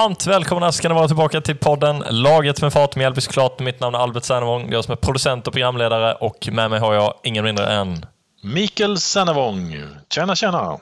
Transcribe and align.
Varmt 0.00 0.26
välkomna 0.26 0.72
ska 0.72 0.88
ni 0.88 0.94
vara 0.94 1.06
tillbaka 1.06 1.40
till 1.40 1.56
podden 1.56 2.04
Laget 2.10 2.62
med 2.62 2.72
fart 2.72 2.96
med 2.96 3.02
Mjällby 3.02 3.20
såklart. 3.20 3.58
Mitt 3.58 3.80
namn 3.80 3.94
är 3.94 3.98
Albert 3.98 4.24
Sernevång, 4.24 4.72
jag 4.72 4.84
som 4.84 4.92
är 4.92 4.96
producent 4.96 5.46
och 5.46 5.52
programledare 5.52 6.14
och 6.14 6.48
med 6.52 6.70
mig 6.70 6.80
har 6.80 6.94
jag 6.94 7.14
ingen 7.24 7.44
mindre 7.44 7.66
än 7.66 8.06
Mikael 8.42 8.98
Sernevång. 8.98 9.76
Tjena, 10.14 10.36
tjena! 10.36 10.78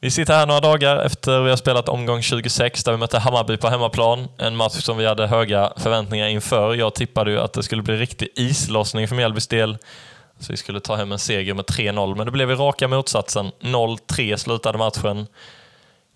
Vi 0.00 0.10
sitter 0.10 0.34
här 0.34 0.46
några 0.46 0.60
dagar 0.60 0.96
efter 0.96 1.40
vi 1.40 1.50
har 1.50 1.56
spelat 1.56 1.88
omgång 1.88 2.22
26 2.22 2.84
där 2.84 2.92
vi 2.92 2.98
mötte 2.98 3.18
Hammarby 3.18 3.56
på 3.56 3.68
hemmaplan. 3.68 4.28
En 4.38 4.56
match 4.56 4.82
som 4.82 4.96
vi 4.96 5.06
hade 5.06 5.26
höga 5.26 5.72
förväntningar 5.76 6.26
inför. 6.26 6.74
Jag 6.74 6.94
tippade 6.94 7.30
ju 7.30 7.40
att 7.40 7.52
det 7.52 7.62
skulle 7.62 7.82
bli 7.82 7.96
riktig 7.96 8.28
islossning 8.36 9.08
för 9.08 9.16
Mjällbys 9.16 9.48
del. 9.48 9.78
Så 10.40 10.52
vi 10.52 10.56
skulle 10.56 10.80
ta 10.80 10.96
hem 10.96 11.12
en 11.12 11.18
seger 11.18 11.54
med 11.54 11.64
3-0, 11.64 12.14
men 12.16 12.26
det 12.26 12.32
blev 12.32 12.50
i 12.50 12.54
raka 12.54 12.88
motsatsen. 12.88 13.50
0-3 13.60 14.36
slutade 14.36 14.78
matchen. 14.78 15.26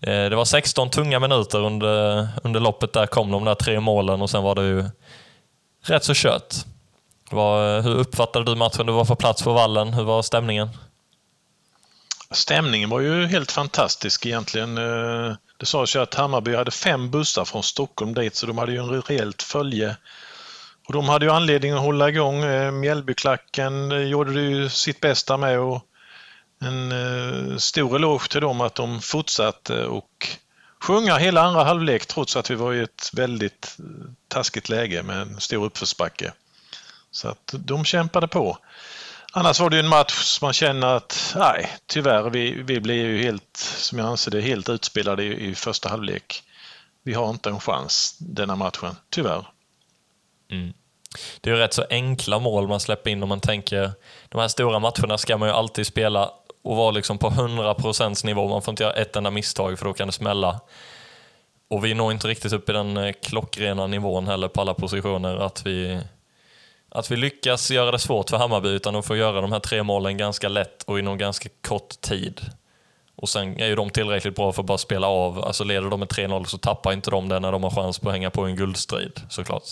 Eh, 0.02 0.24
det 0.30 0.36
var 0.36 0.44
16 0.44 0.90
tunga 0.90 1.18
minuter 1.18 1.58
under, 1.58 2.28
under 2.42 2.60
loppet. 2.60 2.92
Där 2.92 3.06
kom 3.06 3.30
de 3.30 3.44
där 3.44 3.54
tre 3.54 3.80
målen 3.80 4.22
och 4.22 4.30
sen 4.30 4.42
var 4.42 4.54
det 4.54 4.62
ju 4.62 4.84
rätt 5.82 6.04
så 6.04 6.12
kört. 6.14 6.54
Var, 7.30 7.80
hur 7.80 7.94
uppfattade 7.94 8.44
du 8.44 8.56
matchen? 8.56 8.86
Du 8.86 8.92
var 8.92 9.04
på 9.04 9.16
plats 9.16 9.42
på 9.42 9.52
vallen. 9.52 9.94
Hur 9.94 10.04
var 10.04 10.22
stämningen? 10.22 10.68
Stämningen 12.30 12.90
var 12.90 13.00
ju 13.00 13.26
helt 13.26 13.52
fantastisk 13.52 14.26
egentligen. 14.26 14.78
Eh, 14.78 15.34
det 15.56 15.66
sades 15.66 15.96
ju 15.96 16.00
att 16.00 16.14
Hammarby 16.14 16.54
hade 16.54 16.70
fem 16.70 17.10
bussar 17.10 17.44
från 17.44 17.62
Stockholm 17.62 18.14
dit 18.14 18.36
så 18.36 18.46
de 18.46 18.58
hade 18.58 18.72
ju 18.72 18.78
en 18.78 19.02
rejält 19.02 19.42
följe. 19.42 19.96
Och 20.86 20.92
de 20.92 21.08
hade 21.08 21.24
ju 21.24 21.32
anledning 21.32 21.72
att 21.72 21.80
hålla 21.80 22.08
igång. 22.08 22.44
Eh, 22.44 22.70
Mjällbyklacken 22.70 24.08
gjorde 24.08 24.34
det 24.34 24.40
ju 24.40 24.68
sitt 24.68 25.00
bästa 25.00 25.36
med 25.36 25.60
och 25.60 25.82
en 26.60 26.92
eh, 26.92 27.56
stor 27.56 27.96
eloge 27.96 28.28
till 28.28 28.40
dem 28.40 28.60
att 28.60 28.74
de 28.74 29.00
fortsatte 29.00 29.84
och 29.84 30.28
sjunga 30.80 31.16
hela 31.16 31.42
andra 31.42 31.64
halvlek 31.64 32.06
trots 32.06 32.36
att 32.36 32.50
vi 32.50 32.54
var 32.54 32.74
i 32.74 32.80
ett 32.80 33.10
väldigt 33.12 33.76
eh, 33.78 33.84
taskigt 34.28 34.68
läge 34.68 35.02
med 35.02 35.16
en 35.16 35.40
stor 35.40 35.64
uppförsbacke. 35.64 36.32
Så 37.10 37.28
att 37.28 37.54
de 37.58 37.84
kämpade 37.84 38.28
på. 38.28 38.58
Annars 39.32 39.60
var 39.60 39.70
det 39.70 39.78
en 39.78 39.88
match 39.88 40.12
som 40.12 40.46
man 40.46 40.52
känner 40.52 40.86
att, 40.86 41.34
nej, 41.36 41.70
tyvärr, 41.86 42.30
vi, 42.30 42.62
vi 42.62 42.80
blir 42.80 43.04
ju 43.04 43.22
helt, 43.22 43.56
som 43.56 43.98
jag 43.98 44.08
anser 44.08 44.30
det, 44.30 44.40
helt 44.40 44.68
utspelade 44.68 45.24
i, 45.24 45.50
i 45.50 45.54
första 45.54 45.88
halvlek. 45.88 46.42
Vi 47.02 47.14
har 47.14 47.30
inte 47.30 47.48
en 47.48 47.60
chans 47.60 48.16
denna 48.18 48.56
matchen, 48.56 48.96
tyvärr. 49.10 49.46
Mm. 50.50 50.72
Det 51.40 51.50
är 51.50 51.54
ju 51.54 51.60
rätt 51.60 51.74
så 51.74 51.84
enkla 51.90 52.38
mål 52.38 52.68
man 52.68 52.80
släpper 52.80 53.10
in 53.10 53.22
om 53.22 53.28
man 53.28 53.40
tänker, 53.40 53.92
de 54.28 54.40
här 54.40 54.48
stora 54.48 54.78
matcherna 54.78 55.18
ska 55.18 55.36
man 55.36 55.48
ju 55.48 55.54
alltid 55.54 55.86
spela 55.86 56.30
och 56.62 56.76
vara 56.76 56.90
liksom 56.90 57.18
på 57.18 57.30
100% 57.30 58.26
nivå. 58.26 58.48
Man 58.48 58.62
får 58.62 58.72
inte 58.72 58.82
göra 58.82 58.92
ett 58.92 59.16
enda 59.16 59.30
misstag 59.30 59.78
för 59.78 59.86
då 59.86 59.92
kan 59.92 60.08
det 60.08 60.12
smälla. 60.12 60.60
Och 61.68 61.84
vi 61.84 61.94
når 61.94 62.12
inte 62.12 62.28
riktigt 62.28 62.52
upp 62.52 62.68
i 62.68 62.72
den 62.72 62.96
eh, 62.96 63.12
klockrena 63.22 63.86
nivån 63.86 64.26
heller 64.26 64.48
på 64.48 64.60
alla 64.60 64.74
positioner 64.74 65.36
att 65.36 65.66
vi 65.66 66.00
att 66.92 67.10
vi 67.10 67.16
lyckas 67.16 67.70
göra 67.70 67.90
det 67.90 67.98
svårt 67.98 68.30
för 68.30 68.36
Hammarby 68.36 68.68
utan 68.68 68.94
de 68.94 69.02
får 69.02 69.16
göra 69.16 69.40
de 69.40 69.52
här 69.52 69.60
tre 69.60 69.82
målen 69.82 70.16
ganska 70.16 70.48
lätt 70.48 70.82
och 70.82 70.98
inom 70.98 71.18
ganska 71.18 71.48
kort 71.60 72.00
tid. 72.00 72.40
Och 73.16 73.28
sen 73.28 73.60
är 73.60 73.66
ju 73.66 73.74
de 73.74 73.90
tillräckligt 73.90 74.36
bra 74.36 74.52
för 74.52 74.62
att 74.62 74.66
bara 74.66 74.78
spela 74.78 75.06
av. 75.06 75.44
Alltså 75.44 75.64
leder 75.64 75.90
de 75.90 76.00
med 76.00 76.08
3-0 76.08 76.44
så 76.44 76.58
tappar 76.58 76.92
inte 76.92 77.10
de 77.10 77.28
det 77.28 77.40
när 77.40 77.52
de 77.52 77.62
har 77.62 77.70
chans 77.70 77.98
på 77.98 78.08
att 78.08 78.14
hänga 78.14 78.30
på 78.30 78.42
en 78.42 78.56
guldstrid 78.56 79.20
såklart. 79.28 79.64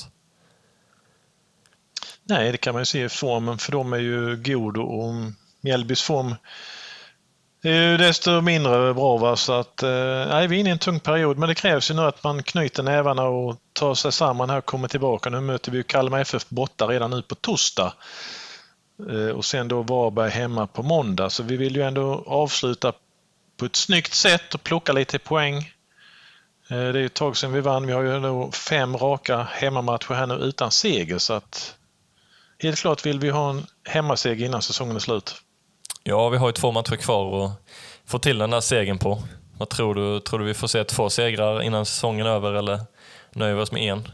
Nej, 2.25 2.53
det 2.53 2.59
kan 2.59 2.75
man 2.75 2.81
ju 2.81 2.87
se. 2.87 3.05
i 3.05 3.09
Formen 3.09 3.59
för 3.59 3.73
de 3.73 3.93
är 3.93 3.99
ju 3.99 4.37
god 4.37 4.77
och 4.77 5.15
Mjällbys 5.61 6.03
form 6.03 6.35
det 7.63 7.71
är 7.71 7.91
ju 7.91 7.97
desto 7.97 8.41
mindre 8.41 8.95
bra. 8.95 9.17
Va? 9.17 9.37
Så 9.37 9.53
att, 9.53 9.83
eh, 9.83 10.27
nej, 10.29 10.49
vi 10.49 10.57
är 10.57 10.61
inne 10.61 10.69
i 10.69 10.73
en 10.73 10.79
tung 10.79 11.01
period, 11.01 11.39
men 11.39 11.49
det 11.49 11.55
krävs 11.55 11.91
ju 11.91 11.95
nu 11.95 12.03
att 12.03 12.25
man 12.25 12.43
knyter 12.43 12.83
nävarna 12.83 13.23
och 13.23 13.57
tar 13.73 13.95
sig 13.95 14.13
samman 14.13 14.51
här 14.51 14.59
och 14.59 14.65
kommer 14.65 14.89
tillbaka. 14.89 15.31
Nu 15.31 15.41
möter 15.41 15.73
vi 15.73 15.77
ju 15.77 15.83
Kalmar 15.83 16.21
FF 16.21 16.49
borta 16.49 16.87
redan 16.87 17.11
nu 17.11 17.23
på 17.23 17.35
torsdag. 17.35 17.93
Eh, 19.11 19.29
och 19.29 19.45
sen 19.45 19.69
då 19.69 19.83
Varberg 19.83 20.31
hemma 20.31 20.67
på 20.67 20.83
måndag, 20.83 21.31
så 21.31 21.43
vi 21.43 21.57
vill 21.57 21.77
ju 21.77 21.83
ändå 21.83 22.25
avsluta 22.27 22.93
på 23.57 23.65
ett 23.65 23.77
snyggt 23.77 24.15
sätt 24.15 24.55
och 24.55 24.63
plocka 24.63 24.93
lite 24.93 25.19
poäng. 25.19 25.57
Eh, 26.71 26.89
det 26.89 27.01
är 27.01 27.07
ett 27.07 27.15
tag 27.15 27.37
sedan 27.37 27.53
vi 27.53 27.61
vann. 27.61 27.87
Vi 27.87 27.93
har 27.93 28.03
ju 28.03 28.17
ändå 28.17 28.51
fem 28.53 28.97
raka 28.97 29.43
hemmamatcher 29.43 30.15
här 30.15 30.27
nu 30.27 30.35
utan 30.35 30.71
seger, 30.71 31.19
så 31.19 31.33
att 31.33 31.75
helt 32.59 32.79
klart 32.79 33.07
vill 33.07 33.21
vi 33.21 33.31
ha 33.31 33.51
en 33.51 33.67
hemmaseger 33.85 34.47
innan 34.47 34.63
säsongen 34.63 34.97
är 34.97 35.01
slut. 35.01 35.43
Ja, 36.03 36.29
vi 36.29 36.37
har 36.37 36.49
ju 36.49 36.53
två 36.53 36.73
matcher 36.73 36.97
kvar 36.97 37.45
att 37.45 37.53
få 38.07 38.19
till 38.19 38.39
den 38.39 38.51
där 38.51 38.61
segern 38.61 38.99
på. 38.99 39.23
Vad 39.59 39.69
tror 39.69 39.95
du? 39.95 40.21
Tror 40.21 40.39
du 40.39 40.45
vi 40.45 40.55
får 40.55 40.69
se 40.69 40.85
två 40.85 41.11
segrar 41.11 41.63
innan 41.63 41.87
säsongen 41.87 42.27
är 42.27 42.31
över 42.31 42.53
eller 42.53 42.81
nöjer 43.33 43.55
vi 43.55 43.63
oss 43.63 43.73
med 43.73 43.83
en? 43.83 44.09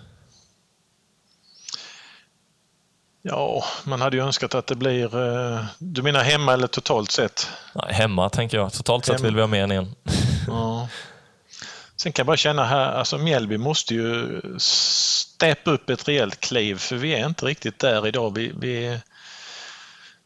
Ja, 3.22 3.64
man 3.84 4.00
hade 4.00 4.16
ju 4.16 4.22
önskat 4.22 4.54
att 4.54 4.66
det 4.66 4.74
blir... 4.74 5.04
Eh, 5.04 5.64
du 5.78 6.02
menar 6.02 6.22
hemma 6.22 6.52
eller 6.52 6.66
totalt 6.66 7.10
sett? 7.10 7.48
Nej, 7.74 7.94
hemma 7.94 8.30
tänker 8.30 8.56
jag. 8.56 8.72
Totalt 8.72 9.06
hemma. 9.06 9.18
sett 9.18 9.26
vill 9.26 9.34
vi 9.36 9.42
ha 9.42 9.56
än 9.56 9.70
en. 9.70 9.94
Ja. 10.46 10.88
Sen 11.96 12.12
kan 12.12 12.22
jag 12.22 12.26
bara 12.26 12.36
känna 12.36 12.64
här, 12.64 12.92
alltså 12.92 13.18
Mjällby 13.18 13.58
måste 13.58 13.94
ju 13.94 14.40
steppa 14.58 15.70
upp 15.70 15.90
ett 15.90 16.08
rejält 16.08 16.40
kliv 16.40 16.78
för 16.78 16.96
vi 16.96 17.14
är 17.14 17.26
inte 17.26 17.46
riktigt 17.46 17.78
där 17.78 18.06
idag. 18.06 18.34
Vi, 18.34 18.52
vi, 18.58 19.00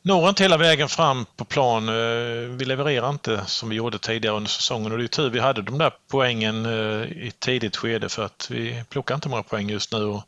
når 0.09 0.29
inte 0.29 0.43
hela 0.43 0.57
vägen 0.57 0.89
fram 0.89 1.27
på 1.37 1.45
plan. 1.45 1.89
Eh, 1.89 2.49
vi 2.57 2.65
levererar 2.65 3.11
inte 3.11 3.45
som 3.47 3.69
vi 3.69 3.77
gjorde 3.77 3.99
tidigare 3.99 4.37
under 4.37 4.51
säsongen 4.51 4.93
och 4.93 4.99
det 4.99 5.05
är 5.05 5.09
tur 5.09 5.31
vi 5.31 5.41
hade 5.41 5.63
de 5.63 5.79
där 5.79 5.93
poängen 6.11 6.67
eh, 6.67 7.03
i 7.03 7.33
tidigt 7.39 7.77
skede 7.77 8.09
för 8.09 8.25
att 8.25 8.47
vi 8.51 8.85
plockar 8.89 9.15
inte 9.15 9.29
många 9.29 9.43
poäng 9.43 9.71
just 9.71 9.93
nu. 9.93 10.21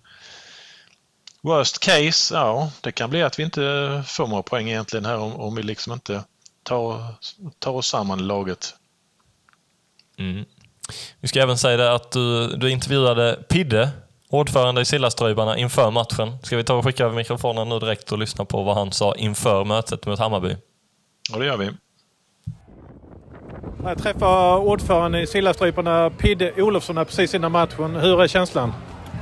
Worst 1.43 1.79
case, 1.79 2.35
ja, 2.35 2.73
det 2.81 2.93
kan 2.93 3.11
bli 3.11 3.23
att 3.23 3.39
vi 3.39 3.43
inte 3.43 4.03
får 4.07 4.27
några 4.27 4.43
poäng 4.43 4.69
egentligen 4.69 5.05
här 5.05 5.19
om, 5.19 5.37
om 5.37 5.55
vi 5.55 5.63
liksom 5.63 5.93
inte 5.93 6.25
tar, 6.63 7.05
tar 7.59 7.73
oss 7.73 7.87
samman 7.87 8.21
i 8.21 8.23
laget. 8.23 8.75
Mm. 10.19 10.45
Vi 11.21 11.29
ska 11.29 11.43
även 11.43 11.59
säga 11.59 11.77
det 11.77 11.95
att 11.95 12.11
du, 12.13 12.57
du 12.57 12.71
intervjuade 12.71 13.45
Pidde 13.49 13.91
ordförande 14.31 14.81
i 14.81 14.85
Sillaströjbarna 14.85 15.59
inför 15.59 15.91
matchen. 15.91 16.37
Ska 16.43 16.57
vi 16.57 16.65
ta 16.65 16.75
och 16.75 16.85
skicka 16.85 17.05
över 17.05 17.17
mikrofonen 17.17 17.69
nu 17.69 17.79
direkt 17.79 18.13
och 18.13 18.19
lyssna 18.19 18.45
på 18.45 18.63
vad 18.63 18.77
han 18.77 18.93
sa 18.93 19.15
inför 19.15 19.65
mötet 19.65 20.07
mot 20.07 20.19
Hammarby? 20.19 20.57
Ja, 21.33 21.39
det 21.39 21.47
gör 21.47 21.57
vi. 21.57 21.71
Jag 23.85 23.99
träffade 23.99 24.59
ordföranden 24.59 25.21
i 25.21 25.27
Sillaströjbarna, 25.27 26.11
Pidde 26.11 26.53
Olofsson, 26.63 26.97
precis 26.97 27.35
innan 27.35 27.53
matchen. 27.53 27.97
Hur 27.97 28.23
är 28.23 28.29
känslan? 28.29 28.73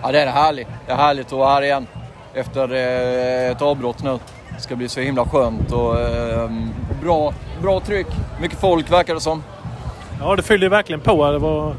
Ja, 0.03 0.13
det 0.13 0.21
är 0.21 0.27
härligt. 0.27 0.69
Det 0.87 0.93
är 0.93 0.97
härligt 0.97 1.27
att 1.27 1.33
vara 1.33 1.55
här 1.55 1.63
igen 1.63 1.87
efter 2.35 2.73
eh, 2.73 3.51
ett 3.51 3.63
avbrott 3.63 4.03
nu. 4.03 4.19
Det 4.57 4.63
ska 4.63 4.77
bli 4.77 4.89
så 4.89 5.01
himla 5.01 5.25
skönt 5.25 5.73
och 5.73 6.01
eh, 6.01 6.51
bra, 7.03 7.35
bra 7.63 7.81
tryck. 7.81 8.07
Mycket 8.41 8.61
folk 8.61 8.93
verkar 8.93 9.15
det 9.15 9.21
som. 9.21 9.43
Ja, 10.21 10.37
det 10.37 10.43
fyllde 10.43 10.69
verkligen 10.69 11.01
på. 11.01 11.31
Det 11.31 11.39
var 11.39 11.75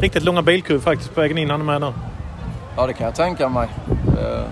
riktigt 0.00 0.24
långa 0.24 0.42
bilkur 0.42 0.78
faktiskt 0.78 1.14
på 1.14 1.20
vägen 1.20 1.38
in. 1.38 1.50
Han 1.50 1.64
med 1.64 1.80
nu. 1.80 1.92
Ja, 2.76 2.86
det 2.86 2.92
kan 2.92 3.04
jag 3.04 3.14
tänka 3.14 3.48
mig. 3.48 3.68
Uh... 4.08 4.44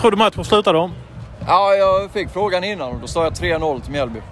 Tror 0.00 0.10
du 0.10 0.16
matchen 0.16 0.44
slutar 0.44 0.74
då? 0.74 0.90
Ja, 1.46 1.74
jag 1.74 2.10
fick 2.10 2.30
frågan 2.30 2.64
innan 2.64 2.92
och 2.92 3.00
då 3.00 3.06
sa 3.06 3.24
jag 3.24 3.32
3-0 3.32 3.80
till 3.80 3.92
Mjällby. 3.92 4.22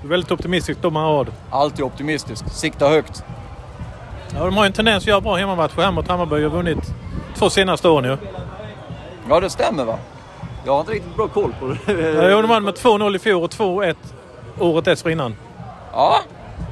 Du 0.00 0.08
är 0.08 0.10
väldigt 0.10 0.32
optimistisk 0.32 0.82
då 0.82 0.90
man 0.90 1.02
har 1.02 1.26
Alltid 1.50 1.84
optimistisk. 1.84 2.48
Sikta 2.48 2.88
högt. 2.88 3.24
Ja, 4.34 4.44
de 4.44 4.56
har 4.56 4.64
ju 4.64 4.66
en 4.66 4.72
tendens 4.72 5.04
att 5.04 5.08
göra 5.08 5.20
bra 5.20 5.36
hemmamatcher 5.36 5.80
här 5.80 5.92
mot 5.92 6.08
Hammarby. 6.08 6.42
har 6.42 6.50
vunnit 6.50 6.94
två 7.34 7.50
senaste 7.50 7.88
åren 7.88 8.04
ju. 8.04 8.16
Ja, 9.28 9.40
det 9.40 9.50
stämmer 9.50 9.84
va? 9.84 9.98
Jag 10.64 10.72
har 10.72 10.80
inte 10.80 10.92
riktigt 10.92 11.16
bra 11.16 11.28
koll 11.28 11.54
på 11.60 11.66
det. 11.66 11.92
Ja, 12.30 12.40
de 12.40 12.48
vann 12.48 12.64
med 12.64 12.74
2-0 12.74 13.16
i 13.16 13.18
fjol 13.18 13.42
och 13.42 13.50
2-1 13.50 13.94
året 14.58 14.84
dessförinnan. 14.84 15.36
Ja, 15.92 16.16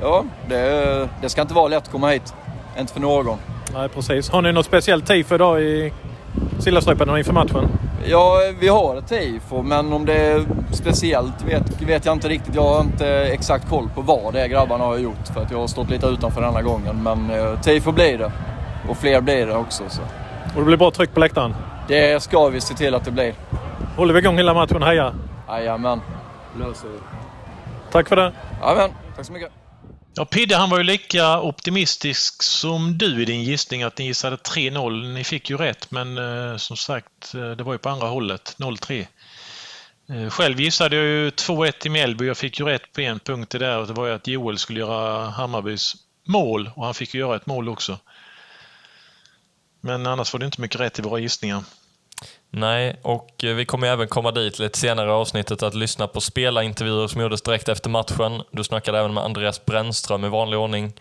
ja 0.03 0.25
det, 0.49 1.08
det 1.20 1.29
ska 1.29 1.43
inte 1.43 1.55
vara 1.55 1.69
lätt 1.69 1.82
att 1.82 1.91
komma 1.91 2.08
hit. 2.08 2.35
Inte 2.79 2.93
för 2.93 3.00
någon. 3.00 3.38
Nej, 3.74 3.88
precis. 3.88 4.30
Har 4.30 4.42
ni 4.42 4.52
något 4.52 4.66
speciellt 4.66 5.06
tifo 5.06 5.34
idag 5.34 5.62
i 5.62 5.92
Sillaströpen 6.58 7.19
inför 7.19 7.32
matchen? 7.32 7.69
Ja, 8.06 8.38
vi 8.60 8.69
har 8.69 8.96
ett 8.96 9.08
tifo, 9.08 9.62
men 9.62 9.92
om 9.92 10.06
det 10.06 10.14
är 10.14 10.44
speciellt 10.72 11.44
vet, 11.48 11.82
vet 11.82 12.04
jag 12.06 12.12
inte 12.12 12.28
riktigt. 12.28 12.54
Jag 12.54 12.62
har 12.62 12.80
inte 12.80 13.06
exakt 13.08 13.69
koll 13.69 13.88
på 13.94 14.00
vad 14.00 14.32
det 14.32 14.40
är 14.40 14.48
grabbarna 14.48 14.84
har 14.84 14.98
gjort 14.98 15.28
för 15.34 15.40
att 15.42 15.50
jag 15.50 15.58
har 15.58 15.66
stått 15.66 15.90
lite 15.90 16.06
utanför 16.06 16.40
denna 16.40 16.62
gången. 16.62 17.02
Men 17.02 17.30
eh, 17.30 17.60
tifo 17.60 17.92
blir 17.92 18.19
det. 18.19 18.32
Och 18.88 18.96
fler 18.96 19.20
blir 19.20 19.46
det 19.46 19.56
också. 19.56 19.82
Så. 19.88 20.02
Och 20.54 20.60
det 20.60 20.64
blir 20.64 20.76
bra 20.76 20.90
tryck 20.90 21.14
på 21.14 21.20
läktaren? 21.20 21.54
Det 21.88 22.22
ska 22.22 22.48
vi 22.48 22.60
se 22.60 22.74
till 22.74 22.94
att 22.94 23.04
det 23.04 23.10
blir. 23.10 23.34
Håller 23.96 24.14
vi 24.14 24.20
igång 24.20 24.36
hela 24.36 24.54
matchen? 24.54 24.82
Heja! 24.82 25.12
Jajamän, 25.48 26.00
löser 26.58 26.88
vi. 26.88 26.98
Tack 27.92 28.08
för 28.08 28.16
det! 28.16 28.32
Jajamän, 28.62 28.90
tack 29.16 29.26
så 29.26 29.32
mycket! 29.32 29.62
Ja, 30.14 30.25
Pidde 30.25 30.56
han 30.56 30.70
var 30.70 30.79
ju 30.79 30.85
lika 30.85 31.41
optimistisk 31.41 32.43
som 32.43 32.99
du 32.99 33.23
i 33.23 33.25
din 33.25 33.43
gissning 33.43 33.82
att 33.82 33.99
ni 33.99 34.05
gissade 34.05 34.37
3-0. 34.37 35.12
Ni 35.12 35.25
fick 35.25 35.50
ju 35.50 35.56
rätt 35.56 35.91
men 35.91 36.19
eh, 36.19 36.56
som 36.56 36.76
sagt 36.76 37.35
eh, 37.35 37.50
det 37.50 37.64
var 37.64 37.73
ju 37.73 37.79
på 37.79 37.88
andra 37.88 38.06
hållet, 38.06 38.56
0-3. 38.59 39.06
Eh, 40.09 40.31
själv 40.31 40.61
gissade 40.61 40.97
jag 40.97 41.05
ju 41.05 41.31
2-1 41.31 41.87
i 41.87 41.88
Mjällby. 41.88 42.26
Jag 42.26 42.37
fick 42.37 42.61
ju 42.61 42.67
rätt 42.67 42.93
på 42.93 43.00
en 43.00 43.20
punkt 43.20 43.50
där 43.50 43.79
och 43.79 43.87
det 43.87 43.93
var 43.93 44.06
ju 44.06 44.12
att 44.12 44.26
Joel 44.26 44.59
skulle 44.59 44.81
göra 44.81 45.31
Hammarbys 45.31 45.97
mål 46.25 46.70
och 46.76 46.85
han 46.85 46.94
fick 46.94 47.15
ju 47.15 47.20
göra 47.20 47.37
ett 47.37 47.47
mål 47.47 47.69
också. 47.69 47.99
Men 49.81 50.06
annars 50.06 50.32
var 50.32 50.41
det 50.41 50.47
inte 50.47 50.61
mycket 50.61 50.81
rätt 50.81 50.99
i 50.99 51.03
våra 51.03 51.19
gissningar. 51.19 51.65
Nej, 52.54 52.96
och 53.02 53.44
eh, 53.44 53.54
vi 53.54 53.64
kommer 53.64 53.87
även 53.87 54.08
komma 54.08 54.31
dit 54.31 54.58
lite 54.58 54.78
senare 54.78 55.08
i 55.08 55.12
avsnittet 55.12 55.62
att 55.62 55.75
lyssna 55.75 56.06
på 56.06 56.20
spelarintervjuer 56.20 57.08
som 57.08 57.20
gjordes 57.20 57.43
direkt 57.43 57.69
efter 57.69 57.90
matchen. 57.90 58.43
Du 58.50 58.64
snackade 58.64 58.99
även 58.99 59.14
med 59.14 59.25
Andreas 59.25 59.64
Brännström 59.64 60.25
i 60.25 60.28
vanlig 60.28 60.58
ordning. 60.58 60.93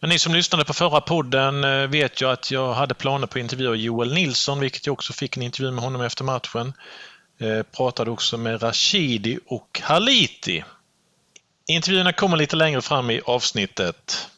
Men 0.00 0.10
ni 0.10 0.18
som 0.18 0.34
lyssnade 0.34 0.64
på 0.64 0.74
förra 0.74 1.00
podden 1.00 1.64
eh, 1.64 1.86
vet 1.86 2.22
ju 2.22 2.30
att 2.30 2.50
jag 2.50 2.72
hade 2.72 2.94
planer 2.94 3.26
på 3.26 3.38
att 3.38 3.42
intervjua 3.42 3.74
Joel 3.74 4.14
Nilsson, 4.14 4.60
vilket 4.60 4.86
jag 4.86 4.92
också 4.92 5.12
fick 5.12 5.36
en 5.36 5.42
intervju 5.42 5.70
med 5.70 5.84
honom 5.84 6.02
efter 6.02 6.24
matchen. 6.24 6.72
Eh, 7.40 7.62
pratade 7.76 8.10
också 8.10 8.38
med 8.38 8.62
Rashidi 8.62 9.38
och 9.46 9.80
Haliti. 9.82 10.64
Intervjuerna 11.68 12.12
kommer 12.12 12.36
lite 12.36 12.56
längre 12.56 12.82
fram 12.82 13.10
i 13.10 13.20
avsnittet. 13.24 14.28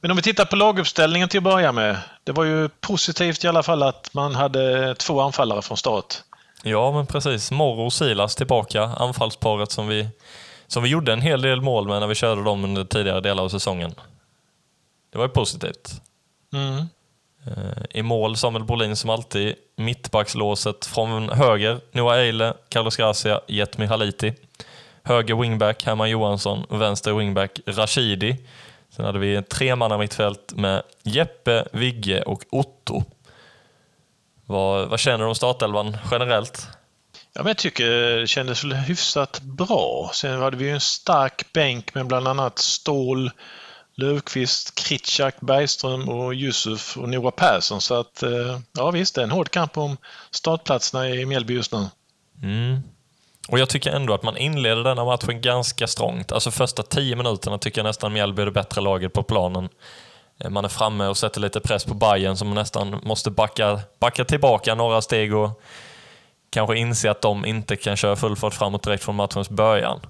Men 0.00 0.10
om 0.10 0.16
vi 0.16 0.22
tittar 0.22 0.44
på 0.44 0.56
laguppställningen 0.56 1.28
till 1.28 1.38
att 1.38 1.44
börja 1.44 1.72
med. 1.72 1.96
Det 2.24 2.32
var 2.32 2.44
ju 2.44 2.68
positivt 2.68 3.44
i 3.44 3.48
alla 3.48 3.62
fall 3.62 3.82
att 3.82 4.14
man 4.14 4.34
hade 4.34 4.94
två 4.94 5.20
anfallare 5.20 5.62
från 5.62 5.76
start. 5.76 6.14
Ja, 6.62 6.92
men 6.92 7.06
precis. 7.06 7.50
Morro 7.50 7.84
och 7.84 7.92
Silas 7.92 8.36
tillbaka, 8.36 8.82
anfallsparet 8.82 9.72
som 9.72 9.88
vi, 9.88 10.08
som 10.66 10.82
vi 10.82 10.88
gjorde 10.88 11.12
en 11.12 11.20
hel 11.20 11.42
del 11.42 11.60
mål 11.60 11.88
med 11.88 12.00
när 12.00 12.06
vi 12.06 12.14
körde 12.14 12.44
dem 12.44 12.64
under 12.64 12.84
tidigare 12.84 13.20
delar 13.20 13.42
av 13.42 13.48
säsongen. 13.48 13.94
Det 15.12 15.18
var 15.18 15.24
ju 15.24 15.32
positivt. 15.32 16.00
Mm. 16.52 16.86
Eh, 17.46 17.82
I 17.90 18.02
mål 18.02 18.36
Samuel 18.36 18.64
Brolin 18.64 18.96
som 18.96 19.10
alltid, 19.10 19.54
mittbackslåset 19.76 20.86
från 20.86 21.28
höger 21.28 21.80
Noah 21.92 22.18
Eile, 22.18 22.54
Carlos 22.68 22.96
Gracia, 22.96 23.40
Jetmi 23.46 23.86
Haliti. 23.86 24.34
Höger 25.02 25.34
wingback 25.34 25.84
Herman 25.84 26.10
Johansson, 26.10 26.66
vänster 26.68 27.12
wingback 27.12 27.60
Rashidi. 27.66 28.36
Sen 28.96 29.04
hade 29.04 29.18
vi 29.18 29.34
ett 29.34 29.48
tremanna 29.48 29.98
mittfält 29.98 30.52
med 30.56 30.82
Jeppe, 31.02 31.68
Vigge 31.72 32.22
och 32.22 32.44
Otto. 32.50 33.04
Vad, 34.46 34.88
vad 34.88 35.00
känner 35.00 35.18
du 35.18 35.24
om 35.24 35.34
startelvan 35.34 35.96
generellt? 36.10 36.68
Ja, 37.32 37.42
men 37.42 37.46
jag 37.46 37.56
tycker 37.56 37.90
det 37.90 38.26
kändes 38.26 38.64
väl 38.64 38.74
hyfsat 38.74 39.40
bra. 39.40 40.10
Sen 40.14 40.40
hade 40.40 40.56
vi 40.56 40.64
ju 40.64 40.70
en 40.70 40.80
stark 40.80 41.52
bänk 41.52 41.94
med 41.94 42.06
bland 42.06 42.28
annat 42.28 42.58
Ståhl, 42.58 43.30
Löfqvist, 43.94 44.74
Kritschak, 44.74 45.40
Bergström 45.40 46.08
och 46.08 46.34
Yusuf 46.34 46.96
och 46.96 47.08
Noah 47.08 47.34
Persson. 47.34 47.80
Så 47.80 48.00
att 48.00 48.22
eh, 48.22 48.60
ja 48.72 48.90
visst, 48.90 49.14
det 49.14 49.20
är 49.20 49.24
en 49.24 49.30
hård 49.30 49.50
kamp 49.50 49.78
om 49.78 49.96
startplatserna 50.30 51.08
i 51.08 51.26
Mjällby 51.26 51.54
just 51.54 51.72
nu. 51.72 51.86
Mm. 52.42 52.82
Och 53.48 53.58
jag 53.58 53.68
tycker 53.68 53.90
ändå 53.90 54.14
att 54.14 54.22
man 54.22 54.36
inleder 54.36 54.84
denna 54.84 55.04
matchen 55.04 55.40
ganska 55.40 55.86
strångt. 55.86 56.32
Alltså 56.32 56.50
första 56.50 56.82
tio 56.82 57.16
minuterna 57.16 57.58
tycker 57.58 57.78
jag 57.78 57.84
nästan 57.86 58.12
Mjällby 58.12 58.42
är 58.42 58.46
det 58.46 58.52
bättre 58.52 58.80
laget 58.80 59.12
på 59.12 59.22
planen. 59.22 59.68
Eh, 60.38 60.50
man 60.50 60.64
är 60.64 60.68
framme 60.68 61.06
och 61.06 61.16
sätter 61.16 61.40
lite 61.40 61.60
press 61.60 61.84
på 61.84 61.94
Bayern 61.94 62.36
som 62.36 62.54
nästan 62.54 63.00
måste 63.02 63.30
backa, 63.30 63.80
backa 63.98 64.24
tillbaka 64.24 64.74
några 64.74 65.02
steg 65.02 65.34
och 65.34 65.62
kanske 66.50 66.76
inse 66.76 67.10
att 67.10 67.22
de 67.22 67.44
inte 67.44 67.76
kan 67.76 67.96
köra 67.96 68.16
full 68.16 68.36
fart 68.36 68.54
framåt 68.54 68.82
direkt 68.82 69.04
från 69.04 69.16
matchens 69.16 69.50
början. 69.50 70.00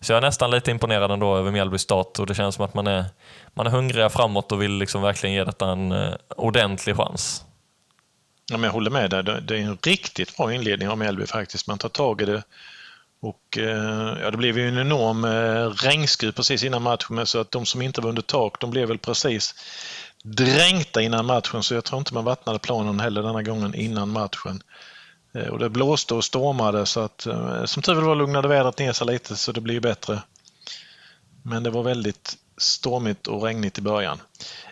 Så 0.00 0.12
jag 0.12 0.16
är 0.16 0.22
nästan 0.22 0.50
lite 0.50 0.70
imponerad 0.70 1.10
ändå 1.10 1.36
över 1.36 1.50
Mjällbys 1.50 1.82
start 1.82 2.18
och 2.18 2.26
det 2.26 2.34
känns 2.34 2.54
som 2.54 2.64
att 2.64 2.74
man 2.74 2.86
är, 2.86 3.04
man 3.54 3.66
är 3.66 3.70
hungriga 3.70 4.10
framåt 4.10 4.52
och 4.52 4.62
vill 4.62 4.72
liksom 4.78 5.02
verkligen 5.02 5.34
ge 5.34 5.44
detta 5.44 5.68
en 5.68 5.92
eh, 5.92 6.14
ordentlig 6.36 6.96
chans. 6.96 7.43
Ja, 8.50 8.56
men 8.56 8.62
jag 8.64 8.72
håller 8.72 8.90
med 8.90 9.10
dig. 9.10 9.22
Det 9.22 9.58
är 9.58 9.62
en 9.62 9.78
riktigt 9.82 10.36
bra 10.36 10.54
inledning 10.54 10.88
av 10.88 10.98
Mjällby 10.98 11.26
faktiskt. 11.26 11.66
Man 11.66 11.78
tar 11.78 11.88
tag 11.88 12.22
i 12.22 12.24
det. 12.24 12.42
Och, 13.20 13.58
eh, 13.58 14.18
ja, 14.22 14.30
det 14.30 14.36
blev 14.36 14.58
ju 14.58 14.68
en 14.68 14.78
enorm 14.78 15.24
eh, 15.24 15.70
regnskur 15.70 16.32
precis 16.32 16.64
innan 16.64 16.82
matchen 16.82 17.26
så 17.26 17.40
att 17.40 17.50
de 17.50 17.66
som 17.66 17.82
inte 17.82 18.00
var 18.00 18.08
under 18.08 18.22
tak 18.22 18.60
de 18.60 18.70
blev 18.70 18.88
väl 18.88 18.98
precis 18.98 19.54
dränkta 20.24 21.02
innan 21.02 21.26
matchen 21.26 21.62
så 21.62 21.74
jag 21.74 21.84
tror 21.84 21.98
inte 21.98 22.14
man 22.14 22.24
vattnade 22.24 22.58
planen 22.58 23.00
heller 23.00 23.22
denna 23.22 23.42
gången 23.42 23.74
innan 23.74 24.08
matchen. 24.08 24.62
Eh, 25.34 25.46
och 25.46 25.58
det 25.58 25.70
blåste 25.70 26.14
och 26.14 26.24
stormade 26.24 26.86
så 26.86 27.00
att 27.00 27.26
som 27.64 27.82
tur 27.82 27.94
var 27.94 28.14
lugnade 28.14 28.48
vädret 28.48 28.78
ner 28.78 28.92
sig 28.92 29.06
lite 29.06 29.36
så 29.36 29.52
det 29.52 29.60
blir 29.60 29.80
bättre. 29.80 30.22
Men 31.42 31.62
det 31.62 31.70
var 31.70 31.82
väldigt 31.82 32.36
stormigt 32.56 33.26
och 33.26 33.42
regnigt 33.42 33.78
i 33.78 33.82
början. 33.82 34.18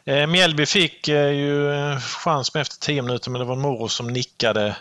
Eh, 0.05 0.27
Mjällby 0.27 0.67
fick 0.67 1.09
eh, 1.09 1.31
ju 1.31 1.73
eh, 1.73 1.99
chans 1.99 2.55
med 2.55 2.61
efter 2.61 2.77
10 2.77 3.03
minuter 3.03 3.31
men 3.31 3.39
det 3.39 3.45
var 3.45 3.57
Moro 3.57 3.89
som 3.89 4.07
nickade. 4.07 4.77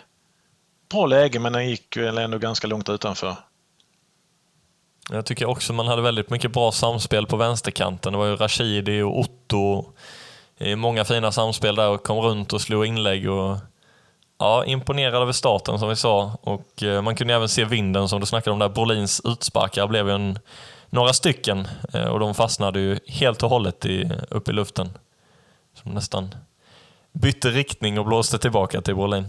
Bra 0.89 1.05
läge 1.05 1.39
men 1.39 1.53
den 1.53 1.69
gick 1.69 1.97
ju 1.97 2.07
ändå 2.07 2.37
ganska 2.37 2.67
långt 2.67 2.89
utanför. 2.89 3.35
Jag 5.09 5.25
tycker 5.25 5.45
också 5.45 5.73
man 5.73 5.87
hade 5.87 6.01
väldigt 6.01 6.29
mycket 6.29 6.51
bra 6.51 6.71
samspel 6.71 7.27
på 7.27 7.37
vänsterkanten. 7.37 8.13
Det 8.13 8.19
var 8.19 8.25
ju 8.25 8.35
Rashidi 8.35 9.01
och 9.01 9.19
Otto. 9.19 9.85
Många 10.75 11.05
fina 11.05 11.31
samspel 11.31 11.75
där 11.75 11.89
och 11.89 12.03
kom 12.03 12.17
runt 12.17 12.53
och 12.53 12.61
slog 12.61 12.85
inlägg. 12.85 13.29
Och, 13.29 13.57
ja, 14.41 14.65
imponerad 14.65 15.21
över 15.21 15.31
starten 15.31 15.79
som 15.79 15.89
vi 15.89 15.95
sa. 15.95 16.37
Och 16.41 16.83
eh, 16.83 17.01
man 17.01 17.15
kunde 17.15 17.33
även 17.33 17.49
se 17.49 17.65
vinden 17.65 18.09
som 18.09 18.19
du 18.19 18.25
snackade 18.25 18.53
om 18.53 18.59
där. 18.59 18.69
Brolins 18.69 19.21
utsparkar 19.23 19.87
blev 19.87 20.07
ju 20.07 20.13
en 20.15 20.39
några 20.91 21.13
stycken 21.13 21.67
eh, 21.93 22.03
och 22.03 22.19
de 22.19 22.35
fastnade 22.35 22.79
ju 22.79 22.99
helt 23.07 23.43
och 23.43 23.49
hållet 23.49 23.85
i, 23.85 24.11
upp 24.29 24.49
i 24.49 24.51
luften. 24.51 24.89
Som 25.83 25.91
nästan 25.91 26.35
bytte 27.13 27.49
riktning 27.49 27.99
och 27.99 28.05
blåste 28.05 28.37
tillbaka 28.37 28.81
till 28.81 28.95
Brolin. 28.95 29.27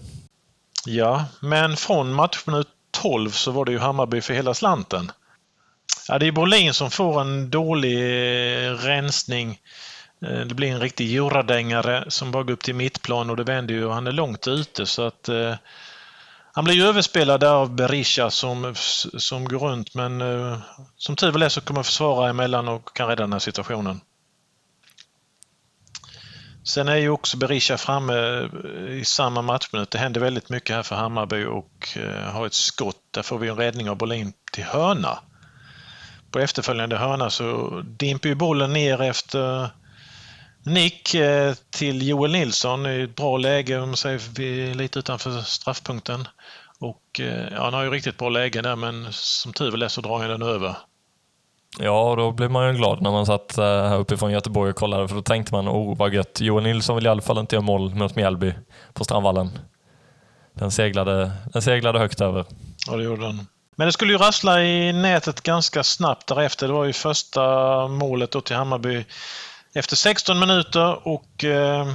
Ja, 0.86 1.24
men 1.40 1.76
från 1.76 2.12
matchminut 2.12 2.68
12 2.90 3.30
så 3.30 3.50
var 3.50 3.64
det 3.64 3.72
ju 3.72 3.78
Hammarby 3.78 4.20
för 4.20 4.34
hela 4.34 4.54
slanten. 4.54 5.10
Ja, 6.08 6.18
det 6.18 6.26
är 6.26 6.32
Brolin 6.32 6.74
som 6.74 6.90
får 6.90 7.20
en 7.20 7.50
dålig 7.50 7.98
eh, 7.98 8.72
rensning. 8.72 9.60
Eh, 10.26 10.40
det 10.40 10.54
blir 10.54 10.72
en 10.72 10.80
riktig 10.80 11.06
djuradängare 11.06 12.04
som 12.08 12.30
bara 12.30 12.42
går 12.42 12.52
upp 12.52 12.64
till 12.64 12.74
mittplan 12.74 13.30
och 13.30 13.36
det 13.36 13.44
vänder 13.44 13.74
ju 13.74 13.84
och 13.84 13.94
han 13.94 14.06
är 14.06 14.12
långt 14.12 14.48
ute 14.48 14.86
så 14.86 15.02
att 15.02 15.28
han 16.52 16.64
blir 16.64 16.74
ju 16.74 16.82
överspelad 16.82 17.44
av 17.44 17.74
Berisha 17.74 18.30
som, 18.30 18.74
som 19.18 19.44
går 19.44 19.58
runt 19.58 19.94
men 19.94 20.20
uh, 20.20 20.58
som 20.96 21.16
tur 21.16 21.32
väl 21.32 21.42
är 21.42 21.48
så 21.48 21.60
kommer 21.60 21.82
försvara 21.82 22.30
emellan 22.30 22.68
och 22.68 22.96
kan 22.96 23.08
rädda 23.08 23.22
den 23.22 23.32
här 23.32 23.40
situationen. 23.40 24.00
Sen 26.64 26.88
är 26.88 26.96
ju 26.96 27.08
också 27.08 27.36
Berisha 27.36 27.78
framme 27.78 28.14
eh, 28.14 28.92
i 28.92 29.04
samma 29.04 29.42
matchminut. 29.42 29.90
Det 29.90 29.98
händer 29.98 30.20
väldigt 30.20 30.48
mycket 30.48 30.76
här 30.76 30.82
för 30.82 30.96
Hammarby 30.96 31.44
och 31.44 31.88
uh, 31.96 32.32
har 32.32 32.46
ett 32.46 32.54
skott. 32.54 33.00
Där 33.10 33.22
får 33.22 33.38
vi 33.38 33.48
en 33.48 33.56
räddning 33.56 33.90
av 33.90 33.96
Bolin 33.96 34.32
till 34.52 34.64
hörna. 34.64 35.18
På 36.30 36.38
efterföljande 36.38 36.96
hörna 36.96 37.30
så 37.30 37.80
dimper 37.84 38.28
ju 38.28 38.34
bollen 38.34 38.72
ner 38.72 39.02
efter 39.02 39.70
Nick 40.64 41.16
till 41.70 42.08
Joel 42.08 42.32
Nilsson 42.32 42.86
i 42.86 43.02
ett 43.02 43.16
bra 43.16 43.36
läge, 43.36 43.80
om 43.80 43.96
säger 43.96 44.74
lite 44.74 44.98
utanför 44.98 45.40
straffpunkten. 45.40 46.28
Och 46.82 47.20
eh, 47.20 47.48
ja, 47.52 47.64
han 47.64 47.74
har 47.74 47.82
ju 47.82 47.90
riktigt 47.90 48.18
bra 48.18 48.28
läge 48.28 48.62
där 48.62 48.76
men 48.76 49.06
som 49.10 49.52
tur 49.52 49.82
är 49.82 49.88
så 49.88 50.00
drar 50.00 50.18
han 50.18 50.28
den 50.28 50.42
över. 50.42 50.76
Ja, 51.78 52.14
då 52.16 52.32
blev 52.32 52.50
man 52.50 52.68
ju 52.68 52.74
glad 52.74 53.02
när 53.02 53.10
man 53.10 53.26
satt 53.26 53.58
eh, 53.58 53.64
här 53.64 53.98
uppifrån 53.98 54.32
Göteborg 54.32 54.70
och 54.70 54.76
kollade 54.76 55.08
för 55.08 55.14
då 55.14 55.22
tänkte 55.22 55.54
man, 55.54 55.68
oh 55.68 55.96
vad 55.96 56.14
gött, 56.14 56.40
Joel 56.40 56.64
Nilsson 56.64 56.96
vill 56.96 57.06
i 57.06 57.08
alla 57.08 57.22
fall 57.22 57.38
inte 57.38 57.56
göra 57.56 57.64
mål 57.64 57.94
mot 57.94 58.16
Mjällby 58.16 58.54
på 58.92 59.04
Strandvallen. 59.04 59.58
Den 60.54 60.70
seglade, 60.70 61.32
den 61.52 61.62
seglade 61.62 61.98
högt 61.98 62.20
över. 62.20 62.44
Ja, 62.86 62.96
det 62.96 63.02
gjorde 63.02 63.22
den. 63.22 63.46
Men 63.76 63.86
det 63.86 63.92
skulle 63.92 64.12
ju 64.12 64.18
rassla 64.18 64.62
i 64.62 64.92
nätet 64.92 65.40
ganska 65.40 65.82
snabbt 65.82 66.26
därefter. 66.26 66.66
Det 66.66 66.72
var 66.72 66.84
ju 66.84 66.92
första 66.92 67.88
målet 67.88 68.30
då 68.30 68.40
till 68.40 68.56
Hammarby 68.56 69.04
efter 69.74 69.96
16 69.96 70.38
minuter 70.38 71.08
och 71.08 71.44
eh, 71.44 71.94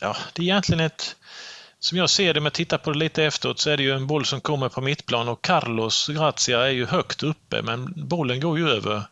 ja, 0.00 0.16
det 0.32 0.42
är 0.42 0.44
egentligen 0.44 0.80
ett 0.80 1.16
som 1.80 1.98
jag 1.98 2.10
ser 2.10 2.34
det, 2.34 2.40
om 2.40 2.46
jag 2.46 2.52
tittar 2.52 2.78
på 2.78 2.92
det 2.92 2.98
lite 2.98 3.24
efteråt, 3.24 3.58
så 3.58 3.70
är 3.70 3.76
det 3.76 3.82
ju 3.82 3.92
en 3.92 4.06
boll 4.06 4.24
som 4.24 4.40
kommer 4.40 4.68
på 4.68 4.80
mittplan 4.80 5.28
och 5.28 5.42
Carlos 5.42 6.06
Grazia 6.08 6.66
är 6.66 6.70
ju 6.70 6.86
högt 6.86 7.22
uppe 7.22 7.62
men 7.62 7.92
bollen 8.08 8.40
går 8.40 8.58
ju 8.58 8.70
över 8.70 9.02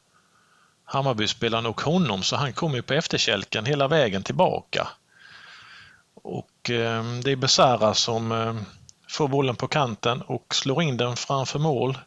Hammarbyspelaren 0.85 1.67
och 1.67 1.81
honom 1.81 2.23
så 2.23 2.37
han 2.37 2.53
kommer 2.53 2.77
ju 2.77 2.83
på 2.83 2.95
efterkälken 2.95 3.65
hela 3.65 3.89
vägen 3.89 4.23
tillbaka. 4.23 4.89
Och 6.23 6.71
eh, 6.71 7.05
det 7.25 7.33
är 7.33 7.37
Besara 7.37 7.95
som 7.95 8.33
eh, 8.33 8.57
får 9.09 9.29
bollen 9.29 9.57
på 9.57 9.69
kanten 9.69 10.23
och 10.23 10.55
slår 10.55 10.83
in 10.83 10.97
den 10.97 11.17
framför 11.17 11.59
mål. 11.59 11.99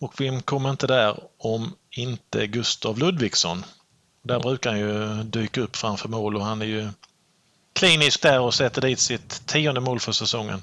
Och 0.00 0.20
vem 0.20 0.42
kommer 0.42 0.70
inte 0.70 0.86
där 0.86 1.16
om 1.38 1.74
inte 1.90 2.46
Gustav 2.46 2.98
Ludvigsson? 2.98 3.64
Där 4.24 4.40
brukar 4.40 4.70
han 4.70 4.78
ju 4.78 5.22
dyka 5.22 5.60
upp 5.60 5.76
framför 5.76 6.08
mål 6.08 6.36
och 6.36 6.44
han 6.44 6.62
är 6.62 6.66
ju 6.66 6.88
klinisk 7.72 8.22
där 8.22 8.40
och 8.40 8.54
sätter 8.54 8.80
dit 8.80 9.00
sitt 9.00 9.46
tionde 9.46 9.80
mål 9.80 10.00
för 10.00 10.12
säsongen. 10.12 10.62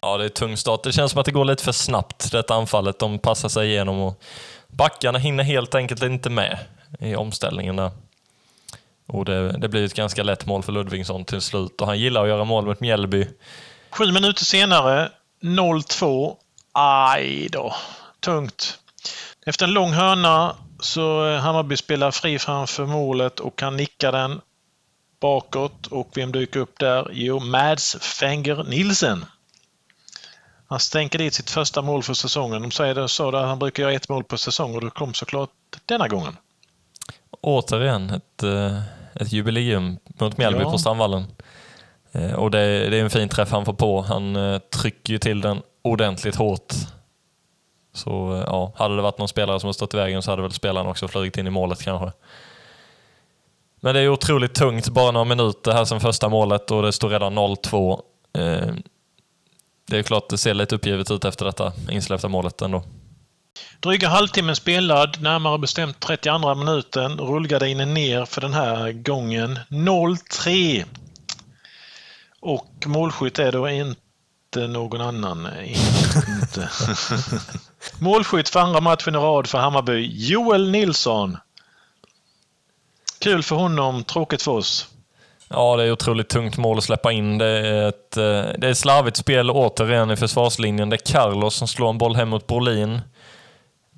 Ja, 0.00 0.16
det 0.16 0.24
är 0.24 0.28
tung 0.28 0.56
start. 0.56 0.82
Det 0.82 0.92
känns 0.92 1.12
som 1.12 1.20
att 1.20 1.26
det 1.26 1.32
går 1.32 1.44
lite 1.44 1.64
för 1.64 1.72
snabbt, 1.72 2.32
detta 2.32 2.54
anfallet. 2.54 2.98
De 2.98 3.18
passar 3.18 3.48
sig 3.48 3.68
igenom 3.68 4.00
och 4.00 4.22
backarna 4.68 5.18
hinner 5.18 5.44
helt 5.44 5.74
enkelt 5.74 6.02
inte 6.02 6.30
med 6.30 6.58
i 7.00 7.16
omställningen 7.16 7.76
där. 7.76 7.90
Och 9.06 9.24
det, 9.24 9.52
det 9.58 9.68
blir 9.68 9.84
ett 9.84 9.94
ganska 9.94 10.22
lätt 10.22 10.46
mål 10.46 10.62
för 10.62 10.72
Ludvigsson 10.72 11.24
till 11.24 11.40
slut 11.40 11.80
och 11.80 11.86
han 11.86 11.98
gillar 11.98 12.22
att 12.22 12.28
göra 12.28 12.44
mål 12.44 12.64
mot 12.64 12.80
Mjällby. 12.80 13.26
Sju 13.90 14.12
minuter 14.12 14.44
senare, 14.44 15.12
0-2. 15.42 16.36
Aj 16.72 17.48
då, 17.48 17.74
tungt. 18.20 18.78
Efter 19.46 19.66
en 19.66 19.72
lång 19.72 19.92
hörna 19.92 20.56
så 20.82 21.36
Hammarby 21.36 21.76
spelar 21.76 22.10
fri 22.10 22.38
framför 22.38 22.86
målet 22.86 23.40
och 23.40 23.56
kan 23.58 23.76
nicka 23.76 24.10
den 24.10 24.40
bakåt 25.20 25.86
och 25.86 26.08
vem 26.14 26.32
dyker 26.32 26.60
upp 26.60 26.78
där? 26.78 27.08
Jo, 27.12 27.40
Mads 27.40 27.96
Fenger 28.00 28.64
Nielsen. 28.68 29.24
Han 30.68 30.80
stänker 30.80 31.18
dit 31.18 31.34
sitt 31.34 31.50
första 31.50 31.82
mål 31.82 32.02
för 32.02 32.14
säsongen. 32.14 32.62
De 32.62 32.70
säger 32.70 32.94
det 32.94 33.08
så 33.08 33.36
att 33.36 33.46
han 33.46 33.58
brukar 33.58 33.82
göra 33.82 33.92
ett 33.92 34.08
mål 34.08 34.24
på 34.24 34.38
säsong 34.38 34.74
och 34.74 34.80
det 34.80 34.90
kom 34.90 35.14
såklart 35.14 35.50
denna 35.86 36.08
gången. 36.08 36.36
Återigen 37.40 38.10
ett, 38.10 38.42
eh, 38.42 38.80
ett 39.14 39.32
jubileum 39.32 39.98
mot 40.20 40.36
Mjällby 40.38 40.62
Ja. 40.62 40.70
på 40.70 40.78
Strandvallen. 40.78 41.24
Eh, 42.12 42.32
Och 42.32 42.50
det, 42.50 42.90
det 42.90 42.96
är 42.98 43.02
en 43.04 43.10
fin 43.10 43.28
träff 43.28 43.50
han 43.50 43.64
får 43.64 43.72
på. 43.72 44.02
Han 44.02 44.36
eh, 44.36 44.58
trycker 44.58 45.12
ju 45.12 45.18
till 45.18 45.40
den 45.40 45.62
ordentligt 45.82 46.36
hårt. 46.36 46.74
Så 47.92 48.34
eh, 48.34 48.42
ja, 48.46 48.72
hade 48.76 48.96
det 48.96 49.02
varit 49.02 49.18
någon 49.18 49.28
spelare 49.28 49.60
som 49.60 49.68
har 49.68 49.72
stått 49.72 49.94
i 49.94 49.96
vägen 49.96 50.22
så 50.22 50.30
hade 50.30 50.42
väl 50.42 50.52
spelaren 50.52 50.86
också 50.86 51.08
flugit 51.08 51.38
in 51.38 51.46
i 51.46 51.50
målet 51.50 51.82
kanske. 51.82 52.12
Men 53.80 53.94
det 53.94 54.00
är 54.00 54.08
otroligt 54.08 54.54
tungt, 54.54 54.88
bara 54.88 55.10
några 55.10 55.24
minuter 55.24 55.72
här 55.72 55.84
sen 55.84 56.00
första 56.00 56.28
målet 56.28 56.70
och 56.70 56.82
det 56.82 56.92
står 56.92 57.08
redan 57.08 57.38
0-2. 57.38 58.00
Eh, 58.38 58.74
det 59.88 59.98
är 59.98 60.02
klart 60.02 60.28
det 60.28 60.38
ser 60.38 60.54
lite 60.54 60.74
uppgivet 60.74 61.10
ut 61.10 61.24
efter 61.24 61.44
detta 61.44 61.72
insläppta 61.90 62.28
målet 62.28 62.62
ändå. 62.62 62.82
Dryga 63.80 64.08
halvtimmen 64.08 64.56
spelad, 64.56 65.22
närmare 65.22 65.58
bestämt 65.58 66.00
32 66.00 66.54
minuten. 66.54 67.18
Rullgardinen 67.18 67.94
ner 67.94 68.24
för 68.24 68.40
den 68.40 68.52
här 68.52 68.92
gången. 68.92 69.58
0-3. 69.68 70.84
Och 72.40 72.84
målskytt 72.86 73.38
är 73.38 73.52
då 73.52 73.68
inte 74.56 74.66
någon 74.66 75.00
annan. 75.00 75.48
Inte. 76.42 76.70
målskytt 77.98 78.48
för 78.48 78.60
andra 78.60 78.80
matchen 78.80 79.14
i 79.14 79.18
rad 79.18 79.46
för 79.46 79.58
Hammarby, 79.58 80.10
Joel 80.12 80.70
Nilsson. 80.70 81.36
Kul 83.18 83.42
för 83.42 83.56
honom, 83.56 84.04
tråkigt 84.04 84.42
för 84.42 84.52
oss. 84.52 84.88
Ja, 85.48 85.76
det 85.76 85.84
är 85.84 85.92
otroligt 85.92 86.28
tungt 86.28 86.56
mål 86.56 86.78
att 86.78 86.84
släppa 86.84 87.12
in. 87.12 87.38
Det 87.38 87.46
är 87.46 87.88
ett, 87.88 88.16
eh, 88.16 88.22
det 88.58 88.66
är 88.66 88.70
ett 88.70 88.78
slarvigt 88.78 89.16
spel 89.16 89.50
återigen 89.50 90.10
i 90.10 90.16
försvarslinjen. 90.16 90.90
Det 90.90 90.96
är 90.96 91.12
Carlos 91.12 91.54
som 91.54 91.68
slår 91.68 91.90
en 91.90 91.98
boll 91.98 92.16
hem 92.16 92.28
mot 92.28 92.46
Brolin. 92.46 93.00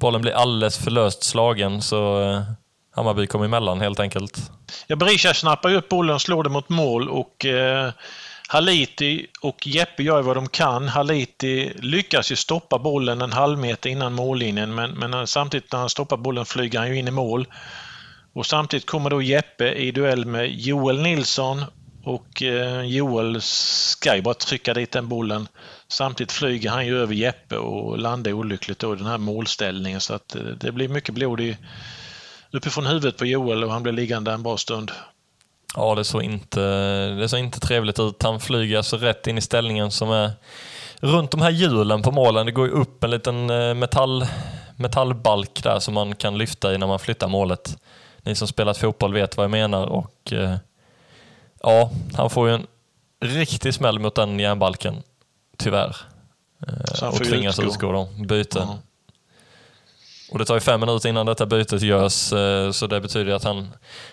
Bollen 0.01 0.21
blir 0.21 0.33
alldeles 0.33 0.79
för 0.79 0.91
löst 0.91 1.23
slagen, 1.23 1.83
så 1.83 2.23
eh, 2.23 2.43
Hammarby 2.95 3.27
kom 3.27 3.43
emellan 3.43 3.81
helt 3.81 4.01
enkelt. 4.01 4.51
Ja, 4.87 4.97
Berisha 4.97 5.35
snappar 5.35 5.69
ju 5.69 5.77
upp 5.77 5.89
bollen 5.89 6.15
och 6.15 6.23
slår 6.23 6.43
den 6.43 6.53
mot 6.53 6.69
mål 6.69 7.09
och 7.09 7.45
eh, 7.45 7.93
Haliti 8.53 9.27
och 9.41 9.67
Jeppe 9.67 10.03
gör 10.03 10.23
vad 10.23 10.37
de 10.37 10.49
kan. 10.49 10.89
Haliti 10.89 11.73
lyckas 11.75 12.33
ju 12.33 12.37
stoppa 12.37 12.79
bollen 12.79 13.23
en 13.23 13.33
halv 13.33 13.59
meter 13.59 13.91
innan 13.91 14.13
mållinjen 14.13 14.75
men, 14.75 14.91
men 14.91 15.27
samtidigt 15.27 15.73
när 15.73 15.79
han 15.79 15.89
stoppar 15.89 16.17
bollen 16.17 16.45
flyger 16.45 16.79
han 16.79 16.89
ju 16.89 16.99
in 16.99 17.09
i 17.09 17.11
mål. 17.11 17.47
Och 18.33 18.47
samtidigt 18.47 18.87
kommer 18.87 19.11
då 19.11 19.23
Jeppe 19.23 19.73
i 19.73 19.91
duell 19.91 20.25
med 20.25 20.51
Joel 20.51 21.03
Nilsson 21.03 21.65
och 22.05 22.43
eh, 22.43 22.83
Joel 22.83 23.41
ska 23.43 24.17
ju 24.17 24.23
bara 24.23 24.35
trycka 24.35 24.75
dit 24.75 24.93
den 24.93 25.09
bollen. 25.09 25.49
Samtidigt 25.89 26.33
flyger 26.33 26.71
han 26.71 26.87
ju 26.87 26.99
över 26.99 27.15
Jeppe 27.15 27.57
och 27.57 27.99
landar 27.99 28.33
olyckligt 28.33 28.79
då 28.79 28.95
i 28.95 28.97
den 28.97 29.07
här 29.07 29.19
målställningen 29.19 30.01
så 30.01 30.15
att 30.15 30.35
eh, 30.35 30.43
det 30.43 30.73
blir 30.73 30.89
mycket 30.89 31.15
blod 31.15 31.41
i, 31.41 31.57
uppifrån 32.51 32.87
huvudet 32.87 33.17
på 33.17 33.27
Joel 33.27 33.65
och 33.65 33.73
han 33.73 33.83
blir 33.83 33.93
liggande 33.93 34.33
en 34.33 34.43
bra 34.43 34.57
stund. 34.57 34.93
Ja, 35.77 35.95
det 35.95 36.05
såg 36.05 36.23
inte, 36.23 36.61
det 37.09 37.29
såg 37.29 37.39
inte 37.41 37.61
trevligt 37.61 37.99
ut. 37.99 38.23
Han 38.23 38.41
flyger 38.41 38.77
alltså 38.77 38.97
rätt 38.97 39.27
in 39.27 39.39
i 39.39 39.41
ställningen 39.41 39.91
som 39.91 40.11
är 40.11 40.31
runt 41.01 41.31
de 41.31 41.43
här 41.43 41.51
hjulen 41.51 42.03
på 42.03 42.11
målen. 42.11 42.47
Det 42.47 42.53
går 42.53 42.67
ju 42.67 42.73
upp 42.73 43.05
en 43.05 43.11
liten 43.11 43.51
eh, 43.51 43.75
metall, 43.75 44.27
metallbalk 44.77 45.63
där 45.63 45.79
som 45.79 45.95
man 45.95 46.15
kan 46.15 46.39
lyfta 46.39 46.75
i 46.75 46.79
när 46.79 46.87
man 46.87 46.99
flyttar 46.99 47.29
målet. 47.29 47.77
Ni 48.23 48.35
som 48.35 48.49
spelat 48.49 48.79
fotboll 48.79 49.13
vet 49.15 49.37
vad 49.37 49.45
jag 49.45 49.51
menar 49.51 49.87
och 49.87 50.33
eh, 50.33 50.55
ja, 51.63 51.91
han 52.17 52.31
får 52.31 52.49
ju 52.49 52.55
en 52.55 52.67
riktig 53.25 53.75
smäll 53.75 53.99
mot 53.99 54.15
den 54.15 54.39
järnbalken, 54.39 55.03
tyvärr. 55.59 55.97
Eh, 56.69 56.85
Så 56.95 57.05
han 57.05 57.15
och 57.15 57.25
tvingas 57.25 57.59
utgå. 57.59 57.71
utgå 57.73 57.93
då, 57.93 58.09
byte. 58.27 58.59
Ja. 58.59 58.79
Och 60.33 60.39
det 60.39 60.45
tar 60.45 60.55
ju 60.55 60.61
fem 60.61 60.81
minuter 60.81 61.09
innan 61.09 61.27
detta 61.27 61.47
bytet 61.47 61.83
görs, 61.83 62.33
eh, 62.33 62.71
så 62.71 62.87
det 62.87 63.01
betyder 63.01 63.33
att 63.33 63.45
han, 63.45 63.69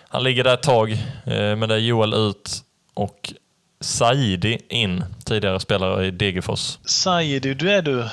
han 0.08 0.22
ligger 0.22 0.44
där 0.44 0.54
ett 0.54 0.62
tag, 0.62 0.92
eh, 1.24 1.56
men 1.56 1.68
det 1.68 1.74
är 1.74 1.78
Joel 1.78 2.14
ut 2.14 2.62
och 2.94 3.32
Saidi 3.80 4.58
in, 4.68 5.04
tidigare 5.24 5.60
spelare 5.60 6.06
i 6.06 6.10
Degerfors. 6.10 6.78
Saidi, 6.84 7.54
du 7.54 7.70
är 7.70 7.82
du. 7.82 8.08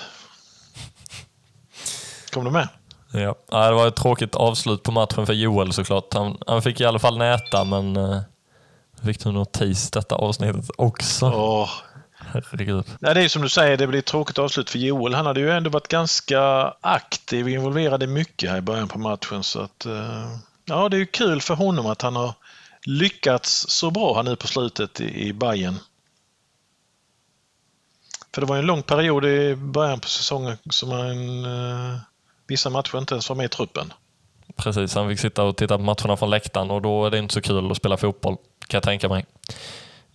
Kom 2.31 2.45
du 2.45 2.51
med? 2.51 2.67
Ja. 3.11 3.35
Ja, 3.51 3.69
det 3.69 3.75
var 3.75 3.87
ett 3.87 3.95
tråkigt 3.95 4.35
avslut 4.35 4.83
på 4.83 4.91
matchen 4.91 5.25
för 5.25 5.33
Joel 5.33 5.73
såklart. 5.73 6.13
Han, 6.13 6.37
han 6.47 6.61
fick 6.61 6.81
i 6.81 6.85
alla 6.85 6.99
fall 6.99 7.17
näta, 7.17 7.63
men 7.63 7.97
eh, 7.97 8.19
fick 9.05 9.23
du 9.23 9.31
notis 9.31 9.91
detta 9.91 10.15
avsnittet 10.15 10.69
också? 10.77 11.25
Åh. 11.25 11.69
Herregud. 12.33 12.85
Nej, 12.99 13.13
det 13.13 13.21
är 13.23 13.29
som 13.29 13.41
du 13.41 13.49
säger, 13.49 13.77
det 13.77 13.87
blir 13.87 13.99
ett 13.99 14.05
tråkigt 14.05 14.37
avslut 14.37 14.69
för 14.69 14.79
Joel. 14.79 15.13
Han 15.13 15.25
hade 15.25 15.39
ju 15.39 15.51
ändå 15.51 15.69
varit 15.69 15.87
ganska 15.87 16.41
aktiv 16.81 17.45
och 17.45 17.51
involverad 17.51 18.03
i 18.03 18.07
mycket 18.07 18.49
här 18.49 18.57
i 18.57 18.61
början 18.61 18.87
på 18.87 18.99
matchen. 18.99 19.43
Så 19.43 19.61
att, 19.61 19.85
eh, 19.85 20.37
ja, 20.65 20.89
det 20.89 20.97
är 20.97 20.99
ju 20.99 21.05
kul 21.05 21.41
för 21.41 21.53
honom 21.53 21.85
att 21.85 22.01
han 22.01 22.15
har 22.15 22.33
lyckats 22.85 23.65
så 23.69 23.91
bra 23.91 24.15
här 24.15 24.23
nu 24.23 24.35
på 24.35 24.47
slutet 24.47 25.01
i, 25.01 25.27
i 25.27 25.33
Bayern. 25.33 25.75
För 28.33 28.41
det 28.41 28.47
var 28.47 28.57
en 28.57 28.65
lång 28.65 28.83
period 28.83 29.25
i 29.25 29.55
början 29.55 29.99
på 29.99 30.07
säsongen 30.07 30.57
som 30.69 30.91
han, 30.91 31.45
eh, 31.45 31.99
vissa 32.47 32.69
matcher 32.69 32.97
inte 32.97 33.13
ens 33.13 33.29
var 33.29 33.35
med 33.35 33.45
i 33.45 33.49
truppen. 33.49 33.93
Precis, 34.55 34.95
han 34.95 35.09
fick 35.09 35.19
sitta 35.19 35.43
och 35.43 35.57
titta 35.57 35.77
på 35.77 35.83
matcherna 35.83 36.17
från 36.17 36.29
läktaren 36.29 36.71
och 36.71 36.81
då 36.81 37.05
är 37.05 37.11
det 37.11 37.17
inte 37.17 37.33
så 37.33 37.41
kul 37.41 37.71
att 37.71 37.77
spela 37.77 37.97
fotboll, 37.97 38.35
kan 38.67 38.77
jag 38.77 38.83
tänka 38.83 39.09
mig. 39.09 39.25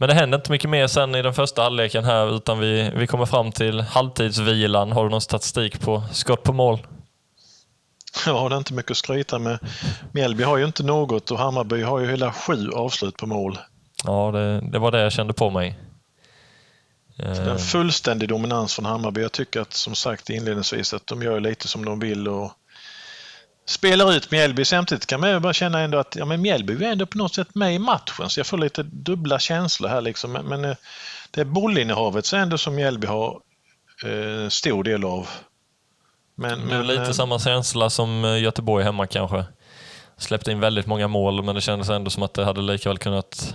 Men 0.03 0.09
det 0.09 0.15
hände 0.15 0.37
inte 0.37 0.51
mycket 0.51 0.71
mer 0.71 0.87
sen 0.87 1.15
i 1.15 1.23
den 1.23 1.35
första 1.35 1.63
halvleken 1.63 2.05
här 2.05 2.37
utan 2.37 2.59
vi, 2.59 2.91
vi 2.97 3.07
kommer 3.07 3.27
fram 3.27 3.53
till 3.53 3.81
halvtidsvilan. 3.81 4.93
Har 4.93 5.05
du 5.05 5.11
någon 5.11 5.21
statistik 5.21 5.81
på 5.81 6.03
skott 6.13 6.43
på 6.43 6.53
mål? 6.53 6.87
Ja, 8.27 8.49
det 8.49 8.55
är 8.55 8.59
inte 8.59 8.75
mycket 8.75 8.91
att 8.91 8.97
skryta 8.97 9.39
med. 9.39 9.59
Mjällby 10.13 10.43
har 10.43 10.57
ju 10.57 10.65
inte 10.65 10.83
något 10.83 11.31
och 11.31 11.39
Hammarby 11.39 11.83
har 11.83 12.01
ju 12.01 12.11
hela 12.11 12.33
sju 12.33 12.71
avslut 12.71 13.17
på 13.17 13.27
mål. 13.27 13.59
Ja, 14.05 14.31
det, 14.33 14.61
det 14.61 14.79
var 14.79 14.91
det 14.91 15.01
jag 15.01 15.13
kände 15.13 15.33
på 15.33 15.51
mig. 15.51 15.79
Det 17.17 17.23
är 17.23 17.47
Eh, 17.47 17.53
en 17.53 17.59
fullständig 17.59 18.29
dominans 18.29 18.75
från 18.75 18.85
Hammarby. 18.85 19.21
Jag 19.21 19.33
tycker 19.33 19.61
att 19.61 19.73
som 19.73 19.95
sagt 19.95 20.31
inledningsvis 20.31 20.95
att 20.95 21.07
de 21.07 21.23
gör 21.23 21.41
lite 21.41 21.69
som 21.69 21.85
de 21.85 22.01
vill 22.01 22.29
och 22.29 22.53
spelar 23.73 24.13
ut 24.13 24.31
Mjällby. 24.31 24.65
Samtidigt 24.65 25.07
kan 25.07 25.21
man 25.21 25.31
ju 25.31 25.41
bara 25.41 25.53
känna 25.53 25.81
ändå 25.81 25.99
att 25.99 26.17
ja, 26.17 26.25
men 26.25 26.43
Mjällby 26.43 26.85
är 26.85 26.93
ändå 26.93 27.07
på 27.07 27.19
något 27.19 27.35
sätt 27.35 27.55
med 27.55 27.75
i 27.75 27.79
matchen 27.79 28.31
så 28.31 28.41
jag 28.41 28.47
får 28.47 28.59
lite 28.59 28.83
dubbla 28.83 29.39
känslor 29.39 29.89
här 29.89 30.01
liksom. 30.01 30.33
Men, 30.33 30.45
men 30.45 30.65
eh, 30.65 30.77
det 31.31 31.45
bollinnehavet 31.45 32.27
så 32.27 32.37
ändå 32.37 32.59
som 32.59 32.75
Mjällby 32.75 33.07
har 33.07 33.41
eh, 34.05 34.49
stor 34.49 34.85
del 34.85 35.05
av. 35.05 35.29
Men, 36.35 36.69
det 36.69 36.75
är 36.75 36.79
men, 36.79 36.87
lite 36.87 37.03
eh, 37.03 37.11
samma 37.11 37.39
känsla 37.39 37.91
som 37.91 38.25
eh, 38.25 38.43
Göteborg 38.43 38.85
hemma 38.85 39.07
kanske. 39.07 39.45
Släppte 40.17 40.53
in 40.53 40.61
väldigt 40.61 40.87
många 40.87 41.09
mål 41.09 41.45
men 41.45 41.55
det 41.55 41.61
kändes 41.61 41.89
ändå 41.89 42.11
som 42.11 42.23
att 42.23 42.35
det 42.35 42.45
hade 42.45 42.61
lika 42.61 42.89
väl 42.89 42.99
kunnat 42.99 43.55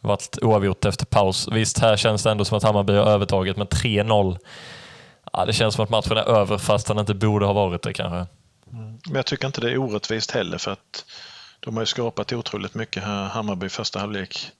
varit 0.00 0.38
oavgjort 0.42 0.84
efter 0.84 1.06
paus. 1.06 1.48
Visst, 1.52 1.78
här 1.78 1.96
känns 1.96 2.22
det 2.22 2.30
ändå 2.30 2.44
som 2.44 2.56
att 2.56 2.62
Hammarby 2.62 2.92
har 2.92 3.06
övertaget 3.06 3.56
med 3.56 3.66
3-0. 3.66 4.38
Ja, 5.32 5.44
det 5.44 5.52
känns 5.52 5.74
som 5.74 5.84
att 5.84 5.90
matchen 5.90 6.16
är 6.16 6.28
över 6.28 6.58
fast 6.58 6.86
den 6.86 6.98
inte 6.98 7.14
borde 7.14 7.46
ha 7.46 7.52
varit 7.52 7.82
det 7.82 7.92
kanske. 7.92 8.26
Men 9.06 9.16
jag 9.16 9.26
tycker 9.26 9.46
inte 9.46 9.60
det 9.60 9.70
är 9.70 9.78
orättvist 9.78 10.30
heller 10.30 10.58
för 10.58 10.70
att 10.70 11.04
de 11.60 11.76
har 11.76 11.82
ju 11.82 11.86
skapat 11.86 12.32
otroligt 12.32 12.74
mycket 12.74 13.04
här, 13.04 13.24
Hammarby 13.24 13.68
första 13.68 13.98
halvlek. 13.98 14.50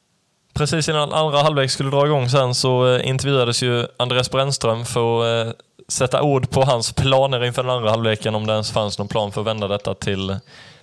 Precis 0.55 0.89
innan 0.89 1.13
andra 1.13 1.43
halvlek 1.43 1.71
skulle 1.71 1.91
dra 1.91 2.07
igång 2.07 2.29
sen 2.29 2.55
så 2.55 2.95
eh, 2.95 3.09
intervjuades 3.09 3.63
ju 3.63 3.87
Andreas 3.97 4.31
Brännström 4.31 4.85
för 4.85 5.41
att 5.41 5.47
eh, 5.47 5.53
sätta 5.89 6.23
ord 6.23 6.51
på 6.51 6.63
hans 6.63 6.93
planer 6.93 7.45
inför 7.45 7.63
den 7.63 7.73
andra 7.73 7.91
halvleken, 7.91 8.35
om 8.35 8.47
det 8.47 8.53
ens 8.53 8.71
fanns 8.71 8.99
någon 8.99 9.09
plan 9.09 9.33
för 9.33 9.41
att 9.41 9.47
vända 9.47 9.69
detta 9.69 9.95
till 9.95 10.37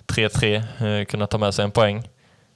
3-3, 0.06 1.00
eh, 1.00 1.04
kunna 1.04 1.26
ta 1.26 1.38
med 1.38 1.54
sig 1.54 1.64
en 1.64 1.70
poäng. 1.70 2.08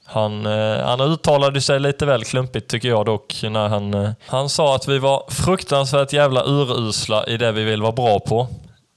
Han, 0.04 0.47
han 0.85 1.00
uttalade 1.00 1.61
sig 1.61 1.80
lite 1.80 2.07
väl 2.07 2.25
klumpigt 2.25 2.71
tycker 2.71 2.88
jag 2.88 3.07
dock, 3.07 3.40
när 3.42 3.69
han, 3.69 4.14
han 4.26 4.49
sa 4.49 4.75
att 4.75 4.88
vi 4.88 4.99
var 4.99 5.30
fruktansvärt 5.30 6.12
jävla 6.12 6.45
urusla 6.45 7.26
i 7.26 7.37
det 7.37 7.52
vi 7.52 7.64
vill 7.64 7.83
vara 7.83 7.92
bra 7.92 8.21
på. 8.21 8.49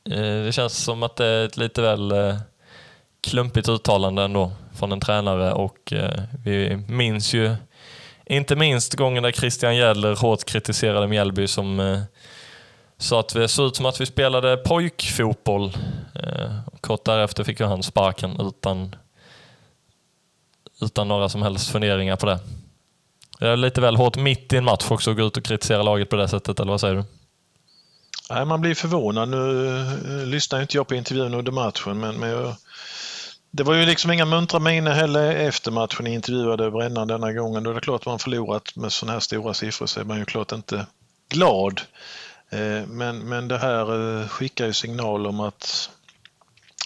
Eh, 0.09 0.43
det 0.45 0.51
känns 0.51 0.83
som 0.83 1.03
att 1.03 1.15
det 1.15 1.25
är 1.25 1.45
ett 1.45 1.57
lite 1.57 1.81
väl 1.81 2.11
eh, 2.11 2.35
klumpigt 3.21 3.69
uttalande 3.69 4.23
ändå 4.23 4.51
från 4.75 4.91
en 4.91 4.99
tränare 4.99 5.53
och 5.53 5.93
eh, 5.93 6.23
vi 6.45 6.77
minns 6.87 7.33
ju 7.33 7.55
inte 8.25 8.55
minst 8.55 8.93
gången 8.93 9.23
där 9.23 9.31
Christian 9.31 9.75
Gäller 9.75 10.15
hårt 10.15 10.45
kritiserade 10.45 11.07
Mjällby 11.07 11.47
som 11.47 12.01
sa 12.97 13.19
att 13.19 13.33
det 13.33 13.47
såg 13.47 13.67
ut 13.67 13.75
som 13.75 13.85
att 13.85 14.01
vi 14.01 14.05
spelade 14.05 14.57
pojkfotboll. 14.57 15.71
Kort 16.81 17.05
därefter 17.05 17.43
fick 17.43 17.59
ju 17.59 17.65
han 17.65 17.83
sparken 17.83 18.41
utan, 18.41 18.95
utan 20.81 21.07
några 21.07 21.29
som 21.29 21.41
helst 21.41 21.69
funderingar 21.69 22.15
på 22.15 22.25
det. 22.25 22.39
Det 23.39 23.47
är 23.47 23.57
lite 23.57 23.81
väl 23.81 23.95
hårt 23.95 24.17
mitt 24.17 24.53
i 24.53 24.57
en 24.57 24.63
match 24.63 24.91
också 24.91 25.11
att 25.11 25.17
gå 25.17 25.23
ut 25.23 25.37
och 25.37 25.43
kritisera 25.43 25.83
laget 25.83 26.09
på 26.09 26.15
det 26.15 26.27
sättet, 26.27 26.59
eller 26.59 26.71
vad 26.71 26.81
säger 26.81 26.95
du? 26.95 27.03
Nej, 28.29 28.45
man 28.45 28.61
blir 28.61 28.75
förvånad. 28.75 29.29
Nu 29.29 29.67
eh, 29.79 30.25
lyssnar 30.25 30.61
inte 30.61 30.77
jag 30.77 30.87
på 30.87 30.95
intervjun 30.95 31.33
under 31.33 31.51
matchen 31.51 31.99
men, 31.99 32.19
men 32.19 32.29
jag 32.29 32.55
det 33.55 33.63
var 33.63 33.73
ju 33.73 33.85
liksom 33.85 34.11
inga 34.11 34.25
muntra 34.25 34.59
miner 34.59 34.91
heller 34.91 35.35
efter 35.35 35.71
matchen 35.71 36.05
Jag 36.05 36.15
intervjuade 36.15 36.71
Brännan 36.71 37.07
denna 37.07 37.33
gången. 37.33 37.63
Då 37.63 37.69
är 37.69 37.73
det 37.73 37.81
klart 37.81 38.01
att 38.01 38.05
man 38.05 38.19
förlorat 38.19 38.75
med 38.75 38.91
sådana 38.91 39.13
här 39.13 39.19
stora 39.19 39.53
siffror 39.53 39.85
så 39.85 39.99
är 39.99 40.03
man 40.03 40.19
ju 40.19 40.25
klart 40.25 40.51
inte 40.51 40.85
glad. 41.29 41.81
Eh, 42.49 42.87
men, 42.87 43.19
men 43.19 43.47
det 43.47 43.57
här 43.57 44.19
eh, 44.21 44.27
skickar 44.27 44.65
ju 44.65 44.73
signal 44.73 45.27
om 45.27 45.39
att 45.39 45.89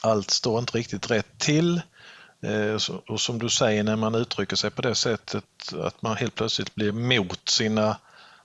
allt 0.01 0.31
står 0.31 0.59
inte 0.59 0.77
riktigt 0.77 1.11
rätt 1.11 1.37
till. 1.37 1.81
Och 3.07 3.21
som 3.21 3.39
du 3.39 3.49
säger 3.49 3.83
när 3.83 3.95
man 3.95 4.15
uttrycker 4.15 4.55
sig 4.55 4.69
på 4.69 4.81
det 4.81 4.95
sättet 4.95 5.43
att 5.83 6.01
man 6.01 6.17
helt 6.17 6.35
plötsligt 6.35 6.75
blir 6.75 6.91
mot 6.91 7.49
sina 7.49 7.97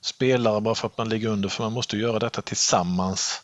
spelare 0.03 0.61
bara 0.61 0.75
för 0.75 0.87
att 0.87 0.99
man 0.99 1.09
ligger 1.09 1.29
under, 1.29 1.49
för 1.49 1.63
man 1.63 1.73
måste 1.73 1.97
göra 1.97 2.19
detta 2.19 2.43
tillsammans. 2.43 3.43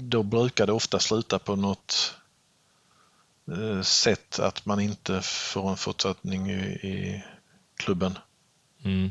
Då 0.00 0.22
brukar 0.22 0.66
det 0.66 0.72
ofta 0.72 0.98
sluta 0.98 1.38
på 1.38 1.56
något 1.56 2.14
sätt 3.82 4.38
att 4.38 4.66
man 4.66 4.80
inte 4.80 5.20
får 5.22 5.70
en 5.70 5.76
fortsättning 5.76 6.50
i, 6.50 6.60
i 6.62 7.24
klubben. 7.76 8.18
Mm. 8.84 9.10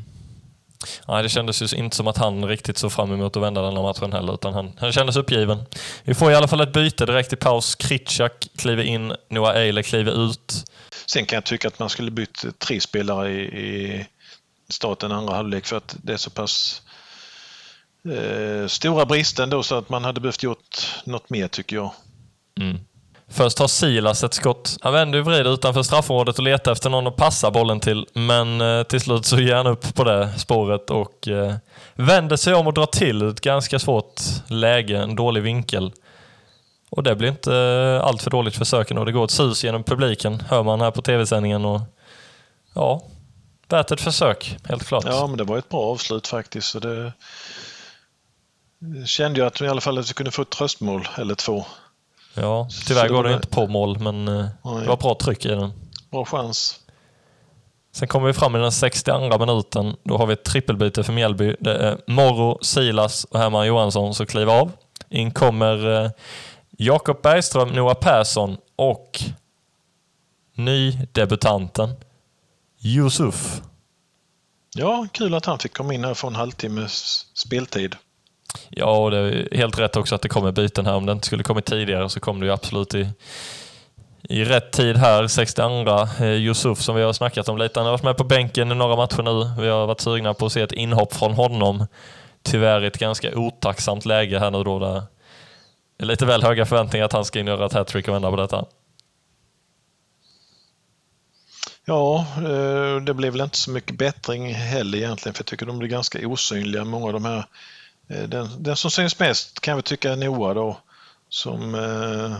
Nej, 1.08 1.22
det 1.22 1.28
kändes 1.28 1.62
ju 1.62 1.76
inte 1.76 1.96
som 1.96 2.06
att 2.06 2.16
han 2.16 2.48
riktigt 2.48 2.78
såg 2.78 2.92
fram 2.92 3.12
emot 3.12 3.36
att 3.36 3.42
vända 3.42 3.62
den 3.62 3.76
här 3.76 3.82
matchen 3.82 4.12
heller, 4.12 4.34
utan 4.34 4.54
han, 4.54 4.72
han 4.78 4.92
kändes 4.92 5.16
uppgiven. 5.16 5.64
Vi 6.04 6.14
får 6.14 6.30
i 6.30 6.34
alla 6.34 6.48
fall 6.48 6.60
ett 6.60 6.72
byte 6.72 7.06
direkt 7.06 7.32
i 7.32 7.36
paus. 7.36 7.74
Kritschak 7.74 8.48
kliver 8.56 8.82
in, 8.82 9.14
Noah 9.28 9.56
Eile 9.56 9.82
kliver 9.82 10.26
ut. 10.26 10.64
Sen 11.06 11.26
kan 11.26 11.36
jag 11.36 11.44
tycka 11.44 11.68
att 11.68 11.78
man 11.78 11.90
skulle 11.90 12.10
bytt 12.10 12.44
tre 12.58 12.80
spelare 12.80 13.30
i, 13.32 13.42
i 13.42 14.06
starten 14.72 15.12
andra 15.12 15.34
halvlek 15.34 15.66
för 15.66 15.76
att 15.76 15.96
det 16.02 16.12
är 16.12 16.16
så 16.16 16.30
pass 16.30 16.82
eh, 18.04 18.66
stora 18.66 19.06
brister 19.06 19.42
ändå 19.42 19.62
så 19.62 19.74
att 19.74 19.88
man 19.88 20.04
hade 20.04 20.20
behövt 20.20 20.42
gjort 20.42 21.02
något 21.04 21.30
mer 21.30 21.48
tycker 21.48 21.76
jag. 21.76 21.92
Mm. 22.60 22.78
Först 23.30 23.58
har 23.58 23.68
Silas 23.68 24.24
ett 24.24 24.34
skott. 24.34 24.76
Han 24.80 24.92
vänder 24.92 25.18
och 25.18 25.26
vrider 25.26 25.54
utanför 25.54 25.82
straffområdet 25.82 26.38
och 26.38 26.44
letar 26.44 26.72
efter 26.72 26.90
någon 26.90 27.06
att 27.06 27.16
passa 27.16 27.50
bollen 27.50 27.80
till, 27.80 28.06
men 28.12 28.60
eh, 28.60 28.82
till 28.82 29.00
slut 29.00 29.24
så 29.24 29.40
ger 29.40 29.54
han 29.54 29.66
upp 29.66 29.94
på 29.94 30.04
det 30.04 30.32
spåret 30.36 30.90
och 30.90 31.28
eh, 31.28 31.54
vänder 31.94 32.36
sig 32.36 32.54
om 32.54 32.66
och 32.66 32.74
drar 32.74 32.86
till 32.86 33.28
ett 33.28 33.40
ganska 33.40 33.78
svårt 33.78 34.20
läge, 34.46 34.98
en 34.98 35.16
dålig 35.16 35.42
vinkel. 35.42 35.92
Och 36.90 37.02
det 37.02 37.16
blir 37.16 37.28
inte 37.28 37.54
eh, 37.54 38.06
allt 38.06 38.22
för 38.22 38.30
dåligt 38.30 38.56
försöken 38.56 38.98
och 38.98 39.06
det 39.06 39.12
går 39.12 39.24
ett 39.24 39.30
sus 39.30 39.64
genom 39.64 39.84
publiken, 39.84 40.42
hör 40.48 40.62
man 40.62 40.80
här 40.80 40.90
på 40.90 41.02
tv-sändningen. 41.02 41.64
Och, 41.64 41.80
ja, 42.74 43.02
värt 43.68 43.90
ett 43.90 44.00
försök, 44.00 44.56
helt 44.64 44.86
klart. 44.86 45.04
Ja, 45.06 45.26
men 45.26 45.36
det 45.36 45.44
var 45.44 45.58
ett 45.58 45.68
bra 45.68 45.80
avslut 45.80 46.26
faktiskt. 46.26 46.68
Så 46.68 46.78
det 46.78 47.12
kände 49.06 49.38
jag 49.38 49.46
att 49.46 49.60
i 49.60 49.68
alla 49.68 49.80
fall 49.80 49.98
att 49.98 50.10
vi 50.10 50.14
kunde 50.14 50.30
få 50.30 50.42
ett 50.42 50.50
tröstmål 50.50 51.08
eller 51.18 51.34
två. 51.34 51.64
Ja, 52.34 52.68
tyvärr 52.86 53.08
går 53.08 53.24
det 53.24 53.34
inte 53.34 53.48
på 53.48 53.66
mål, 53.66 53.98
men 53.98 54.28
eh, 54.28 54.46
Nej. 54.64 54.80
det 54.80 54.88
var 54.88 54.96
bra 54.96 55.16
tryck 55.20 55.44
i 55.44 55.48
den. 55.48 55.72
Bra 56.10 56.24
chans. 56.24 56.80
Sen 57.92 58.08
kommer 58.08 58.26
vi 58.26 58.32
fram 58.32 58.56
i 58.56 58.58
den 58.58 58.72
62 58.72 59.38
minuten. 59.38 59.96
Då 60.02 60.16
har 60.16 60.26
vi 60.26 60.32
ett 60.32 60.44
trippelbyte 60.44 61.04
för 61.04 61.12
Mjällby. 61.12 61.56
Det 61.60 61.74
är 61.74 61.98
Morro, 62.06 62.58
Silas 62.62 63.24
och 63.24 63.38
Herman 63.38 63.66
Johansson 63.66 64.14
som 64.14 64.26
kliver 64.26 64.60
av. 64.60 64.72
In 65.08 65.30
kommer 65.30 66.04
eh, 66.04 66.10
Jakob 66.70 67.22
Bergström, 67.22 67.68
Noah 67.68 67.94
Persson 67.94 68.56
och 68.76 69.20
nydebutanten 70.54 71.94
Yusuf. 72.82 73.60
Ja, 74.74 75.06
kul 75.12 75.34
att 75.34 75.46
han 75.46 75.58
fick 75.58 75.72
komma 75.72 75.94
in 75.94 76.04
här 76.04 76.10
och 76.10 76.18
få 76.18 76.26
en 76.26 76.36
halvtimmes 76.36 77.26
speltid. 77.34 77.96
Ja, 78.68 78.96
och 78.96 79.10
det 79.10 79.18
är 79.18 79.56
helt 79.56 79.78
rätt 79.78 79.96
också 79.96 80.14
att 80.14 80.22
det 80.22 80.28
kommer 80.28 80.52
byten 80.52 80.86
här. 80.86 80.94
Om 80.94 81.06
det 81.06 81.12
inte 81.12 81.26
skulle 81.26 81.42
kommit 81.42 81.64
tidigare 81.64 82.08
så 82.08 82.20
kom 82.20 82.40
det 82.40 82.46
ju 82.46 82.52
absolut 82.52 82.94
i, 82.94 83.08
i 84.22 84.44
rätt 84.44 84.72
tid 84.72 84.96
här. 84.96 85.26
62 85.26 85.90
eh, 86.20 86.24
Yusuf 86.24 86.80
som 86.80 86.96
vi 86.96 87.02
har 87.02 87.12
snackat 87.12 87.48
om 87.48 87.58
lite. 87.58 87.80
Han 87.80 87.86
har 87.86 87.92
varit 87.92 88.02
med 88.02 88.16
på 88.16 88.24
bänken 88.24 88.72
i 88.72 88.74
några 88.74 88.96
matcher 88.96 89.22
nu. 89.22 89.62
Vi 89.62 89.68
har 89.68 89.86
varit 89.86 90.00
sugna 90.00 90.34
på 90.34 90.46
att 90.46 90.52
se 90.52 90.60
ett 90.60 90.72
inhopp 90.72 91.14
från 91.14 91.32
honom. 91.32 91.86
Tyvärr 92.42 92.82
ett 92.82 92.98
ganska 92.98 93.36
otacksamt 93.36 94.04
läge 94.04 94.38
här 94.38 94.50
nu 94.50 94.64
då. 94.64 94.78
Där 94.78 95.02
det 95.98 96.04
är 96.04 96.06
lite 96.06 96.26
väl 96.26 96.42
höga 96.42 96.66
förväntningar 96.66 97.06
att 97.06 97.12
han 97.12 97.24
ska 97.24 97.40
in 97.40 97.48
och 97.48 97.54
göra 97.54 97.66
ett 97.66 97.72
hattrick 97.72 98.08
och 98.08 98.14
vända 98.14 98.30
på 98.30 98.36
detta. 98.36 98.64
Ja, 101.88 102.26
eh, 102.36 103.02
det 103.02 103.14
blev 103.14 103.32
väl 103.32 103.40
inte 103.40 103.56
så 103.56 103.70
mycket 103.70 103.98
bättring 103.98 104.54
heller 104.54 104.98
egentligen 104.98 105.34
för 105.34 105.42
jag 105.42 105.46
tycker 105.46 105.66
de 105.66 105.78
blir 105.78 105.88
ganska 105.88 106.28
osynliga, 106.28 106.84
många 106.84 107.06
av 107.06 107.12
de 107.12 107.24
här 107.24 107.44
eh, 108.08 108.22
den, 108.22 108.62
den 108.62 108.76
som 108.76 108.90
syns 108.90 109.18
mest 109.18 109.60
kan 109.60 109.76
vi 109.76 109.82
tycka 109.82 110.12
är 110.12 110.16
Noah 110.16 110.54
då, 110.54 110.78
som 111.28 111.74
eh, 111.74 112.38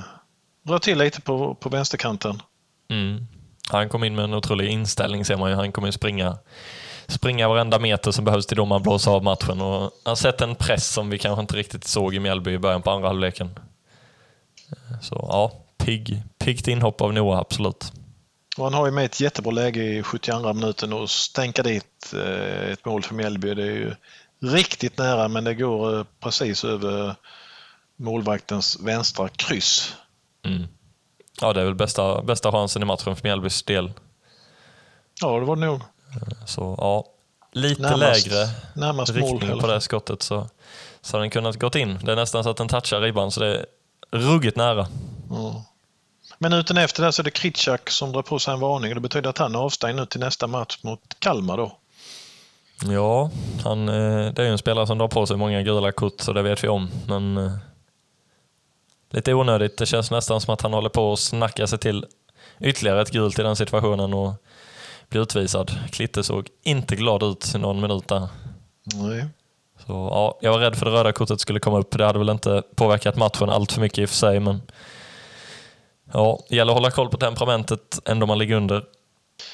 rör 0.71 0.79
till 0.79 0.99
lite 0.99 1.21
på, 1.21 1.55
på 1.55 1.69
vänsterkanten. 1.69 2.43
Mm. 2.91 3.27
Han 3.71 3.89
kom 3.89 4.05
in 4.05 4.15
med 4.15 4.25
en 4.25 4.35
otrolig 4.35 4.69
inställning 4.69 5.25
ser 5.25 5.37
man 5.37 5.51
ju. 5.51 5.57
Han 5.57 5.73
kommer 5.73 5.91
springa, 5.91 6.39
springa 7.07 7.49
varenda 7.49 7.79
meter 7.79 8.11
som 8.11 8.25
behövs 8.25 8.47
till 8.47 8.57
då 8.57 8.65
man 8.65 8.83
blåser 8.83 9.11
av 9.11 9.25
matchen. 9.25 9.61
Och 9.61 9.81
han 9.81 9.91
har 10.05 10.17
sett 10.17 10.41
en 10.41 10.55
press 10.55 10.89
som 10.89 11.11
vi 11.11 11.19
kanske 11.19 11.41
inte 11.41 11.57
riktigt 11.57 11.85
såg 11.85 12.15
i 12.15 12.21
Mjällby 12.21 12.53
i 12.53 12.59
början 12.59 12.83
på 12.83 12.91
andra 12.91 13.09
halvleken. 13.09 13.51
Eh, 14.71 15.01
så 15.01 15.27
ja, 15.29 15.53
pigg, 15.79 16.23
piggt 16.39 16.69
inhopp 16.69 17.01
av 17.01 17.13
Noah, 17.13 17.39
absolut. 17.39 17.93
Och 18.59 18.65
han 18.65 18.75
har 18.75 18.87
ju 18.87 18.93
med 18.93 19.05
ett 19.05 19.21
jättebra 19.21 19.53
läge 19.53 19.83
i 19.83 20.03
72 20.03 20.53
minuten 20.53 20.93
och 20.93 21.11
stänka 21.11 21.63
dit 21.63 22.15
eh, 22.15 22.71
ett 22.71 22.85
mål 22.85 23.03
för 23.03 23.15
Mjällby. 23.15 23.55
Det 23.55 23.63
är 23.63 23.67
ju 23.67 23.95
riktigt 24.43 24.99
nära 24.99 25.29
men 25.29 25.45
det 25.45 25.55
går 25.55 25.99
eh, 25.99 26.05
precis 26.21 26.65
över 26.65 27.15
målvaktens 27.97 28.81
vänstra 28.81 29.29
kryss. 29.29 29.95
Mm. 30.45 30.67
Ja, 31.41 31.53
det 31.53 31.61
är 31.61 31.65
väl 31.65 31.75
bästa, 31.75 32.23
bästa 32.23 32.53
chansen 32.53 32.83
i 32.83 32.85
matchen 32.85 33.17
för 33.17 33.23
Mjällbys 33.23 33.63
del. 33.63 33.93
Ja, 35.21 35.39
det 35.39 35.47
var 35.47 35.57
det 35.57 35.67
nog. 35.67 35.81
Eh, 35.81 36.45
så 36.47 36.75
ja, 36.79 37.05
lite 37.53 37.83
närmast, 37.83 38.27
lägre 38.27 38.49
närmast 38.75 39.13
riktning 39.13 39.51
mål, 39.51 39.61
på 39.61 39.67
det 39.67 39.81
skottet 39.81 40.23
så, 40.23 40.49
så 41.01 41.17
hade 41.17 41.23
den 41.23 41.31
kunnat 41.31 41.57
gått 41.57 41.75
in. 41.75 41.99
Det 42.05 42.13
är 42.13 42.17
nästan 42.17 42.45
så 42.45 42.51
att 42.51 42.57
den 42.57 42.69
touchar 42.69 43.01
ribban 43.01 43.31
så 43.31 43.41
det 43.41 43.57
är 43.57 43.67
ruggigt 44.11 44.57
nära. 44.57 44.89
Ja. 45.31 45.65
Minuten 46.39 46.77
efter 46.77 47.03
det 47.03 47.13
så 47.13 47.23
är 47.23 47.25
det 47.25 47.31
Kritschak 47.31 47.91
som 47.91 48.13
drar 48.13 48.23
på 48.23 48.39
sig 48.39 48.55
en 48.55 48.61
varning 48.61 48.91
och 48.91 48.95
det 48.95 49.01
betyder 49.01 49.31
att 49.31 49.39
han 49.39 49.55
är 49.55 49.59
avstängd 49.59 49.97
nu 49.97 50.07
till 50.07 50.21
nästa 50.21 50.47
match 50.47 50.79
mot 50.83 51.01
Kalmar 51.19 51.57
då. 51.57 51.79
Ja, 52.85 53.31
han, 53.65 53.89
eh, 53.89 54.33
det 54.33 54.43
är 54.43 54.47
ju 54.47 54.53
en 54.53 54.59
spelare 54.59 54.87
som 54.87 54.99
drar 54.99 55.09
på 55.09 55.27
sig 55.27 55.37
många 55.37 55.63
gula 55.63 55.93
kort, 55.93 56.21
så 56.21 56.33
det 56.33 56.43
vet 56.43 56.65
vi 56.65 56.69
om. 56.69 56.91
Men 57.07 57.37
eh, 57.37 57.53
lite 59.11 59.35
onödigt. 59.35 59.79
Det 59.79 59.87
känns 59.87 60.11
nästan 60.11 60.41
som 60.41 60.55
att 60.55 60.63
han 60.63 60.73
håller 60.73 60.89
på 60.89 61.13
att 61.13 61.19
snacka 61.19 61.67
sig 61.67 61.79
till 61.79 62.07
ytterligare 62.61 63.03
ett 63.03 63.11
gult 63.11 63.39
i 63.39 63.43
den 63.43 63.57
situationen 63.57 64.15
och 64.15 64.33
blir 65.09 65.23
utvisad. 65.23 65.73
Klitte 65.91 66.25
såg 66.25 66.49
inte 66.63 66.97
glad 66.97 67.23
ut 67.23 67.55
någon 67.55 67.81
minut 67.81 68.09
där. 68.09 68.29
Nej. 68.95 69.27
Så, 69.87 69.93
ja, 69.93 70.39
jag 70.41 70.53
var 70.53 70.59
rädd 70.59 70.77
för 70.77 70.87
att 70.87 70.93
det 70.93 70.99
röda 70.99 71.13
kortet 71.13 71.41
skulle 71.41 71.61
komma 71.61 71.79
upp. 71.79 71.99
Det 71.99 72.07
hade 72.07 72.19
väl 72.19 72.29
inte 72.29 72.63
påverkat 72.77 73.17
matchen 73.17 73.51
allt 73.51 73.73
för 73.73 73.81
mycket 73.81 73.99
i 73.99 74.05
och 74.05 74.09
för 74.09 74.17
sig, 74.17 74.41
men 74.41 74.63
ja, 76.13 76.39
det 76.49 76.57
gäller 76.57 76.73
att 76.73 76.79
hålla 76.79 76.91
koll 76.91 77.09
på 77.09 77.17
temperamentet 77.17 78.01
ändå 78.05 78.27
man 78.27 78.39
ligger 78.39 78.57
under. 78.57 78.85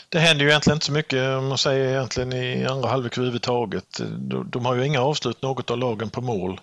Det 0.08 0.18
händer 0.18 0.44
ju 0.44 0.50
egentligen 0.50 0.76
inte 0.76 0.86
så 0.86 0.92
mycket 0.92 1.38
om 1.38 1.48
man 1.48 1.58
säger 1.58 1.88
egentligen 1.88 2.32
i 2.32 2.66
andra 2.66 2.88
halvlek 2.88 3.18
överhuvudtaget. 3.18 4.00
De 4.46 4.64
har 4.64 4.74
ju 4.74 4.86
inga 4.86 5.00
avslut 5.00 5.42
något 5.42 5.70
av 5.70 5.78
lagen 5.78 6.10
på 6.10 6.20
mål. 6.20 6.60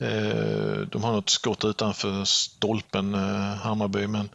Eh, 0.00 0.80
de 0.90 1.04
har 1.04 1.12
något 1.12 1.30
skott 1.30 1.64
utanför 1.64 2.24
stolpen, 2.24 3.14
eh, 3.14 3.54
Hammarby, 3.56 4.06
men 4.06 4.28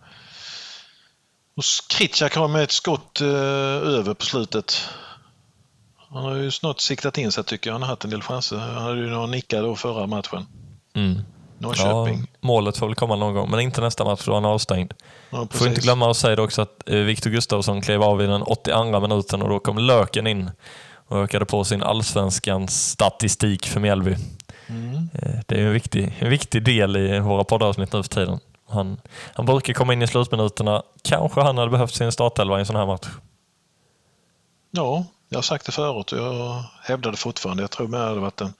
och 1.55 1.63
Kritschak 1.89 2.35
har 2.35 2.47
med 2.47 2.63
ett 2.63 2.71
skott 2.71 3.21
eh, 3.21 3.27
över 3.97 4.13
på 4.13 4.25
slutet. 4.25 4.89
Han 6.09 6.23
har 6.23 6.35
ju 6.35 6.51
snart 6.51 6.79
siktat 6.79 7.17
in 7.17 7.31
sig 7.31 7.43
tycker 7.43 7.69
jag. 7.69 7.73
Han 7.73 7.81
har 7.81 7.89
haft 7.89 8.03
en 8.03 8.09
del 8.09 8.21
chanser. 8.21 8.57
Han 8.57 8.83
hade 8.83 8.99
ju 8.99 9.07
några 9.07 9.25
nickar 9.25 9.61
då 9.61 9.75
förra 9.75 10.07
matchen. 10.07 10.45
Mm. 10.95 11.21
Norrköping. 11.57 12.19
Ja, 12.19 12.37
målet 12.39 12.77
får 12.77 12.85
väl 12.87 12.95
komma 12.95 13.15
någon 13.15 13.33
gång, 13.33 13.51
men 13.51 13.59
inte 13.59 13.81
nästa 13.81 14.05
match 14.05 14.25
då 14.25 14.33
han 14.33 14.45
är 14.45 14.49
avstängd. 14.49 14.93
Ja, 15.29 15.47
får 15.51 15.67
inte 15.67 15.81
glömma 15.81 16.11
att 16.11 16.17
säga 16.17 16.35
det 16.35 16.41
också 16.41 16.61
att 16.61 16.89
eh, 16.89 16.95
Viktor 16.95 17.29
Gustafsson 17.29 17.81
klev 17.81 18.03
av 18.03 18.21
i 18.21 18.25
den 18.25 18.41
82 18.41 18.99
minuten 18.99 19.41
och 19.41 19.49
då 19.49 19.59
kom 19.59 19.77
Löken 19.77 20.27
in 20.27 20.51
och 21.07 21.17
ökade 21.23 21.45
på 21.45 21.63
sin 21.63 21.83
allsvenskans 21.83 22.91
statistik 22.91 23.67
för 23.67 23.79
Mjällby. 23.79 24.15
Mm. 24.67 25.09
Eh, 25.13 25.39
det 25.45 25.55
är 25.55 25.65
en 25.65 25.73
viktig, 25.73 26.15
en 26.19 26.29
viktig 26.29 26.63
del 26.63 26.97
i 26.97 27.19
våra 27.19 27.43
poddavsnitt 27.43 27.93
nu 27.93 28.03
för 28.03 28.09
tiden. 28.09 28.39
Han, 28.69 29.01
han 29.33 29.45
brukar 29.45 29.73
komma 29.73 29.93
in 29.93 30.01
i 30.01 30.07
slutminuterna. 30.07 30.83
Kanske 31.01 31.41
han 31.41 31.57
hade 31.57 31.71
behövt 31.71 31.93
sin 31.93 32.11
startelva 32.11 32.57
i 32.57 32.59
en 32.59 32.65
sån 32.65 32.75
här 32.75 32.85
match. 32.85 33.07
Ja, 34.71 35.05
jag 35.29 35.37
har 35.37 35.43
sagt 35.43 35.65
det 35.65 35.71
förut 35.71 36.11
och 36.11 36.19
jag 36.19 36.63
hävdar 36.81 37.11
det 37.11 37.17
fortfarande. 37.17 37.63
Jag 37.63 37.71
tror 37.71 37.85
att 37.85 37.91
det 37.91 37.97
hade 37.97 38.19
varit 38.19 38.41
en 38.41 38.53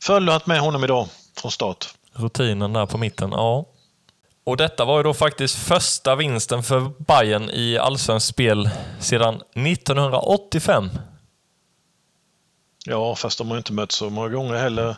fördel 0.00 0.28
att 0.28 0.46
med 0.46 0.60
honom 0.60 0.84
idag 0.84 1.08
från 1.36 1.50
start. 1.50 1.94
Rutinen 2.14 2.72
där 2.72 2.86
på 2.86 2.98
mitten, 2.98 3.30
ja. 3.30 3.66
Och 4.44 4.56
detta 4.56 4.84
var 4.84 4.96
ju 4.96 5.02
då 5.02 5.14
faktiskt 5.14 5.56
första 5.56 6.16
vinsten 6.16 6.62
för 6.62 6.92
Bayern 6.98 7.50
i 7.50 7.78
allsvenskt 7.78 8.28
spel 8.28 8.70
sedan 9.00 9.34
1985. 9.54 10.90
Ja, 12.86 13.14
fast 13.14 13.38
de 13.38 13.50
har 13.50 13.56
inte 13.56 13.72
mött 13.72 13.92
så 13.92 14.10
många 14.10 14.28
gånger 14.28 14.54
heller. 14.54 14.96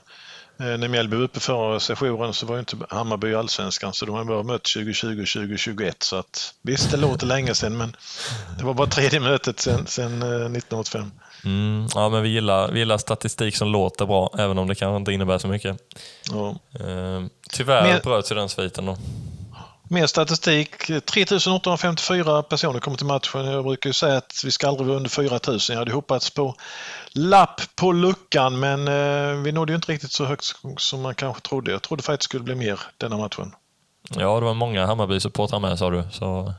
Eh, 0.61 0.79
när 0.79 0.88
Mjällby 0.88 1.16
var 1.16 1.24
uppe 1.24 1.40
förra 1.40 1.81
sessionen 1.81 2.35
så 2.35 2.46
var 2.46 2.55
ju 2.55 2.61
inte 2.61 2.76
Hammarby 2.88 3.29
i 3.29 3.35
Allsvenskan 3.35 3.92
så 3.92 4.07
de 4.07 4.14
har 4.14 4.24
bara 4.24 4.42
mött 4.42 4.64
2020 4.64 5.22
och 5.22 5.29
2021 5.29 6.02
så 6.02 6.16
att 6.16 6.55
visst 6.62 6.90
det 6.90 6.96
låter 6.96 7.26
länge 7.26 7.55
sedan 7.55 7.76
men 7.76 7.96
det 8.59 8.64
var 8.64 8.74
bara 8.74 8.87
tredje 8.87 9.20
mötet 9.20 9.61
sedan 9.61 9.87
1985. 9.87 11.11
Mm, 11.46 11.88
ja, 11.94 12.09
men 12.09 12.22
vi 12.22 12.28
gillar, 12.28 12.70
vi 12.70 12.78
gillar 12.78 12.98
statistik 12.98 13.56
som 13.56 13.68
låter 13.68 14.06
bra, 14.06 14.30
även 14.38 14.59
om 14.59 14.68
det 14.68 14.74
kanske 14.74 14.96
inte 14.96 15.12
innebär 15.12 15.38
så 15.38 15.48
mycket. 15.48 15.76
Ja. 16.32 16.48
Eh, 16.80 17.24
tyvärr 17.50 17.82
Men- 17.82 18.00
bröts 18.04 18.30
ju 18.32 18.37
den 18.37 18.48
sviten 18.48 18.87
då. 18.87 18.96
Mer 19.88 20.06
statistik. 20.06 20.70
3854 21.04 22.42
personer 22.42 22.80
kom 22.80 22.96
till 22.96 23.06
matchen. 23.06 23.44
Jag 23.46 23.64
brukar 23.64 23.90
ju 23.90 23.94
säga 23.94 24.16
att 24.16 24.42
vi 24.44 24.50
ska 24.50 24.68
aldrig 24.68 24.87
vara 24.87 24.96
under 24.96 25.11
4000. 25.11 25.74
Jag 25.74 25.78
hade 25.80 25.92
hoppats 25.92 26.30
på 26.30 26.54
lapp 27.12 27.61
på 27.76 27.92
luckan 27.92 28.61
men 28.61 28.88
eh, 28.88 29.42
vi 29.42 29.52
nådde 29.52 29.72
ju 29.72 29.76
inte 29.76 29.92
riktigt 29.92 30.12
så 30.12 30.24
högt 30.24 30.44
som 30.78 31.02
man 31.02 31.14
kanske 31.14 31.42
trodde. 31.42 31.70
Jag 31.70 31.82
trodde 31.82 32.02
faktiskt 32.02 32.20
det 32.20 32.24
skulle 32.30 32.44
bli 32.44 32.54
mer 32.54 32.80
denna 32.96 33.16
matchen. 33.16 33.52
Ja, 34.09 34.40
det 34.40 34.46
var 34.46 34.54
många 34.54 34.87
Hammarby-supportrar 34.87 35.61
med 35.61 35.78
sa 35.78 35.90
du. 35.90 36.04
Så... 36.12 36.54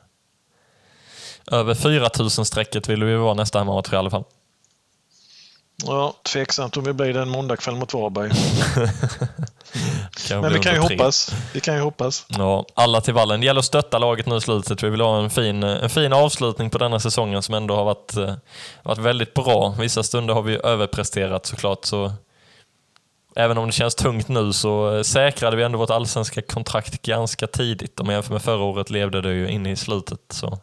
Över 1.52 1.74
4000-strecket 1.74 2.90
vill 2.90 3.04
vi 3.04 3.16
vara 3.16 3.34
nästa 3.34 3.60
hemmamatch 3.60 3.94
i 3.94 3.96
alla 3.96 4.10
fall. 4.10 4.24
Ja, 5.86 6.14
tveksamt 6.24 6.78
om 6.78 6.84
vi 6.84 6.94
blir 6.94 7.14
det 7.14 7.22
en 7.22 7.30
måndagkväll 7.30 7.76
mot 7.76 7.94
Varberg. 7.94 8.32
Men 10.42 10.54
vi 10.54 10.60
kan 10.60 10.76
ju 10.76 10.82
tre. 10.82 10.98
hoppas. 10.98 11.36
Vi 11.54 11.60
kan 11.60 11.76
ju 11.76 11.82
hoppas. 11.82 12.26
Ja, 12.28 12.66
alla 12.74 13.02
till 13.02 13.14
vallen. 13.14 13.40
Det 13.40 13.46
gäller 13.46 13.60
att 13.60 13.66
stötta 13.66 13.98
laget 13.98 14.26
nu 14.26 14.36
i 14.36 14.42
slutet. 14.42 14.84
Vi 14.84 14.90
vill 14.90 15.02
ha 15.02 15.24
en 15.24 15.30
fin, 15.30 15.64
en 15.64 15.90
fin 15.90 16.14
avslutning 16.14 16.70
på 16.70 16.78
denna 16.78 17.00
säsongen 17.00 17.42
som 17.42 17.56
ändå 17.56 17.76
har 17.76 17.84
varit, 17.84 18.18
eh, 18.18 18.34
varit 18.84 18.98
väldigt 18.98 19.34
bra. 19.34 19.76
Vissa 19.80 20.04
stunder 20.04 20.34
har 20.34 20.42
vi 20.42 20.60
överpresterat 20.64 21.46
såklart. 21.46 21.86
Så 21.86 22.12
även 23.36 23.58
om 23.58 23.66
det 23.66 23.72
känns 23.72 23.96
tungt 23.96 24.28
nu 24.28 24.54
så 24.54 24.96
eh, 24.96 25.02
säkrade 25.02 25.58
vi 25.58 25.64
ändå 25.64 25.78
vårt 25.78 25.90
allsvenska 25.90 26.42
kontrakt 26.42 27.02
ganska 27.02 27.48
tidigt. 27.48 28.00
Om 28.00 28.06
jag 28.06 28.14
jämför 28.14 28.34
med 28.34 28.42
förra 28.42 28.64
året 28.64 28.90
levde 28.90 29.22
det 29.22 29.34
ju 29.34 29.50
in 29.50 29.66
i 29.66 29.76
slutet. 29.76 30.20
Så. 30.30 30.60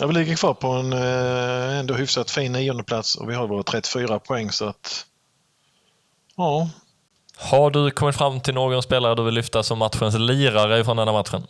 Ja, 0.00 0.06
vi 0.06 0.12
ligger 0.14 0.36
kvar 0.36 0.54
på 0.54 0.68
en 0.68 0.92
eh, 0.92 1.78
ändå 1.78 1.94
hyfsat 1.94 2.30
fin 2.30 2.52
niondeplats 2.52 3.14
och 3.14 3.30
vi 3.30 3.34
har 3.34 3.46
våra 3.46 3.62
34 3.62 4.18
poäng 4.18 4.50
så 4.50 4.64
att 4.64 5.06
ja, 6.36 6.70
Har 7.36 7.70
du 7.70 7.90
kommit 7.90 8.16
fram 8.16 8.40
till 8.40 8.54
någon 8.54 8.82
spelare 8.82 9.14
du 9.14 9.24
vill 9.24 9.34
lyfta 9.34 9.62
som 9.62 9.78
matchens 9.78 10.14
lirare 10.18 10.84
från 10.84 10.96
den 10.96 11.08
här 11.08 11.12
matchen? 11.12 11.46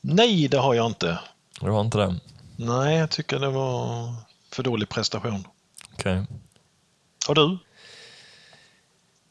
nej 0.00 0.48
det 0.48 0.58
har 0.58 0.74
jag 0.74 0.86
inte. 0.86 1.18
Du 1.60 1.70
har 1.70 1.80
inte 1.80 1.98
det? 1.98 2.14
Nej, 2.56 2.98
jag 2.98 3.10
tycker 3.10 3.38
det 3.38 3.50
var 3.50 4.14
för 4.52 4.62
dålig 4.62 4.88
prestation. 4.88 5.44
Okej. 5.92 6.26
Har 7.26 7.34
du? 7.34 7.58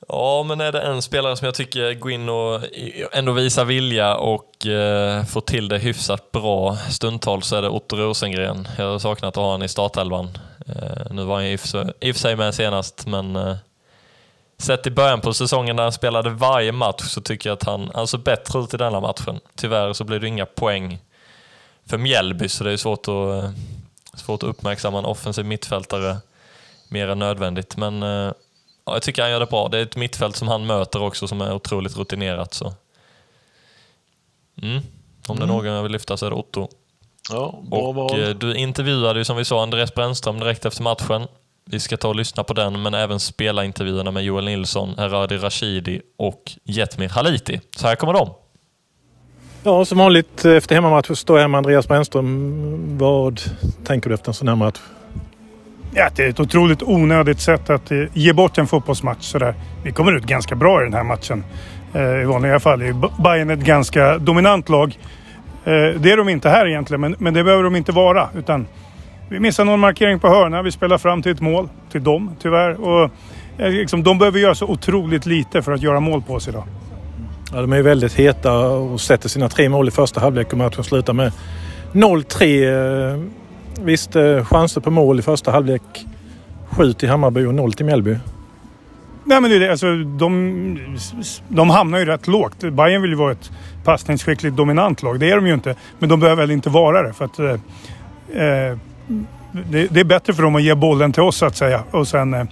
Ja, 0.09 0.43
men 0.43 0.61
är 0.61 0.71
det 0.71 0.81
en 0.81 1.01
spelare 1.01 1.37
som 1.37 1.45
jag 1.45 1.55
tycker 1.55 1.93
går 1.93 2.11
in 2.11 2.29
och 2.29 2.61
ändå 3.11 3.31
visar 3.31 3.65
vilja 3.65 4.15
och 4.15 4.65
eh, 4.67 5.25
får 5.25 5.41
till 5.41 5.67
det 5.67 5.77
hyfsat 5.77 6.31
bra 6.31 6.75
stundtals 6.89 7.47
så 7.47 7.55
är 7.55 7.61
det 7.61 7.69
Otto 7.69 7.95
Rosengren. 7.95 8.67
Jag 8.77 8.85
har 8.91 8.99
saknat 8.99 9.27
att 9.29 9.35
ha 9.35 9.43
honom 9.43 9.63
i 9.63 9.67
startelvan. 9.67 10.37
Eh, 10.67 11.11
nu 11.11 11.23
var 11.23 11.35
han 11.35 11.45
i 11.45 11.55
och 11.55 11.59
för 11.59 12.13
sig- 12.13 12.35
med 12.35 12.55
senast, 12.55 13.07
men 13.07 13.35
eh, 13.35 13.55
sett 14.57 14.87
i 14.87 14.91
början 14.91 15.21
på 15.21 15.33
säsongen 15.33 15.75
när 15.75 15.83
han 15.83 15.91
spelade 15.91 16.29
varje 16.29 16.71
match 16.71 17.03
så 17.03 17.21
tycker 17.21 17.49
jag 17.49 17.55
att 17.55 17.63
han 17.63 17.91
han 17.93 18.07
såg 18.07 18.19
bättre 18.23 18.59
ut 18.59 18.73
i 18.73 18.77
denna 18.77 18.99
matchen. 18.99 19.39
Tyvärr 19.55 19.93
så 19.93 20.03
blir 20.03 20.19
det 20.19 20.27
inga 20.27 20.45
poäng 20.45 20.99
för 21.85 21.97
Mjällby 21.97 22.49
så 22.49 22.63
det 22.63 22.71
är 22.71 22.77
svårt 22.77 23.07
att, 23.07 23.43
eh, 23.43 23.49
svårt 24.13 24.43
att 24.43 24.49
uppmärksamma 24.49 24.99
en 24.99 25.05
offensiv 25.05 25.45
mittfältare 25.45 26.17
mer 26.89 27.07
än 27.07 27.19
nödvändigt. 27.19 27.77
Men 27.77 28.03
eh, 28.03 28.31
Ja, 28.87 28.93
jag 28.93 29.01
tycker 29.01 29.21
han 29.21 29.31
gör 29.31 29.39
det 29.39 29.45
bra. 29.45 29.67
Det 29.67 29.77
är 29.77 29.81
ett 29.81 29.95
mittfält 29.95 30.35
som 30.35 30.47
han 30.47 30.65
möter 30.65 31.01
också 31.03 31.27
som 31.27 31.41
är 31.41 31.53
otroligt 31.53 31.97
rutinerat. 31.97 32.53
Så. 32.53 32.73
Mm. 34.61 34.81
Om 35.27 35.37
det 35.37 35.43
är 35.43 35.47
någon 35.47 35.65
jag 35.65 35.83
vill 35.83 35.91
lyfta 35.91 36.17
så 36.17 36.25
är 36.25 36.29
det 36.29 36.35
Otto. 36.35 36.67
Ja, 37.31 37.59
bra 37.69 37.79
Och 37.79 37.95
val. 37.95 38.21
eh, 38.23 38.29
du 38.29 38.55
intervjuade 38.55 39.19
ju 39.19 39.25
som 39.25 39.37
vi 39.37 39.45
sa 39.45 39.63
Andreas 39.63 39.93
Brännström 39.93 40.39
direkt 40.39 40.65
efter 40.65 40.83
matchen. 40.83 41.27
Vi 41.65 41.79
ska 41.79 41.97
ta 41.97 42.07
och 42.07 42.15
lyssna 42.15 42.43
på 42.43 42.53
den, 42.53 42.81
men 42.81 42.93
även 42.93 43.19
spela 43.19 43.65
intervjuerna 43.65 44.11
med 44.11 44.23
Joel 44.23 44.45
Nilsson, 44.45 44.93
Heradi 44.97 45.37
Rashidi 45.37 46.01
och 46.17 46.51
Jetmir 46.63 47.09
Haliti. 47.09 47.61
Så 47.75 47.87
här 47.87 47.95
kommer 47.95 48.13
de. 48.13 48.29
Ja, 49.63 49.85
som 49.85 49.97
vanligt 49.97 50.45
efter 50.45 50.75
hemmamatch 50.75 51.07
så 51.07 51.15
står 51.15 51.37
jag 51.37 51.41
här 51.43 51.47
med 51.47 51.57
Andreas 51.57 51.87
Brännström. 51.87 52.97
Vad 52.97 53.41
tänker 53.85 54.09
du 54.09 54.13
efter 54.13 54.29
en 54.29 54.33
sån 54.33 54.47
här 54.47 54.55
match? 54.55 54.79
Ja, 55.93 56.09
det 56.15 56.23
är 56.23 56.29
ett 56.29 56.39
otroligt 56.39 56.83
onödigt 56.83 57.39
sätt 57.39 57.69
att 57.69 57.91
eh, 57.91 58.03
ge 58.13 58.33
bort 58.33 58.57
en 58.57 58.67
fotbollsmatch 58.67 59.23
sådär. 59.23 59.55
Vi 59.83 59.91
kommer 59.91 60.17
ut 60.17 60.23
ganska 60.23 60.55
bra 60.55 60.81
i 60.81 60.83
den 60.83 60.93
här 60.93 61.03
matchen. 61.03 61.43
Eh, 61.93 62.21
I 62.21 62.25
vanliga 62.25 62.59
fall 62.59 62.81
är 62.81 63.21
Bayern 63.23 63.49
ett 63.49 63.59
ganska 63.59 64.17
dominant 64.17 64.69
lag. 64.69 64.97
Eh, 65.65 65.71
det 65.99 66.11
är 66.11 66.17
de 66.17 66.29
inte 66.29 66.49
här 66.49 66.67
egentligen, 66.67 67.01
men, 67.01 67.15
men 67.19 67.33
det 67.33 67.43
behöver 67.43 67.63
de 67.63 67.75
inte 67.75 67.91
vara. 67.91 68.29
Utan 68.37 68.67
vi 69.29 69.39
missar 69.39 69.65
någon 69.65 69.79
markering 69.79 70.19
på 70.19 70.27
hörna. 70.27 70.61
Vi 70.61 70.71
spelar 70.71 70.97
fram 70.97 71.21
till 71.21 71.31
ett 71.31 71.41
mål. 71.41 71.69
Till 71.91 72.03
dem, 72.03 72.35
tyvärr. 72.41 72.81
Och, 72.81 73.11
liksom, 73.57 74.03
de 74.03 74.19
behöver 74.19 74.39
göra 74.39 74.55
så 74.55 74.65
otroligt 74.65 75.25
lite 75.25 75.61
för 75.61 75.71
att 75.71 75.81
göra 75.81 75.99
mål 75.99 76.21
på 76.21 76.33
oss 76.33 76.47
idag. 76.47 76.63
Ja, 77.53 77.61
de 77.61 77.73
är 77.73 77.81
väldigt 77.81 78.13
heta 78.13 78.59
och 78.67 79.01
sätter 79.01 79.29
sina 79.29 79.49
tre 79.49 79.69
mål 79.69 79.87
i 79.87 79.91
första 79.91 80.19
halvlek 80.19 80.51
och 80.51 80.57
matchen 80.57 80.83
slutar 80.83 81.13
med 81.13 81.31
0-3. 81.93 83.29
Visst, 83.81 84.15
eh, 84.15 84.45
chanser 84.45 84.81
på 84.81 84.91
mål 84.91 85.19
i 85.19 85.21
första 85.21 85.51
halvlek. 85.51 86.05
7 86.69 86.93
till 86.93 87.09
Hammarby 87.09 87.45
och 87.45 87.55
0 87.55 87.73
till 87.73 87.85
Mjällby. 87.85 88.17
Nej, 89.23 89.41
men 89.41 89.49
det 89.49 89.55
är 89.55 89.59
det. 89.59 89.71
Alltså, 89.71 89.95
de, 89.95 90.97
de 91.47 91.69
hamnar 91.69 91.99
ju 91.99 92.05
rätt 92.05 92.27
lågt. 92.27 92.59
Bayern 92.59 93.01
vill 93.01 93.11
ju 93.11 93.17
vara 93.17 93.31
ett 93.31 93.51
passningsskickligt 93.83 94.55
dominant 94.55 95.03
lag. 95.03 95.19
Det 95.19 95.31
är 95.31 95.35
de 95.35 95.47
ju 95.47 95.53
inte. 95.53 95.75
Men 95.99 96.09
de 96.09 96.19
behöver 96.19 96.43
väl 96.43 96.51
inte 96.51 96.69
vara 96.69 97.01
det. 97.01 97.13
För 97.13 97.25
att, 97.25 97.39
eh, 97.39 97.51
eh, 98.43 98.77
det, 99.51 99.87
det 99.87 99.99
är 99.99 100.03
bättre 100.03 100.33
för 100.33 100.43
dem 100.43 100.55
att 100.55 100.63
ge 100.63 100.75
bollen 100.75 101.11
till 101.11 101.23
oss 101.23 101.37
så 101.37 101.45
att 101.45 101.55
säga. 101.55 101.83
Och 101.91 102.07
sen 102.07 102.33
eh, 102.33 102.43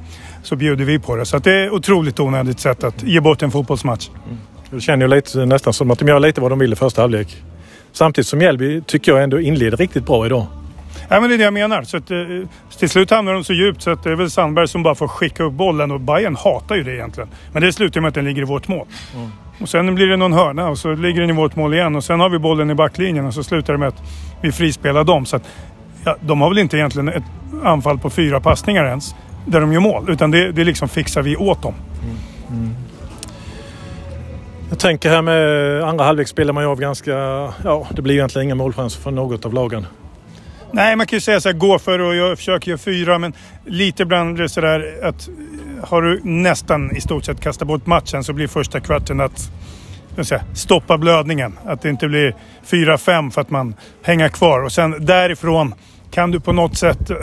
så 0.43 0.55
bjuder 0.55 0.85
vi 0.85 0.99
på 0.99 1.15
det. 1.15 1.25
Så 1.25 1.37
det 1.37 1.51
är 1.51 1.73
otroligt 1.73 2.19
onödigt 2.19 2.59
sätt 2.59 2.83
att 2.83 3.03
ge 3.03 3.19
bort 3.19 3.43
en 3.43 3.51
fotbollsmatch. 3.51 4.09
Det 4.69 4.79
känner 4.79 5.05
ju 5.05 5.15
lite, 5.15 5.45
nästan 5.45 5.73
som 5.73 5.91
att 5.91 5.99
de 5.99 6.07
gör 6.07 6.19
lite 6.19 6.41
vad 6.41 6.51
de 6.51 6.59
vill 6.59 6.73
i 6.73 6.75
första 6.75 7.01
halvlek. 7.01 7.43
Samtidigt 7.91 8.27
som 8.27 8.39
Mjällby 8.39 8.81
tycker 8.81 9.11
jag 9.11 9.23
ändå 9.23 9.39
inleder 9.39 9.77
riktigt 9.77 10.05
bra 10.05 10.25
idag. 10.25 10.45
Ja, 11.09 11.19
men 11.19 11.29
det 11.29 11.35
är 11.35 11.37
det 11.37 11.43
jag 11.43 11.53
menar. 11.53 11.83
Så 11.83 11.97
att, 11.97 12.11
eh, 12.11 12.17
till 12.79 12.89
slut 12.89 13.11
hamnar 13.11 13.33
de 13.33 13.43
så 13.43 13.53
djupt 13.53 13.81
så 13.81 13.91
att 13.91 14.03
det 14.03 14.11
är 14.11 14.15
väl 14.15 14.31
Sandberg 14.31 14.67
som 14.67 14.83
bara 14.83 14.95
får 14.95 15.07
skicka 15.07 15.43
upp 15.43 15.53
bollen 15.53 15.91
och 15.91 15.99
Bayern 16.01 16.35
hatar 16.35 16.75
ju 16.75 16.83
det 16.83 16.93
egentligen. 16.93 17.29
Men 17.53 17.61
det 17.61 17.73
slutar 17.73 18.01
med 18.01 18.07
att 18.07 18.13
den 18.13 18.25
ligger 18.25 18.41
i 18.41 18.45
vårt 18.45 18.67
mål. 18.67 18.87
Och 19.61 19.69
sen 19.69 19.95
blir 19.95 20.07
det 20.07 20.17
någon 20.17 20.33
hörna 20.33 20.69
och 20.69 20.77
så 20.77 20.95
ligger 20.95 21.21
den 21.21 21.29
i 21.29 21.33
vårt 21.33 21.55
mål 21.55 21.73
igen 21.73 21.95
och 21.95 22.03
sen 22.03 22.19
har 22.19 22.29
vi 22.29 22.39
bollen 22.39 22.69
i 22.69 22.75
backlinjen 22.75 23.25
och 23.25 23.33
så 23.33 23.43
slutar 23.43 23.73
det 23.73 23.79
med 23.79 23.87
att 23.87 24.03
vi 24.41 24.51
frispelar 24.51 25.03
dem. 25.03 25.25
Så 25.25 25.35
att, 25.35 25.43
ja, 26.03 26.17
de 26.21 26.41
har 26.41 26.49
väl 26.49 26.57
inte 26.57 26.77
egentligen 26.77 27.07
ett 27.07 27.23
anfall 27.63 27.99
på 27.99 28.09
fyra 28.09 28.39
passningar 28.39 28.85
ens 28.85 29.15
där 29.45 29.61
de 29.61 29.73
gör 29.73 29.79
mål. 29.79 30.09
Utan 30.09 30.31
det, 30.31 30.51
det 30.51 30.63
liksom 30.63 30.89
fixar 30.89 31.21
vi 31.21 31.35
åt 31.35 31.61
dem. 31.61 31.73
Jag 34.69 34.79
tänker 34.79 35.09
här 35.09 35.21
med 35.21 35.83
andra 35.83 36.05
halvlek 36.05 36.27
spelar 36.27 36.53
man 36.53 36.63
ju 36.63 36.69
av 36.69 36.79
ganska... 36.79 37.11
Ja, 37.63 37.87
det 37.91 38.01
blir 38.01 38.15
egentligen 38.15 38.45
inga 38.47 38.55
målchanser 38.55 39.01
från 39.01 39.15
något 39.15 39.45
av 39.45 39.53
lagen. 39.53 39.85
Nej, 40.75 40.95
man 40.95 41.07
kan 41.07 41.17
ju 41.17 41.21
säga 41.21 41.41
så 41.41 41.49
här, 41.49 41.57
gå 41.57 41.79
för 41.79 41.99
och 41.99 42.15
jag 42.15 42.37
försöker 42.37 42.69
göra 42.69 42.77
fyra, 42.77 43.19
men 43.19 43.33
lite 43.65 44.03
ibland 44.03 44.33
blir 44.33 44.43
det 44.43 44.49
sådär 44.49 44.99
att 45.03 45.29
har 45.83 46.01
du 46.01 46.21
nästan 46.23 46.95
i 46.95 47.01
stort 47.01 47.25
sett 47.25 47.41
kastat 47.41 47.67
bort 47.67 47.85
matchen 47.85 48.23
så 48.23 48.33
blir 48.33 48.47
första 48.47 48.79
kvarten 48.79 49.21
att 49.21 49.51
säga, 50.23 50.43
stoppa 50.53 50.97
blödningen. 50.97 51.57
Att 51.65 51.81
det 51.81 51.89
inte 51.89 52.07
blir 52.07 52.35
4-5 52.67 53.31
för 53.31 53.41
att 53.41 53.49
man 53.49 53.75
hänger 54.03 54.29
kvar 54.29 54.63
och 54.63 54.71
sen 54.71 55.05
därifrån 55.05 55.73
kan 56.11 56.31
du 56.31 56.39
på 56.39 56.53
något 56.53 56.77
sätt 56.77 57.09
eh, 57.09 57.17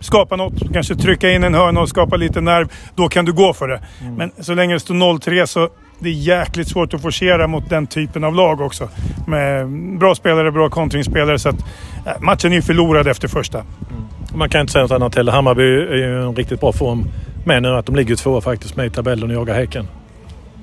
skapa 0.00 0.36
något, 0.36 0.72
kanske 0.72 0.94
trycka 0.94 1.30
in 1.30 1.44
en 1.44 1.54
hörna 1.54 1.80
och 1.80 1.88
skapa 1.88 2.16
lite 2.16 2.40
nerv. 2.40 2.68
Då 2.94 3.08
kan 3.08 3.24
du 3.24 3.32
gå 3.32 3.52
för 3.52 3.68
det. 3.68 3.80
Men 4.16 4.32
så 4.40 4.54
länge 4.54 4.74
det 4.74 4.80
står 4.80 4.94
0-3 4.94 5.46
så 5.46 5.68
det 5.98 6.08
är 6.08 6.12
jäkligt 6.12 6.68
svårt 6.68 6.94
att 6.94 7.02
forcera 7.02 7.46
mot 7.46 7.70
den 7.70 7.86
typen 7.86 8.24
av 8.24 8.34
lag 8.34 8.60
också. 8.60 8.88
Med 9.26 9.68
bra 9.98 10.14
spelare, 10.14 10.52
bra 10.52 10.70
kontringsspelare. 10.70 11.38
Så 11.38 11.48
att, 11.48 11.60
eh, 12.06 12.20
matchen 12.20 12.52
är 12.52 12.56
ju 12.56 12.62
förlorad 12.62 13.08
efter 13.08 13.28
första. 13.28 13.64
Man 14.34 14.48
kan 14.48 14.60
inte 14.60 14.72
säga 14.72 14.82
något 14.82 14.92
annat 14.92 15.14
heller. 15.14 15.32
Hammarby 15.32 15.62
är 15.62 15.96
ju 15.96 16.22
en 16.22 16.36
riktigt 16.36 16.60
bra 16.60 16.72
form. 16.72 17.04
Men 17.44 17.62
nu 17.62 17.68
att 17.68 17.86
de 17.86 17.96
ligger 17.96 18.16
tvåa 18.16 18.40
faktiskt 18.40 18.76
med 18.76 18.86
i 18.86 18.90
tabellen 18.90 19.30
och 19.30 19.36
jagar 19.36 19.54
Häcken. 19.54 19.88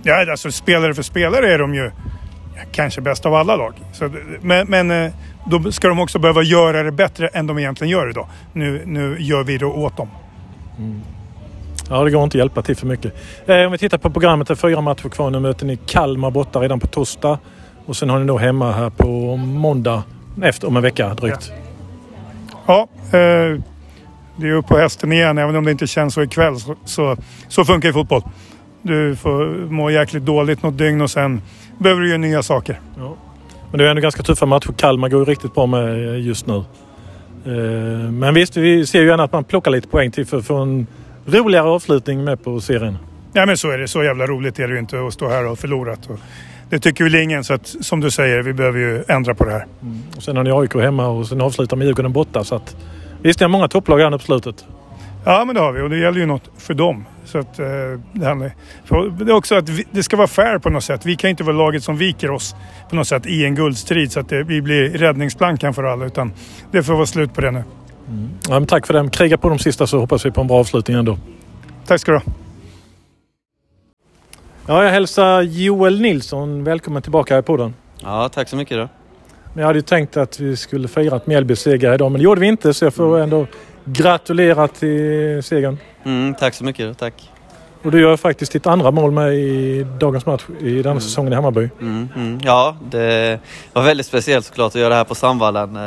Ja, 0.04 0.32
alltså 0.32 0.52
spelare 0.52 0.93
för 0.93 1.04
spelare 1.04 1.54
är 1.54 1.60
de 1.60 1.76
ju 1.76 1.91
kanske 2.71 3.02
bäst 3.02 3.26
av 3.26 3.36
alla 3.36 3.56
lag. 3.56 3.74
Så, 3.93 4.10
men 4.41 4.67
men 4.67 4.91
eh, 4.91 5.12
då 5.45 5.71
ska 5.71 5.88
de 5.88 6.00
också 6.00 6.19
behöva 6.19 6.43
göra 6.43 6.84
det 6.84 6.91
bättre 6.91 7.28
än 7.28 7.48
de 7.48 7.60
egentligen 7.60 7.91
gör 7.91 8.10
idag. 8.10 8.28
Nu, 8.54 8.82
nu 8.86 9.17
gör 9.19 9.43
vi 9.43 9.58
det 9.58 9.65
åt 9.65 9.98
dem. 9.98 10.10
Ja, 11.89 12.04
det 12.04 12.12
går 12.12 12.24
inte 12.24 12.38
att 12.38 12.39
hjälpa 12.39 12.62
till 12.62 12.76
för 12.76 12.88
mycket. 12.88 13.13
Eh, 13.45 13.65
om 13.65 13.71
vi 13.71 13.78
tittar 13.78 13.98
på 13.98 14.10
programmet, 14.10 14.48
det 14.48 14.54
är 14.54 14.56
fyra 14.56 14.82
matcher 14.82 15.10
kvar. 15.10 15.30
Nu 15.30 15.39
möter 15.39 15.65
ni 15.65 15.78
Kalmar 15.86 16.32
borta 16.32 16.60
redan 16.60 16.80
på 16.80 16.88
torsdag. 16.88 17.39
Och 17.86 17.95
sen 17.95 18.10
har 18.10 18.19
ni 18.19 18.26
då 18.26 18.38
hemma 18.38 18.71
här 18.71 18.89
på 18.89 19.38
måndag 19.38 20.04
efter, 20.43 20.67
om 20.67 20.78
en 20.78 20.84
vecka 20.84 21.13
drygt. 21.13 21.52
Ja, 22.65 22.88
eh, 23.06 23.60
det 24.38 24.48
är 24.48 24.52
upp 24.52 24.67
på 24.67 24.78
hästen 24.78 25.12
igen. 25.12 25.38
Även 25.38 25.56
om 25.56 25.65
det 25.65 25.71
inte 25.71 25.88
känns 25.88 26.13
så 26.13 26.24
ikväll 26.24 26.60
så, 26.60 26.76
så, 26.86 27.17
så 27.48 27.65
funkar 27.65 27.89
ju 27.89 27.93
fotboll. 27.93 28.21
Du 28.82 29.15
får 29.15 29.45
må 29.71 29.89
jäkligt 29.89 30.26
dåligt 30.26 30.63
något 30.63 30.78
dygn 30.78 31.02
och 31.02 31.12
sen 31.12 31.41
behöver 31.78 32.02
du 32.02 32.08
göra 32.08 32.17
nya 32.17 32.43
saker. 32.43 32.80
Ja. 32.98 33.15
Men 33.71 33.78
det 33.78 33.86
är 33.86 33.89
ändå 33.89 34.02
ganska 34.02 34.24
tuffa 34.24 34.45
matcher. 34.45 34.74
Kalmar 34.78 35.10
går 35.10 35.19
ju 35.19 35.26
riktigt 35.26 35.54
bra 35.54 35.65
med 35.65 36.19
just 36.19 36.48
nu. 36.48 36.56
Eh, 37.45 38.12
Men 38.12 38.34
visst, 38.34 38.58
vi 38.58 38.86
ser 38.86 39.02
ju 39.02 39.08
gärna 39.08 39.24
att 39.24 39.32
man 39.32 39.43
plockar 39.43 39.71
lite 39.71 39.88
poäng 39.88 40.12
till 40.12 40.26
för 40.26 40.41
få 40.41 40.56
en 40.56 40.88
roligare 41.25 41.67
avslutning 41.67 42.23
med 42.23 42.43
på 42.43 42.61
serien. 42.61 42.97
Ja 43.33 43.45
men 43.45 43.57
så 43.57 43.71
är 43.71 43.77
det. 43.77 43.88
Så 43.88 44.03
jävla 44.03 44.27
roligt 44.27 44.59
är 44.59 44.67
det 44.67 44.73
ju 44.73 44.79
inte 44.79 45.07
att 45.07 45.13
stå 45.13 45.29
här 45.29 45.45
och 45.45 45.59
förlorat. 45.59 46.09
Och 46.09 46.19
det 46.69 46.79
tycker 46.79 47.03
väl 47.03 47.15
ingen. 47.15 47.43
Så 47.43 47.53
att, 47.53 47.67
som 47.67 47.99
du 47.99 48.11
säger, 48.11 48.41
vi 48.41 48.53
behöver 48.53 48.79
ju 48.79 49.03
ändra 49.07 49.35
på 49.35 49.45
det 49.45 49.51
här. 49.51 49.65
Och 50.15 50.23
sen 50.23 50.38
har 50.38 50.43
ni 50.43 50.51
AIK 50.51 50.75
hemma 50.75 51.07
och 51.07 51.27
sen 51.27 51.41
avslutar 51.41 51.77
med 51.77 51.88
Djurgården 51.88 52.13
borta. 52.13 52.43
Så 52.43 52.55
att, 52.55 52.75
visst, 53.21 53.39
det 53.39 53.45
är 53.45 53.49
många 53.49 53.67
topplag 53.67 53.99
här 53.99 54.09
nu 54.09 54.17
på 54.17 54.23
slutet. 54.23 54.65
Ja, 55.25 55.45
men 55.45 55.55
det 55.55 55.61
har 55.61 55.71
vi 55.71 55.81
och 55.81 55.89
det 55.89 55.97
gäller 55.97 56.19
ju 56.19 56.25
något 56.25 56.49
för 56.57 56.73
dem. 56.73 57.05
Så 57.25 57.38
att, 57.38 57.59
eh, 57.59 57.65
det, 58.13 58.51
för 58.85 59.25
det 59.25 59.31
är 59.31 59.35
också 59.35 59.55
att 59.55 59.69
vi, 59.69 59.85
det 59.91 60.03
ska 60.03 60.17
vara 60.17 60.27
fair 60.27 60.59
på 60.59 60.69
något 60.69 60.83
sätt. 60.83 61.05
Vi 61.05 61.15
kan 61.15 61.29
inte 61.29 61.43
vara 61.43 61.55
laget 61.55 61.83
som 61.83 61.97
viker 61.97 62.31
oss 62.31 62.55
på 62.89 62.95
något 62.95 63.07
sätt 63.07 63.25
i 63.25 63.45
en 63.45 63.55
guldstrid 63.55 64.11
så 64.11 64.19
att 64.19 64.29
det, 64.29 64.43
vi 64.43 64.61
blir 64.61 64.89
räddningsplankan 64.89 65.73
för 65.73 65.83
alla. 65.83 66.05
Utan 66.05 66.33
det 66.71 66.83
får 66.83 66.93
vara 66.93 67.05
slut 67.05 67.33
på 67.33 67.41
det 67.41 67.51
nu. 67.51 67.63
Ja, 68.48 68.54
men 68.54 68.65
tack 68.65 68.88
för 68.88 68.94
det. 68.94 69.10
Kriga 69.10 69.38
på 69.38 69.50
de 69.50 69.60
sista 69.60 69.88
så 69.88 70.00
hoppas 70.00 70.26
vi 70.26 70.32
på 70.32 70.41
en 70.41 70.48
bra 70.48 70.58
avslutning 70.58 70.98
ändå. 70.98 71.18
Tack 71.88 72.02
ska 72.02 72.12
du 72.12 72.18
ha. 72.18 72.24
Ja, 74.68 74.84
jag 74.84 74.91
hälsar 74.91 75.41
Joel 75.41 76.02
Nilsson 76.02 76.63
välkommen 76.63 77.02
tillbaka 77.02 77.34
här 77.34 77.41
i 77.41 77.44
podden. 77.44 77.74
Ja, 78.04 78.30
tack 78.30 78.50
så 78.50 78.56
mycket 78.56 78.78
då. 78.78 78.89
Men 79.54 79.62
jag 79.62 79.68
hade 79.68 79.80
ju 79.80 79.84
tänkt 79.84 80.18
att 80.18 80.39
vi 80.39 80.58
skulle 80.58 80.88
fira 80.88 81.15
ett 81.15 81.28
Mjällbys 81.28 81.60
seger 81.60 81.94
idag, 81.94 82.12
men 82.12 82.20
det 82.20 82.24
gjorde 82.24 82.41
vi 82.41 82.48
inte. 82.48 82.74
Så 82.74 82.86
jag 82.86 82.94
får 82.94 83.20
ändå 83.20 83.48
gratulera 83.86 84.68
till 84.68 85.44
segern. 85.44 85.78
Mm, 86.04 86.36
tack 86.39 86.54
så 86.54 86.63
mycket 86.63 86.88
då, 86.88 86.94
tack. 86.94 87.32
Och 87.84 87.91
du 87.91 88.02
gör 88.02 88.18
faktiskt 88.18 88.52
ditt 88.52 88.68
andra 88.68 88.91
mål 88.91 89.12
med 89.12 89.34
i 89.34 89.86
dagens 90.00 90.26
match 90.26 90.44
i 90.62 90.82
denna 90.82 91.00
säsongen 91.00 91.34
i 91.34 91.36
Hammarby. 91.36 91.70
Mm, 91.82 92.10
mm. 92.15 92.39
Ja, 92.44 92.78
det 92.89 93.39
var 93.74 93.84
väldigt 93.84 94.06
speciellt 94.06 94.46
såklart 94.46 94.76
att 94.76 94.82
göra 94.82 94.89
det 94.89 94.96
här 94.96 95.04
på 95.04 95.15
Sandvallen. 95.15 95.78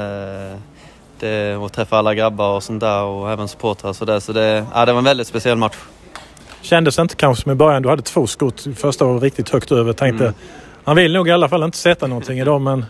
Eh, 1.22 1.28
Det, 1.28 1.56
och 1.56 1.72
träffa 1.72 1.96
alla 1.98 2.14
grabbar 2.14 2.56
och 2.56 2.62
sånt 2.62 2.80
där 2.80 3.02
och 3.02 3.30
även 3.30 3.48
supportrar 3.48 3.90
och 3.90 3.96
sådär. 3.96 4.20
Så 4.20 4.32
det, 4.32 4.66
ja, 4.74 4.84
det 4.86 4.92
var 4.92 4.98
en 4.98 5.04
väldigt 5.04 5.26
speciell 5.26 5.56
match. 5.56 5.76
Kändes 6.62 6.96
det 6.96 7.02
inte 7.02 7.14
kanske 7.16 7.42
som 7.42 7.52
i 7.52 7.54
början, 7.54 7.82
du 7.82 7.88
hade 7.88 8.02
två 8.02 8.26
skott 8.26 8.66
första 8.76 9.04
var 9.04 9.20
riktigt 9.20 9.48
högt 9.50 9.72
över. 9.72 9.92
Tänkte, 9.92 10.24
Mm. 10.24 10.34
han 10.84 10.96
vill 10.96 11.12
nog 11.12 11.28
i 11.28 11.32
alla 11.32 11.48
fall 11.48 11.62
inte 11.62 11.78
sätta 11.78 12.06
någonting 12.06 12.38
idag 12.38 12.60
men 12.60 12.84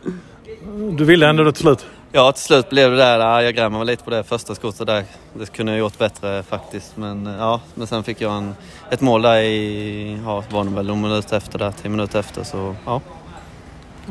du 0.92 1.04
ville 1.04 1.26
ändå 1.28 1.44
det 1.44 1.52
till 1.52 1.62
slut. 1.62 1.86
Ja, 2.12 2.32
till 2.32 2.42
slut 2.42 2.70
blev 2.70 2.90
det 2.90 2.96
där. 2.96 3.18
Ja, 3.18 3.42
jag 3.42 3.54
grämer 3.54 3.78
mig 3.78 3.86
lite 3.86 4.04
på 4.04 4.10
det 4.10 4.22
första 4.24 4.54
skottet 4.54 4.86
där. 4.86 5.04
Det 5.34 5.52
kunde 5.52 5.72
jag 5.72 5.78
gjort 5.78 5.98
bättre 5.98 6.42
faktiskt. 6.42 6.96
Men, 6.96 7.26
eh, 7.26 7.32
ja, 7.38 7.60
men 7.74 7.86
sen 7.86 8.04
fick 8.04 8.20
jag 8.20 8.32
en, 8.36 8.54
ett 8.90 9.00
mål 9.00 9.22
där 9.22 9.36
i, 9.40 10.18
ja, 10.24 10.44
var 10.50 10.64
det 10.64 10.70
väl 10.70 10.86
någon 10.86 11.00
minut 11.00 11.32
efter 11.32 11.58
där, 11.58 11.72
tio 11.82 11.90
minuter 11.90 12.18
efter. 12.20 12.44
Så 12.44 12.74
ja. 12.86 13.00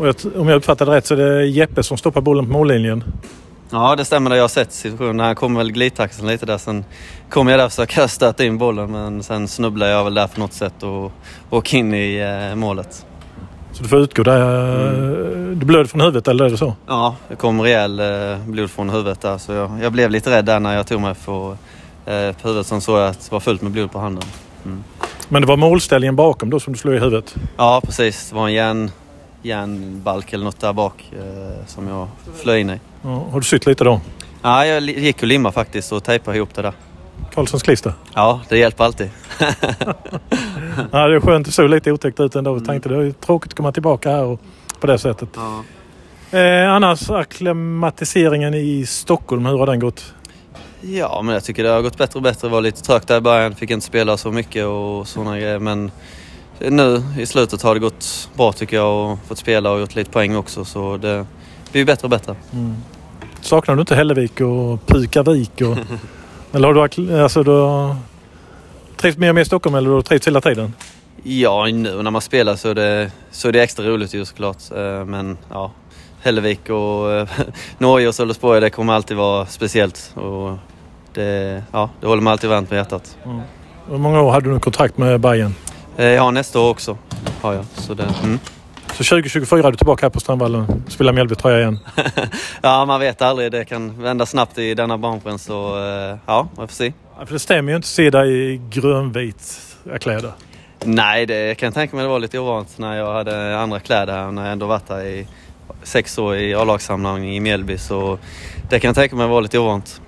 Jag, 0.01 0.15
om 0.35 0.47
jag 0.49 0.55
uppfattade 0.57 0.91
rätt 0.95 1.05
så 1.05 1.13
är 1.13 1.17
det 1.17 1.45
Jeppe 1.45 1.83
som 1.83 1.97
stoppar 1.97 2.21
bollen 2.21 2.45
på 2.45 2.51
mållinjen. 2.51 3.03
Ja, 3.69 3.95
det 3.95 4.05
stämmer. 4.05 4.35
Jag 4.35 4.43
har 4.43 4.47
sett 4.47 4.71
situationen. 4.71 5.19
Han 5.19 5.35
kom 5.35 5.55
väl 5.55 5.71
glidtaxeln 5.71 6.27
lite 6.27 6.45
där. 6.45 6.57
Sen 6.57 6.85
kom 7.29 7.47
jag 7.47 7.59
där 7.59 7.65
och 7.65 7.71
försökte 7.71 8.07
stöta 8.07 8.45
in 8.45 8.57
bollen 8.57 8.91
men 8.91 9.23
sen 9.23 9.47
snubblade 9.47 9.91
jag 9.91 10.03
väl 10.03 10.13
där 10.13 10.27
på 10.27 10.39
något 10.39 10.53
sätt 10.53 10.83
och 10.83 11.11
åkte 11.49 11.77
in 11.77 11.93
i 11.93 12.17
eh, 12.49 12.55
målet. 12.55 13.05
Så 13.71 13.83
du 13.83 13.89
får 13.89 13.99
utgå 13.99 14.23
där. 14.23 15.55
Du 15.55 15.65
blöder 15.65 15.85
från 15.85 16.01
huvudet 16.01 16.27
eller 16.27 16.45
är 16.45 16.49
det 16.49 16.57
så? 16.57 16.75
Ja, 16.87 17.15
det 17.29 17.35
kom 17.35 17.61
rejäl 17.61 17.99
eh, 17.99 18.37
blod 18.45 18.71
från 18.71 18.89
huvudet 18.89 19.21
där 19.21 19.37
så 19.37 19.51
jag, 19.53 19.71
jag 19.81 19.91
blev 19.91 20.11
lite 20.11 20.31
rädd 20.31 20.45
där 20.45 20.59
när 20.59 20.75
jag 20.75 20.87
tog 20.87 21.01
mig 21.01 21.15
på, 21.25 21.57
eh, 22.05 22.31
på 22.31 22.47
huvudet. 22.47 22.67
Sen 22.67 22.81
såg 22.81 22.99
jag 22.99 23.07
att 23.07 23.19
det 23.19 23.31
var 23.31 23.39
fullt 23.39 23.61
med 23.61 23.71
blod 23.71 23.91
på 23.91 23.99
handen. 23.99 24.23
Men 25.29 25.41
det 25.41 25.47
var 25.47 25.57
målställningen 25.57 26.15
bakom 26.15 26.49
då 26.49 26.59
som 26.59 26.73
du 26.73 26.79
slog 26.79 26.95
i 26.95 26.99
huvudet? 26.99 27.35
Ja, 27.57 27.81
precis. 27.85 28.29
Det 28.29 28.35
var 28.35 28.47
en 28.47 28.53
järn, 28.53 28.91
järnbalk 29.47 30.33
eller 30.33 30.45
något 30.45 30.59
där 30.59 30.73
bak 30.73 31.11
eh, 31.11 31.65
som 31.67 31.87
jag 31.87 32.07
flög 32.35 32.61
in 32.61 32.69
i. 32.69 32.79
Ja, 33.01 33.27
har 33.31 33.39
du 33.39 33.45
sytt 33.45 33.65
lite 33.65 33.83
då? 33.83 34.01
Ja, 34.41 34.65
jag 34.65 34.83
gick 34.83 35.21
och 35.21 35.27
limmade 35.27 35.53
faktiskt 35.53 35.91
och 35.91 36.03
tejpade 36.03 36.37
ihop 36.37 36.53
det 36.53 36.61
där. 36.61 36.73
Karlssons 37.33 37.63
klister? 37.63 37.93
Ja, 38.13 38.41
det 38.49 38.57
hjälper 38.57 38.83
alltid. 38.83 39.09
Ja, 40.91 41.07
det 41.07 41.15
är 41.15 41.19
skönt. 41.19 41.45
Det 41.45 41.51
såg 41.51 41.69
lite 41.69 41.91
otäckt 41.91 42.19
ut 42.19 42.35
ändå. 42.35 42.55
Jag 42.55 42.65
tänkte 42.65 42.89
det 42.89 43.07
är 43.07 43.11
tråkigt 43.11 43.51
att 43.51 43.57
komma 43.57 43.71
tillbaka 43.71 44.09
här 44.11 44.23
och 44.23 44.41
på 44.79 44.87
det 44.87 44.99
sättet. 44.99 45.29
Ja. 45.35 45.63
Eh, 46.39 46.71
annars 46.73 47.09
akklimatiseringen 47.09 48.53
i 48.53 48.85
Stockholm, 48.85 49.45
hur 49.45 49.57
har 49.57 49.65
den 49.65 49.79
gått? 49.79 50.13
Ja, 50.81 51.21
men 51.21 51.33
jag 51.33 51.43
tycker 51.43 51.63
det 51.63 51.69
har 51.69 51.81
gått 51.81 51.97
bättre 51.97 52.17
och 52.17 52.23
bättre. 52.23 52.47
Det 52.47 52.51
var 52.51 52.61
lite 52.61 52.81
trögt 52.81 53.07
där 53.07 53.17
i 53.17 53.21
början. 53.21 53.55
Fick 53.55 53.69
inte 53.71 53.85
spela 53.85 54.17
så 54.17 54.31
mycket 54.31 54.65
och 54.65 55.07
sådana 55.07 55.39
grejer. 55.39 55.59
Men 55.59 55.91
nu 56.59 57.03
i 57.19 57.25
slutet 57.25 57.61
har 57.61 57.73
det 57.73 57.79
gått 57.79 58.29
bra 58.35 58.51
tycker 58.51 58.77
jag 58.77 59.11
och 59.11 59.19
fått 59.27 59.37
spela 59.37 59.71
och 59.71 59.79
gjort 59.79 59.95
lite 59.95 60.11
poäng 60.11 60.35
också. 60.35 60.65
Så 60.65 60.97
det 60.97 61.25
blir 61.71 61.85
bättre 61.85 62.05
och 62.05 62.09
bättre. 62.09 62.35
Saknar 63.41 63.75
du 63.75 63.81
inte 63.81 63.95
Hällevik 63.95 64.41
och 64.41 64.85
Pukavik? 64.87 65.61
Och, 65.61 65.77
eller 66.55 66.67
har 66.73 66.89
du, 66.95 67.21
alltså, 67.21 67.43
du 67.43 67.51
har 67.51 67.95
trivts 68.97 69.17
mer 69.17 69.29
och 69.29 69.35
mer 69.35 69.41
i 69.41 69.45
Stockholm 69.45 69.75
eller 69.75 69.89
har 69.89 69.97
du 69.97 70.03
trivts 70.03 70.27
hela 70.27 70.41
tiden? 70.41 70.73
Ja, 71.23 71.65
nu 71.65 72.01
när 72.03 72.11
man 72.11 72.21
spelar 72.21 72.55
så 72.55 72.69
är 72.69 72.75
det, 72.75 73.11
så 73.31 73.47
är 73.47 73.51
det 73.51 73.61
extra 73.63 73.85
roligt 73.85 74.13
ju 74.13 74.25
såklart. 74.25 74.57
Eh, 74.75 75.05
Men 75.05 75.37
ja, 75.49 75.71
Hällevik 76.21 76.69
och 76.69 77.11
eh, 77.11 77.27
Norge 77.77 78.07
och 78.07 78.15
Sölvesborg, 78.15 78.61
det 78.61 78.69
kommer 78.69 78.93
alltid 78.93 79.17
vara 79.17 79.45
speciellt. 79.45 80.11
Och 80.15 80.57
det, 81.13 81.63
ja, 81.71 81.89
det 82.01 82.07
håller 82.07 82.21
mig 82.21 82.31
alltid 82.31 82.49
varmt 82.49 82.69
på 82.69 82.75
hjärtat. 82.75 83.17
Hur 83.89 83.97
många 83.97 84.21
år 84.21 84.31
hade 84.31 84.53
du 84.53 84.59
kontrakt 84.59 84.97
med 84.97 85.19
Bayern? 85.19 85.55
Eh, 85.97 86.05
Jag 86.05 86.21
har 86.23 86.31
nästa 86.31 86.59
år 86.59 86.69
också. 86.69 86.97
Har 87.41 87.53
jag. 87.53 87.65
Så 87.75 87.93
det, 87.93 88.03
mm. 88.23 88.39
Så 88.87 89.03
2024 89.03 89.67
är 89.67 89.71
du 89.71 89.77
tillbaka 89.77 90.05
här 90.05 90.09
på 90.09 90.19
Strandvallen 90.19 90.61
och 90.61 90.91
spelar 90.91 91.13
Mjällbytröja 91.13 91.59
igen. 91.59 91.79
Ja, 92.61 92.85
man 92.85 92.99
vet 92.99 93.21
aldrig. 93.21 93.51
Det 93.51 93.65
kan 93.65 94.01
vända 94.01 94.25
snabbt 94.25 94.57
i 94.57 94.73
denna 94.73 94.97
branschen. 94.97 95.39
Så 95.39 95.77
eh, 95.77 96.17
ja, 96.25 96.47
vi 96.51 96.57
får 96.57 96.67
se. 96.67 96.93
Ja, 97.19 97.25
för 97.25 97.33
det 97.33 97.39
stämmer 97.39 97.71
ju 97.71 97.75
inte 97.75 97.85
att 97.85 97.89
se 97.89 98.09
dig 98.09 98.53
i 98.53 98.61
grönvita 98.69 99.99
kläder. 99.99 100.31
Nej, 100.83 101.25
det 101.25 101.55
kan 101.57 101.67
jag 101.67 101.73
tänka 101.73 101.95
mig 101.95 102.03
det 102.03 102.09
var 102.09 102.19
lite 102.19 102.39
ovant 102.39 102.77
när 102.77 102.95
jag 102.95 103.13
hade 103.13 103.59
andra 103.59 103.79
kläder 103.79 104.13
här. 104.13 104.31
När 104.31 104.43
jag 104.43 104.51
ändå 104.51 104.65
varit 104.65 104.89
här 104.89 105.03
i 105.05 105.27
sex 105.83 106.17
år 106.17 106.35
i 106.35 106.55
A-lagssammanhang 106.55 107.25
i 107.25 107.39
Mjällby. 107.39 107.77
Så 107.77 108.19
det 108.69 108.79
kan 108.79 108.89
jag 108.89 108.95
tänka 108.95 109.15
mig 109.15 109.27
var 109.27 109.41
lite 109.41 109.59
ovant. 109.59 110.01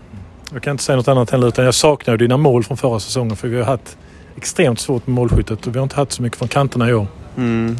Jag 0.53 0.63
kan 0.63 0.71
inte 0.71 0.83
säga 0.83 0.95
något 0.95 1.07
annat 1.07 1.29
heller 1.29 1.47
utan 1.47 1.65
jag 1.65 1.73
saknar 1.73 2.17
dina 2.17 2.37
mål 2.37 2.63
från 2.63 2.77
förra 2.77 2.99
säsongen 2.99 3.35
för 3.35 3.47
vi 3.47 3.57
har 3.57 3.65
haft 3.65 3.97
extremt 4.37 4.79
svårt 4.79 5.07
med 5.07 5.13
målskyttet 5.15 5.67
och 5.67 5.75
vi 5.75 5.79
har 5.79 5.83
inte 5.83 5.95
haft 5.95 6.11
så 6.11 6.21
mycket 6.21 6.37
från 6.39 6.47
kanterna 6.47 6.89
i 6.89 6.93
år. 6.93 7.07
Mm. 7.37 7.77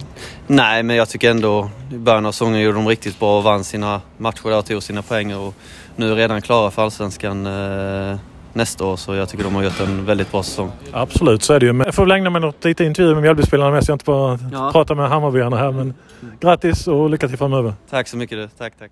Nej, 0.48 0.84
men 0.84 0.96
jag 0.96 1.10
tycker 1.10 1.32
ändå 1.32 1.70
i 1.92 1.98
början 1.98 2.26
av 2.26 2.32
säsongen 2.32 2.62
gjorde 2.62 2.78
de 2.78 2.88
riktigt 2.88 3.20
bra 3.20 3.38
och 3.38 3.44
vann 3.44 3.64
sina 3.64 4.02
matcher 4.18 4.50
där 4.50 4.58
och 4.58 4.66
tog 4.66 4.84
sina 4.84 5.02
poäng. 5.02 5.36
Och 5.36 5.54
nu 5.96 6.12
är 6.12 6.16
redan 6.16 6.42
klara 6.42 6.72
för 6.72 6.82
Allsvenskan 6.84 7.46
eh, 7.46 8.18
nästa 8.54 8.86
år 8.86 8.96
så 8.96 9.16
jag 9.16 9.30
tycker 9.30 9.44
de 9.44 9.56
har 9.56 9.64
gjort 9.64 9.80
en 9.80 10.06
väldigt 10.06 10.32
bra 10.32 10.44
säsong. 10.44 10.72
Absolut, 10.92 11.44
så 11.44 11.54
är 11.54 11.60
det 11.60 11.66
ju. 11.66 11.74
Men 11.74 11.86
jag 11.86 11.96
får 11.96 12.04
väl 12.04 12.12
ägna 12.12 12.30
mig 12.30 12.44
åt 12.46 12.66
lite 12.66 12.84
intervjuer 12.86 13.14
med 13.14 13.22
Mjällbyspelarna 13.24 13.72
mest. 13.72 13.88
Jag 13.88 13.96
inte 13.96 14.06
bara 14.06 14.40
Ja. 14.52 14.70
prata 14.72 14.96
med 14.96 15.10
Hammarbyarna 15.10 15.58
här. 15.58 15.72
Men 15.72 15.94
grattis 16.40 16.88
och 16.88 17.10
lycka 17.10 17.28
till 17.28 17.38
framöver. 17.38 17.74
Tack 17.90 18.08
så 18.08 18.18
mycket. 18.18 18.38
du. 18.38 18.48
Tack, 18.58 18.74
tack. 18.80 18.92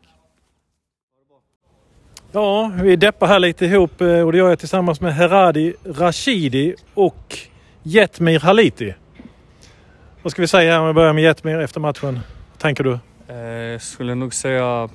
Ja, 2.31 2.71
vi 2.83 2.95
deppar 2.95 3.27
här 3.27 3.39
lite 3.39 3.65
ihop 3.65 4.01
eh, 4.01 4.07
och 4.07 4.31
det 4.31 4.37
gör 4.37 4.49
jag 4.49 4.59
tillsammans 4.59 5.01
med 5.01 5.15
Heradi 5.15 5.73
Rashidi 5.85 6.75
och 6.93 7.37
Jetmir 7.83 8.39
Haliti. 8.39 8.93
Vad 10.21 10.31
ska 10.31 10.41
vi 10.41 10.47
säga 10.47 10.71
här 10.71 10.81
om 10.81 10.87
vi 10.87 10.93
börjar 10.93 11.13
med 11.13 11.23
Jetmir 11.23 11.59
efter 11.59 11.79
matchen? 11.79 12.19
Vad 12.51 12.59
tänker 12.59 12.83
du? 12.83 12.99
Jag 13.71 13.81
skulle 13.81 14.15
nog 14.15 14.33
säga 14.33 14.89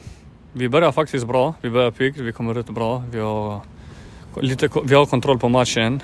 vi 0.53 0.68
börjar 0.68 0.92
faktiskt 0.92 1.27
bra. 1.27 1.55
Vi 1.61 1.71
börjar 1.71 1.90
piggt, 1.90 2.18
vi 2.18 2.33
kommer 2.33 2.59
ut 2.59 2.66
bra. 2.71 3.05
Vi 3.12 3.21
har, 3.21 3.61
lite, 4.40 4.68
vi 4.85 4.95
har 4.95 5.07
kontroll 5.07 5.38
på 5.38 5.49
matchen. 5.49 6.03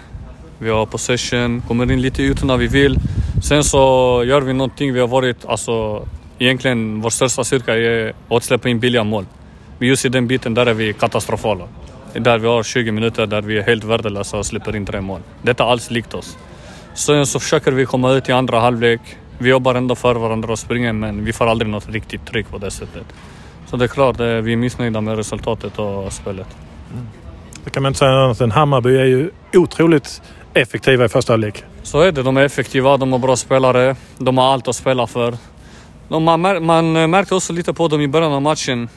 Vi 0.58 0.70
har 0.70 0.86
possession, 0.86 1.62
kommer 1.68 1.92
in 1.92 2.02
lite 2.02 2.22
ut 2.22 2.44
när 2.44 2.56
vi 2.56 2.66
vill. 2.66 2.98
Sen 3.42 3.64
så 3.64 3.78
gör 4.26 4.40
vi 4.40 4.52
någonting. 4.52 4.92
Vi 4.92 5.00
har 5.00 5.08
varit, 5.08 5.44
alltså 5.44 6.06
egentligen 6.38 7.00
vår 7.00 7.10
största 7.10 7.44
styrka 7.44 7.76
är 7.76 8.12
att 8.28 8.44
släppa 8.44 8.68
in 8.68 8.80
billiga 8.80 9.04
mål. 9.04 9.24
Men 9.78 9.88
just 9.88 10.04
i 10.04 10.08
den 10.08 10.26
biten 10.26 10.54
där 10.54 10.66
är 10.66 10.74
vi 10.74 10.92
katastrofala. 10.92 11.68
Där 12.12 12.38
vi 12.38 12.46
har 12.46 12.62
20 12.62 12.92
minuter 12.92 13.26
där 13.26 13.42
vi 13.42 13.58
är 13.58 13.62
helt 13.62 13.84
värdelösa 13.84 14.38
och 14.38 14.46
släpper 14.46 14.76
in 14.76 14.86
tre 14.86 15.00
mål. 15.00 15.20
Det 15.42 15.60
är 15.60 15.64
alls 15.64 15.90
likt 15.90 16.14
oss. 16.14 16.38
Sen 16.94 17.26
så 17.26 17.40
försöker 17.40 17.72
vi 17.72 17.86
komma 17.86 18.12
ut 18.12 18.28
i 18.28 18.32
andra 18.32 18.60
halvlek. 18.60 19.00
Vi 19.38 19.50
jobbar 19.50 19.74
ändå 19.74 19.94
för 19.94 20.14
varandra 20.14 20.52
och 20.52 20.58
springer 20.58 20.92
men 20.92 21.24
vi 21.24 21.32
får 21.32 21.46
aldrig 21.46 21.70
något 21.70 21.88
riktigt 21.88 22.26
tryck 22.26 22.48
på 22.50 22.58
det 22.58 22.70
sättet. 22.70 23.06
Så 23.66 23.76
det 23.76 23.84
är 23.84 23.88
klart, 23.88 24.20
vi 24.20 24.52
är 24.52 24.56
missnöjda 24.56 25.00
med 25.00 25.16
resultatet 25.16 25.78
och 25.78 26.12
spelet. 26.12 26.56
Det 27.64 27.70
kan 27.70 27.82
man 27.82 27.90
inte 27.90 27.98
säga 27.98 28.10
annat 28.10 28.40
än 28.40 28.50
Hammarby 28.50 28.96
är 28.96 29.04
ju 29.04 29.30
otroligt 29.54 30.22
effektiva 30.54 31.04
i 31.04 31.08
första 31.08 31.32
halvlek. 31.32 31.64
Så 31.82 32.00
är 32.00 32.12
det, 32.12 32.22
de 32.22 32.36
är 32.36 32.42
effektiva, 32.42 32.96
de 32.96 33.12
har 33.12 33.18
bra 33.18 33.36
spelare, 33.36 33.96
de 34.18 34.38
har 34.38 34.52
allt 34.52 34.68
att 34.68 34.76
spela 34.76 35.06
för. 35.06 35.36
De, 36.08 36.24
man, 36.24 36.64
man 36.64 37.10
märkte 37.10 37.34
också 37.34 37.52
lite 37.52 37.74
på 37.74 37.88
dem 37.88 38.00
i 38.00 38.08
början 38.08 38.32
av 38.32 38.42
matchen. 38.42 38.88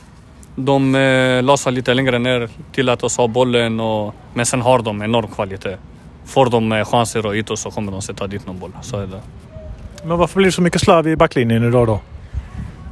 De 0.66 0.96
eh, 0.96 1.44
la 1.44 1.58
sig 1.58 1.72
lite 1.74 1.94
längre 1.94 2.20
ner, 2.20 2.50
tillät 2.72 3.04
oss 3.04 3.18
ha 3.18 3.28
bollen 3.28 3.80
och, 3.80 4.16
men 4.34 4.46
sen 4.46 4.62
har 4.62 4.82
de 4.82 5.02
enorm 5.02 5.28
kvalitet. 5.28 5.78
får 6.26 6.50
de 6.50 6.72
eh, 6.72 6.86
chanser 6.86 7.26
och 7.26 7.34
ytor 7.34 7.56
så 7.56 7.72
kommer 7.72 7.92
de 7.92 8.02
sätta 8.02 8.28
dit 8.28 8.48
någon 8.48 8.60
boll. 8.60 8.72
Så 8.82 8.98
är 8.98 9.08
det. 9.08 9.22
Men 10.04 10.18
varför 10.18 10.36
blir 10.36 10.46
det 10.46 10.52
så 10.52 10.62
mycket 10.62 10.82
slarv 10.82 11.08
i 11.08 11.16
backlinjen 11.16 11.64
idag 11.64 11.88
då? 11.88 12.00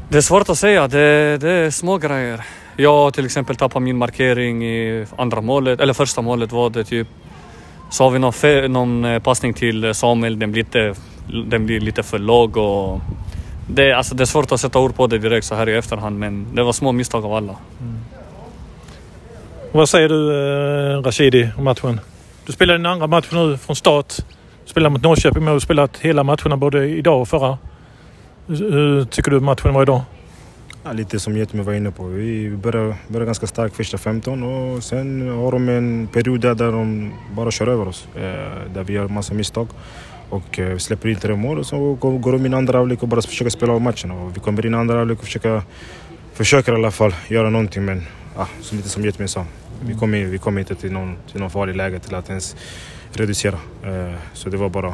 Det 0.09 0.17
är 0.17 0.21
svårt 0.21 0.49
att 0.49 0.57
säga. 0.57 0.87
Det, 0.87 1.37
det 1.37 1.51
är 1.51 1.71
små 1.71 1.97
grejer. 1.97 2.41
Jag 2.77 3.13
till 3.13 3.25
exempel 3.25 3.55
tappade 3.55 3.85
min 3.85 3.97
markering 3.97 4.63
i 4.65 5.05
andra 5.17 5.41
målet, 5.41 5.79
eller 5.79 5.93
första 5.93 6.21
målet 6.21 6.51
var 6.51 6.69
det 6.69 6.83
typ. 6.83 7.07
Så 7.91 8.03
har 8.03 8.11
vi 8.11 8.19
någon, 8.19 8.71
någon 8.73 9.05
eh, 9.05 9.19
passning 9.19 9.53
till 9.53 9.93
Samuel, 9.93 10.39
den 10.39 10.51
blir 10.51 10.63
lite, 10.63 10.93
den 11.45 11.65
blir 11.65 11.79
lite 11.79 12.03
för 12.03 12.19
låg 12.19 12.57
och 12.57 13.01
det, 13.73 13.93
alltså 13.93 14.15
det 14.15 14.23
är 14.23 14.25
svårt 14.25 14.51
att 14.51 14.61
sätta 14.61 14.79
ord 14.79 14.95
på 14.95 15.07
det 15.07 15.17
direkt 15.17 15.45
så 15.45 15.55
här 15.55 15.69
i 15.69 15.75
efterhand 15.77 16.19
men 16.19 16.55
det 16.55 16.63
var 16.63 16.73
små 16.73 16.91
misstag 16.91 17.25
av 17.25 17.33
alla. 17.33 17.55
Vad 19.71 19.89
säger 19.89 20.09
du 20.09 20.31
eh, 20.95 21.01
Rashidi 21.01 21.49
om 21.57 21.63
matchen? 21.63 21.99
Du 22.45 22.53
spelade 22.53 22.79
din 22.79 22.85
andra 22.85 23.07
match 23.07 23.27
nu 23.31 23.57
från 23.57 23.75
start. 23.75 24.17
Du 24.65 24.71
spelade 24.71 24.93
mot 24.93 25.03
Norrköping 25.03 25.43
men 25.43 25.45
du 25.45 25.55
har 25.55 25.59
spelat 25.59 25.97
hela 25.97 26.23
matcherna 26.23 26.57
både 26.57 26.87
idag 26.89 27.21
och 27.21 27.27
förra. 27.27 27.57
Hur 28.47 29.05
tycker 29.05 29.31
du 29.31 29.39
matchen 29.39 29.73
var 29.73 29.81
idag? 29.81 30.01
Ja, 30.83 30.91
lite 30.91 31.19
som 31.19 31.37
Jetmi 31.37 31.61
var 31.61 31.73
inne 31.73 31.91
på. 31.91 32.03
Vi 32.03 32.49
började, 32.49 32.95
började 33.07 33.25
ganska 33.25 33.47
starkt 33.47 33.75
första 33.75 33.97
15 33.97 34.43
och 34.43 34.83
sen 34.83 35.29
har 35.29 35.51
de 35.51 35.69
en 35.69 36.07
period 36.07 36.41
där, 36.41 36.55
där 36.55 36.71
de 36.71 37.13
bara 37.35 37.51
kör 37.51 37.67
över 37.67 37.87
oss. 37.87 38.07
Eh, 38.15 38.21
där 38.73 38.83
vi 38.83 38.93
gör 38.93 39.07
massa 39.07 39.33
misstag. 39.33 39.67
Och 40.29 40.59
eh, 40.59 40.73
vi 40.73 40.79
släpper 40.79 41.09
in 41.09 41.15
tre 41.15 41.35
mål 41.35 41.59
och 41.59 41.65
så 41.65 41.93
går, 41.93 42.19
går 42.19 42.31
de 42.31 42.45
in 42.45 42.53
i 42.53 42.55
andra 42.55 42.77
halvlek 42.77 43.03
och 43.03 43.07
bara 43.07 43.21
försöker 43.21 43.49
spela 43.49 43.73
av 43.73 43.81
matchen. 43.81 44.11
Och 44.11 44.35
vi 44.35 44.39
kommer 44.39 44.65
in 44.65 44.73
i 44.73 44.77
andra 44.77 44.97
halvlek 44.97 45.19
och 45.19 45.25
försöker, 45.25 45.61
försöker 46.33 46.71
i 46.71 46.75
alla 46.75 46.91
fall 46.91 47.15
göra 47.27 47.49
någonting 47.49 47.85
men 47.85 48.03
ja, 48.35 48.47
som, 48.61 48.77
lite 48.77 48.89
som 48.89 49.05
Jetmi 49.05 49.27
sa. 49.27 49.45
Vi 49.81 49.93
kom, 49.93 50.13
in, 50.13 50.31
vi 50.31 50.37
kom 50.37 50.57
inte 50.57 50.75
till 50.75 50.91
någon, 50.91 51.15
till 51.31 51.39
någon 51.39 51.49
farlig 51.49 51.75
läge 51.75 51.99
till 51.99 52.15
att 52.15 52.29
ens 52.29 52.55
reducera. 53.13 53.57
Eh, 53.83 54.13
så 54.33 54.49
det 54.49 54.57
var 54.57 54.69
bara 54.69 54.93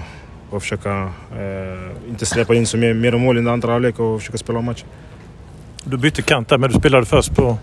att 0.52 0.62
försöka 0.62 1.10
eh, 1.38 2.10
inte 2.10 2.26
släppa 2.26 2.56
in 2.56 2.65
så 2.67 2.78
mer, 2.78 2.93
mer 2.93 3.12
mål 3.12 3.38
i 3.38 3.50
andra 3.50 3.71
halvlek 3.71 4.00
och 4.00 4.19
försöka 4.19 4.38
spela 4.38 4.60
av 4.60 4.63
matchen. 4.63 4.88
Du 5.84 5.98
bytte 5.98 6.21
kant 6.21 6.50
där 6.50 6.58
men 6.58 6.71
du 6.71 6.80
spelade 6.80 7.06
först 7.06 7.36
på 7.36 7.58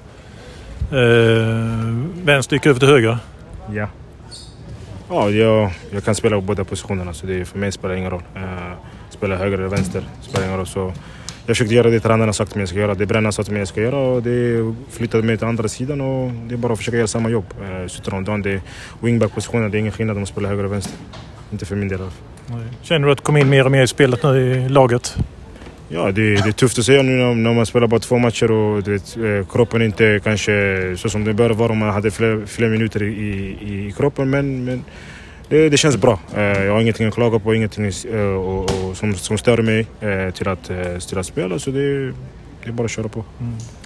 eh, 0.90 1.94
vänster, 2.24 2.56
gick 2.56 2.66
över 2.66 2.80
till 2.80 2.88
höger. 2.88 3.18
Ja. 3.72 3.88
Ja, 5.12 5.30
jag, 5.30 5.70
jag 5.90 6.04
kan 6.04 6.14
spela 6.14 6.36
på 6.36 6.42
båda 6.42 6.64
positionerna 6.64 7.12
så 7.12 7.26
det, 7.26 7.44
för 7.44 7.58
mig 7.58 7.72
spelar 7.72 7.94
det 7.94 7.98
ingen 7.98 8.10
roll. 8.10 8.22
Eh, 8.34 8.42
uh, 8.42 8.72
spela 9.10 9.36
höger 9.36 9.58
eller 9.58 9.68
vänster 9.68 10.04
spelar 10.20 10.46
ingen 10.46 10.56
roll. 10.58 10.66
Så 10.66 10.80
jag 11.46 11.56
försökte 11.56 11.74
göra 11.74 11.90
det 11.90 12.00
tränarna 12.00 12.32
sagt 12.32 12.52
att 12.52 12.58
jag 12.58 12.68
ska 12.68 12.78
göra. 12.78 12.94
Det 12.94 13.06
brännan 13.06 13.32
sa 13.32 13.42
att 13.42 13.48
jag 13.48 13.68
ska 13.68 13.80
göra 13.80 13.96
och 13.96 14.22
det 14.22 14.74
flyttade 14.90 15.22
mig 15.22 15.38
till 15.38 15.46
andra 15.46 15.68
sidan 15.68 16.00
och 16.00 16.30
det 16.32 16.54
är 16.54 16.56
bara 16.56 16.72
att 16.72 16.78
försöka 16.78 16.96
göra 16.96 17.06
samma 17.06 17.28
jobb. 17.28 17.44
Eh, 17.62 17.80
uh, 17.80 17.88
Slutar 17.88 18.14
om 18.14 18.24
dagen, 18.24 18.42
det 18.42 18.50
är 18.50 18.60
wingback-positionen, 19.00 19.70
det 19.70 19.76
är 19.76 19.80
ingen 19.80 19.92
skillnad 19.92 20.16
om 20.16 20.20
man 20.20 20.26
spelar 20.26 20.48
höger 20.48 20.64
eller 20.64 20.72
vänster. 20.72 20.94
Inte 21.52 21.66
för 21.66 21.76
min 21.76 21.88
del 21.88 22.00
i 22.00 22.02
alla 22.02 22.10
fall. 22.10 22.64
Känner 22.82 23.06
du 23.06 23.12
att 23.12 23.18
du 23.18 23.24
kom 23.24 23.36
in 23.36 23.48
mer 23.48 23.64
och 23.64 23.72
mer 23.72 23.82
i 23.82 23.88
spelet 23.88 24.22
nu 24.22 24.40
i 24.40 24.68
laget? 24.68 25.16
Ja, 25.94 26.12
det, 26.12 26.34
det 26.34 26.48
är 26.48 26.52
tufft 26.52 26.78
att 26.78 26.84
säga 26.84 27.02
nu 27.02 27.12
när, 27.12 27.34
när 27.34 27.52
man 27.54 27.66
spelar 27.66 27.86
bara 27.86 28.00
två 28.00 28.18
matcher 28.18 28.50
och 28.50 28.88
vet, 28.88 29.16
eh, 29.16 29.46
kroppen 29.52 29.82
inte 29.82 30.20
kanske 30.24 30.52
så 30.96 31.08
som 31.08 31.24
det 31.24 31.34
bör 31.34 31.50
vara 31.50 31.72
om 31.72 31.78
man 31.78 31.90
hade 31.90 32.10
fler, 32.10 32.46
fler 32.46 32.68
minuter 32.68 33.02
i, 33.02 33.08
i, 33.60 33.94
kroppen. 33.96 34.30
Men, 34.30 34.64
men 34.64 34.84
det, 35.48 35.68
det 35.68 35.76
känns 35.76 35.96
bra. 35.96 36.20
Eh, 36.36 36.42
Jag 36.42 36.72
har 36.72 36.80
ingenting 36.80 37.06
att 37.06 37.14
klaga 37.14 37.38
på, 37.38 37.54
ingenting 37.54 37.84
eh, 38.12 38.20
och, 38.20 38.64
och, 38.64 38.96
som, 38.96 39.14
som 39.14 39.38
stör 39.38 39.62
mig 39.62 39.86
till 40.32 40.48
att, 40.48 40.70
till 41.08 41.18
att 41.18 41.26
spela. 41.26 41.58
Så 41.58 41.70
det, 41.70 42.06
det 42.06 42.12
är 42.68 42.72
bara 42.72 42.84
att 42.84 42.90
köra 42.90 43.08
på. 43.08 43.24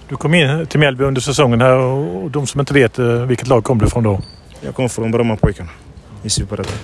Du 0.09 0.16
kom 0.16 0.35
in 0.35 0.66
till 0.66 0.81
Mjällby 0.81 1.05
under 1.05 1.21
säsongen 1.21 1.61
här 1.61 1.77
och 1.77 2.31
de 2.31 2.47
som 2.47 2.61
inte 2.61 2.75
vet 2.75 2.99
vilket 3.29 3.49
lag 3.49 3.64
kom 3.64 3.79
du 3.79 3.87
ifrån 3.87 4.05
då? 4.05 4.21
Jag 4.61 4.75
kom 4.75 4.88
från 4.88 5.11
Brommapojkarna 5.11 5.71
i 6.23 6.31
Superettan. 6.31 6.77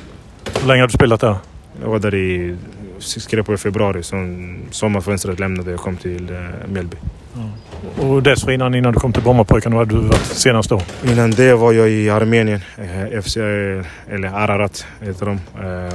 Hur 0.61 0.69
länge 0.69 0.81
har 0.81 0.89
du 0.89 0.93
spelat 0.93 1.21
där? 1.21 1.37
Jag 1.83 1.89
var 1.89 1.99
där 1.99 2.15
i, 2.15 2.57
skrev 3.03 3.43
på 3.43 3.55
i 3.55 3.57
februari, 3.57 4.03
som 4.03 4.57
sommarfönstret 4.71 5.41
lämnade 5.41 5.71
jag 5.71 5.81
kom 5.81 5.97
till 5.97 6.31
eh, 6.31 6.69
Mjällby. 6.73 6.97
Och 7.99 8.23
dessförinnan 8.23 8.75
innan 8.75 8.93
du 8.93 9.01
kom 9.01 9.13
till 9.13 9.23
Brommapojkarna, 9.23 9.77
var 9.77 9.85
hade 9.85 9.95
du 10.01 10.07
varit 10.07 10.27
senast 10.27 10.71
då? 10.71 10.81
Innan 11.07 11.31
det 11.31 11.55
var 11.55 11.73
jag 11.73 11.91
i 11.91 12.11
Armenien, 12.11 12.61
eh, 12.79 13.21
FC, 13.23 13.37
eh, 13.37 13.45
eller 14.15 14.29
Ararat 14.29 14.87
heter 15.01 15.27
de. 15.27 15.41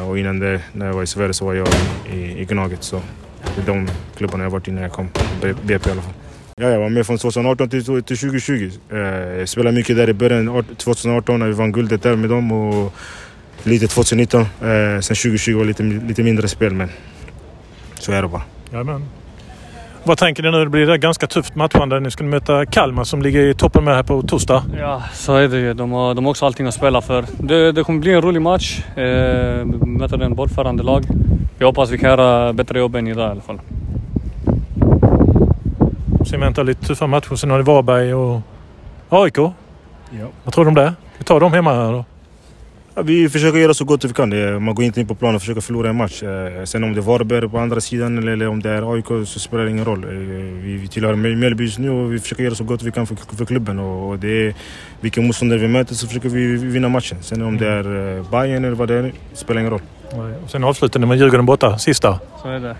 Och 0.10 0.18
innan 0.20 0.40
det, 0.40 0.62
när 0.74 0.86
jag 0.86 0.94
var 0.94 1.04
i 1.04 1.08
Sverige, 1.08 1.34
så 1.34 1.46
var 1.46 1.54
jag 1.54 1.68
i, 2.14 2.42
i 2.42 2.46
Gnaget. 2.46 2.84
Så 2.84 3.02
det 3.56 3.62
är 3.62 3.66
de 3.76 3.88
klubbarna 4.18 4.44
jag 4.44 4.52
varit 4.52 4.68
i 4.68 4.72
när 4.72 4.82
jag 4.82 4.92
kom. 4.92 5.10
BP 5.64 5.90
i 5.90 5.92
alla 5.92 6.02
fall. 6.02 6.14
Ja, 6.62 6.70
jag 6.70 6.80
var 6.80 6.90
med 6.90 7.06
från 7.06 7.18
2018 7.18 7.70
till, 7.70 7.84
till 7.86 8.18
2020. 8.18 8.72
Eh, 8.92 8.98
Jag 8.98 9.50
spelade 9.50 9.76
mycket 9.76 9.96
där 9.96 10.10
i 10.10 10.14
början, 10.14 10.50
art- 10.50 10.78
2018 10.78 11.40
när 11.40 11.48
vi 11.48 11.54
vann 11.54 11.72
guldet 11.72 12.04
där 12.04 12.16
med 12.16 12.30
dem. 12.30 12.52
Och 12.52 12.94
lite 13.68 13.88
2019. 13.88 14.42
Eh, 14.42 14.48
Sen 15.02 15.02
2020 15.02 15.58
var 15.58 15.66
lite, 15.66 15.84
lite 15.84 16.24
mindre 16.24 16.48
spel, 16.48 16.74
men 16.74 16.90
så 18.00 18.12
är 18.12 18.22
det 18.22 18.28
bara. 18.28 18.42
Jajamän. 18.72 19.06
Vad 20.04 20.18
tänker 20.18 20.44
ni 20.44 20.52
nu? 20.52 20.64
Det 20.64 20.70
blir 20.70 20.90
ett 20.90 21.02
ganska 21.02 21.28
tufft 21.28 21.56
matchande. 21.56 22.00
Ni 22.00 22.12
ska 22.12 22.24
möta 22.24 22.66
Kalmar 22.66 23.04
som 23.04 23.22
ligger 23.22 23.42
i 23.42 23.54
toppen 23.54 23.84
med 23.84 23.96
här 23.96 24.04
på 24.04 24.22
torsdag. 24.22 24.64
Ja, 24.80 25.04
så 25.14 25.36
är 25.36 25.48
det 25.48 25.58
ju. 25.60 25.74
De 25.74 25.92
har, 25.92 26.14
de 26.14 26.26
har 26.26 26.30
också 26.30 26.46
allting 26.46 26.68
att 26.68 26.74
spela 26.74 27.02
för. 27.02 27.26
Det, 27.40 27.72
det 27.72 27.84
kommer 27.84 28.00
bli 28.00 28.14
en 28.14 28.22
rolig 28.22 28.42
match. 28.42 28.80
Eh, 28.98 29.66
möter 29.66 30.22
en 30.22 30.36
bollförande 30.36 30.84
lag. 30.84 31.04
Jag 31.60 31.68
hoppas 31.68 31.90
vi 31.90 31.98
kan 31.98 32.10
göra 32.10 32.54
bättre 32.54 32.80
jobb 32.80 32.96
än 32.96 33.08
idag 33.08 33.28
i 33.28 33.32
alla 33.32 33.42
fall. 33.42 33.60
Sen 36.30 36.40
väntar 36.40 36.64
lite 36.64 36.86
tuffa 36.86 37.08
matcher. 37.08 37.36
Sen 37.36 37.50
har 37.52 37.58
ni 37.58 37.64
Varberg 37.64 38.14
och 38.14 38.42
AIK. 39.10 39.38
Ja. 39.38 39.54
Vad 40.44 40.54
tror 40.54 40.66
du 40.66 40.70
om 40.70 40.76
det? 40.76 40.94
Vi 41.18 41.24
tar 41.24 41.40
dem 41.40 41.54
hemma 41.54 41.74
här 41.74 41.92
då. 41.92 42.06
Vi 43.04 43.30
försöker 43.30 43.58
göra 43.60 43.74
så 43.74 43.86
gott 43.86 44.06
vi 44.06 44.14
kan. 44.14 44.64
Man 44.64 44.76
går 44.76 44.86
inte 44.86 45.00
in 45.02 45.08
på 45.08 45.16
planen 45.16 45.36
och 45.36 45.42
försöker 45.42 45.62
förlora 45.62 45.90
en 45.90 45.96
match. 45.96 46.24
Eh, 46.24 46.64
Sen 46.64 46.84
om 46.84 46.94
det 46.94 47.00
är 47.00 47.02
Varberg 47.02 47.50
på 47.50 47.60
andra 47.60 47.82
sidan 47.82 48.18
eller- 48.18 48.48
om 48.48 48.62
det 48.62 48.70
är 48.70 48.94
AIK 48.94 49.06
så 49.26 49.40
spelar 49.40 49.64
det 49.64 49.72
ingen 49.72 49.86
roll. 49.86 50.04
Eh, 50.04 50.10
Vi 50.10 50.78
vi 50.78 50.88
tillhör 50.88 51.16
Mjäl- 51.16 51.36
Mjällby 51.36 51.64
just 51.64 51.80
nu 51.80 51.90
och 51.90 52.14
vi 52.14 52.20
försöker 52.20 52.44
göra 52.44 52.56
så 52.56 52.64
gott 52.64 52.84
vi 52.84 52.92
kan 52.92 53.08
för, 53.08 53.16
för 53.36 53.46
klubben. 53.46 53.80
Och 53.80 54.20
det 54.20 54.48
är, 54.48 54.54
vilken 55.02 55.28
motståndare 55.28 55.60
vi 55.60 55.68
möter 55.68 55.96
så 55.96 56.08
försöker 56.08 56.30
vi 56.30 56.56
vinna 56.58 56.90
matchen. 56.90 57.18
Sen 57.22 57.42
om 57.42 57.58
det 57.58 57.68
är 57.68 58.18
eh, 58.18 58.30
Bayern 58.32 58.66
eller 58.66 58.76
vad 58.76 58.88
det 58.88 58.94
är, 58.96 59.12
spelar 59.34 59.60
ingen 59.62 59.72
roll. 59.72 59.82
Och 60.44 60.50
sen 60.52 60.64
avslutar 60.64 61.00
ni 61.00 61.06
med 61.06 61.18
Djurgården 61.18 61.46
borta, 61.46 61.78
sista. 61.78 62.20
Så 62.42 62.48
är 62.50 62.60
det. 62.60 62.76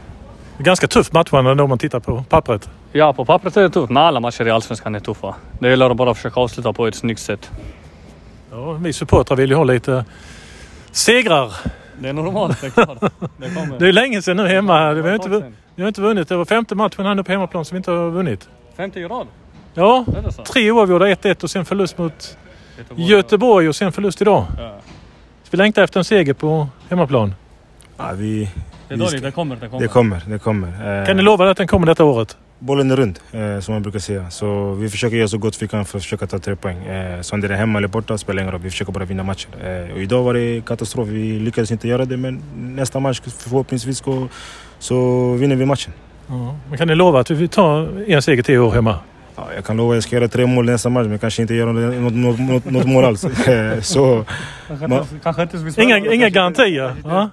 Ganska 0.60 0.88
tufft 0.88 1.14
matchande 1.14 1.56
då 1.56 1.64
om 1.64 1.70
man 1.70 1.78
tittar 1.78 2.00
på 2.00 2.24
pappret. 2.30 2.70
Ja, 2.92 3.14
på 3.14 3.26
pappret 3.26 3.58
är 3.58 3.62
det 3.62 3.70
tufft, 3.70 3.90
men 3.90 4.04
alla 4.04 4.20
matcher 4.20 4.48
i 4.48 4.52
Allsvenskan 4.52 4.96
är 4.96 5.00
tuffa. 5.00 5.36
Det 5.60 5.70
gäller 5.70 5.90
att 5.90 5.98
bara 5.98 6.14
försöka 6.14 6.40
avsluta 6.40 6.74
på 6.74 6.88
ett 6.88 6.96
snyggt 6.96 7.20
sätt. 7.22 7.52
Ja, 8.58 8.74
vi 8.74 8.94
supportrar 8.94 9.38
vill 9.38 9.50
ju 9.50 9.56
ha 9.56 9.64
lite 9.64 10.06
segrar. 10.92 11.54
Det 12.00 12.10
är 12.10 12.14
normalt, 12.14 12.62
det 12.62 12.68
är 12.68 12.72
klart. 12.72 12.98
Det 13.38 13.56
kommer. 13.56 13.80
Det 13.80 13.88
är 13.88 13.92
länge 13.94 14.22
sedan 14.22 14.38
nu 14.38 14.48
hemma. 14.48 14.94
Vi 14.94 15.02
har 15.02 15.16
inte, 15.16 15.52
vi 15.76 15.82
har 15.82 15.88
inte 15.88 16.02
vunnit. 16.02 16.30
Det 16.30 16.36
var 16.38 16.46
femte 16.46 16.76
matchen 16.76 17.06
här 17.06 17.16
nu 17.16 17.24
på 17.24 17.32
hemmaplan 17.32 17.66
som 17.66 17.76
vi 17.76 17.78
inte 17.78 17.92
har 17.92 18.10
vunnit. 18.10 18.50
Femte 18.78 19.00
i 19.00 19.04
rad. 19.04 19.28
Ja, 19.74 20.06
tre 20.54 20.72
oavgjorda, 20.72 21.06
1-1 21.06 21.44
och 21.44 21.50
sen 21.50 21.66
förlust 21.66 21.98
mot 21.98 22.38
Göteborg 22.96 23.70
och 23.70 23.76
sen 23.76 23.92
förlust 23.92 24.22
idag. 24.22 24.46
Ja. 24.58 24.76
Så 25.44 25.50
vi 25.52 25.58
längtar 25.58 25.84
efter 25.84 26.00
en 26.00 26.04
seger 26.04 26.34
på 26.34 26.68
hemmaplan. 26.90 27.34
Ja, 27.98 28.12
vi, 28.14 28.50
Det 28.88 28.94
är 28.94 28.98
vi 28.98 29.06
dåligt, 29.06 29.24
det 29.24 29.32
kommer, 29.32 29.56
det 29.56 29.68
kommer. 29.68 29.82
det 29.82 29.88
kommer. 29.88 30.22
Det 30.28 30.40
kommer. 30.40 31.00
Eh, 31.02 31.06
Kan 31.08 31.18
ni 31.18 31.24
lova 31.24 31.50
att 31.52 31.58
den 31.58 31.68
kommer 31.68 31.88
detta 31.88 32.04
året? 32.04 32.38
Bollen 32.60 32.92
är 32.92 32.96
rund, 32.96 33.20
eh, 33.32 33.60
som 33.60 33.74
man 33.74 33.82
brukar 33.82 34.00
säga. 34.00 34.30
Så 34.30 34.74
vi 34.74 34.90
försöker 34.90 35.18
göra 35.18 35.28
så 35.28 35.38
gott 35.38 35.62
vi 35.62 35.68
kan 35.68 35.86
för 35.86 35.98
att 35.98 36.04
försöka 36.04 36.28
ta 36.28 36.40
tre 36.40 36.56
poäng. 36.56 36.86
Eh, 36.86 37.22
så 37.22 37.36
om 37.36 37.42
det 37.42 37.48
är 37.48 37.58
hemma 37.58 37.80
eller 37.80 37.88
borta 37.88 38.18
spelar 38.18 38.42
ingen 38.42 38.52
roll. 38.52 38.62
Vi 38.62 38.70
försöker 38.70 38.94
bara 38.94 39.06
vinna 39.06 39.24
matcher. 39.24 39.50
Eh, 39.64 39.94
och 39.94 40.02
idag 40.02 40.24
var 40.24 40.34
det 40.34 40.66
katastrof. 40.66 41.08
Vi 41.08 41.40
lyckades 41.40 41.72
inte 41.72 41.88
göra 41.88 42.06
det, 42.06 42.18
men 42.18 42.42
nästa 42.56 43.00
match 43.00 43.22
förhoppningsvis 43.38 43.98
så, 43.98 44.28
så 44.80 45.34
vinner 45.34 45.56
vi 45.56 45.66
matchen. 45.66 45.94
Ja. 46.28 46.56
Men 46.70 46.78
kan 46.78 46.88
ni 46.88 46.96
lova 46.96 47.20
att 47.20 47.30
vi 47.30 47.48
tar 47.48 48.04
en 48.08 48.22
seger 48.22 48.44
till 48.44 48.56
i 48.56 48.58
år 48.58 48.72
hemma? 48.72 49.00
Ja, 49.38 49.48
jag 49.56 49.66
kan 49.66 49.78
lova 49.78 49.90
att 49.92 49.96
jag 49.96 50.04
ska 50.04 50.16
göra 50.16 50.28
tre 50.28 50.46
mål 50.46 50.66
nästa 50.66 50.90
match, 50.90 51.08
men 51.08 51.20
kanske 51.20 51.42
inte 51.42 51.54
göra 51.54 51.72
något, 51.72 52.14
något, 52.14 52.40
något, 52.40 52.66
något 52.66 52.86
mål 52.86 53.06
alls. 53.06 53.24
Eh, 53.48 53.82
så, 53.82 54.26
Kanske 54.68 54.86
Ma- 54.86 55.00
inte, 55.02 55.16
kanske 55.24 55.42
inte 55.42 55.58
vi 55.58 55.84
Inga, 55.84 55.98
inga 55.98 56.30
garantier? 56.30 56.94
Ja. 57.04 57.30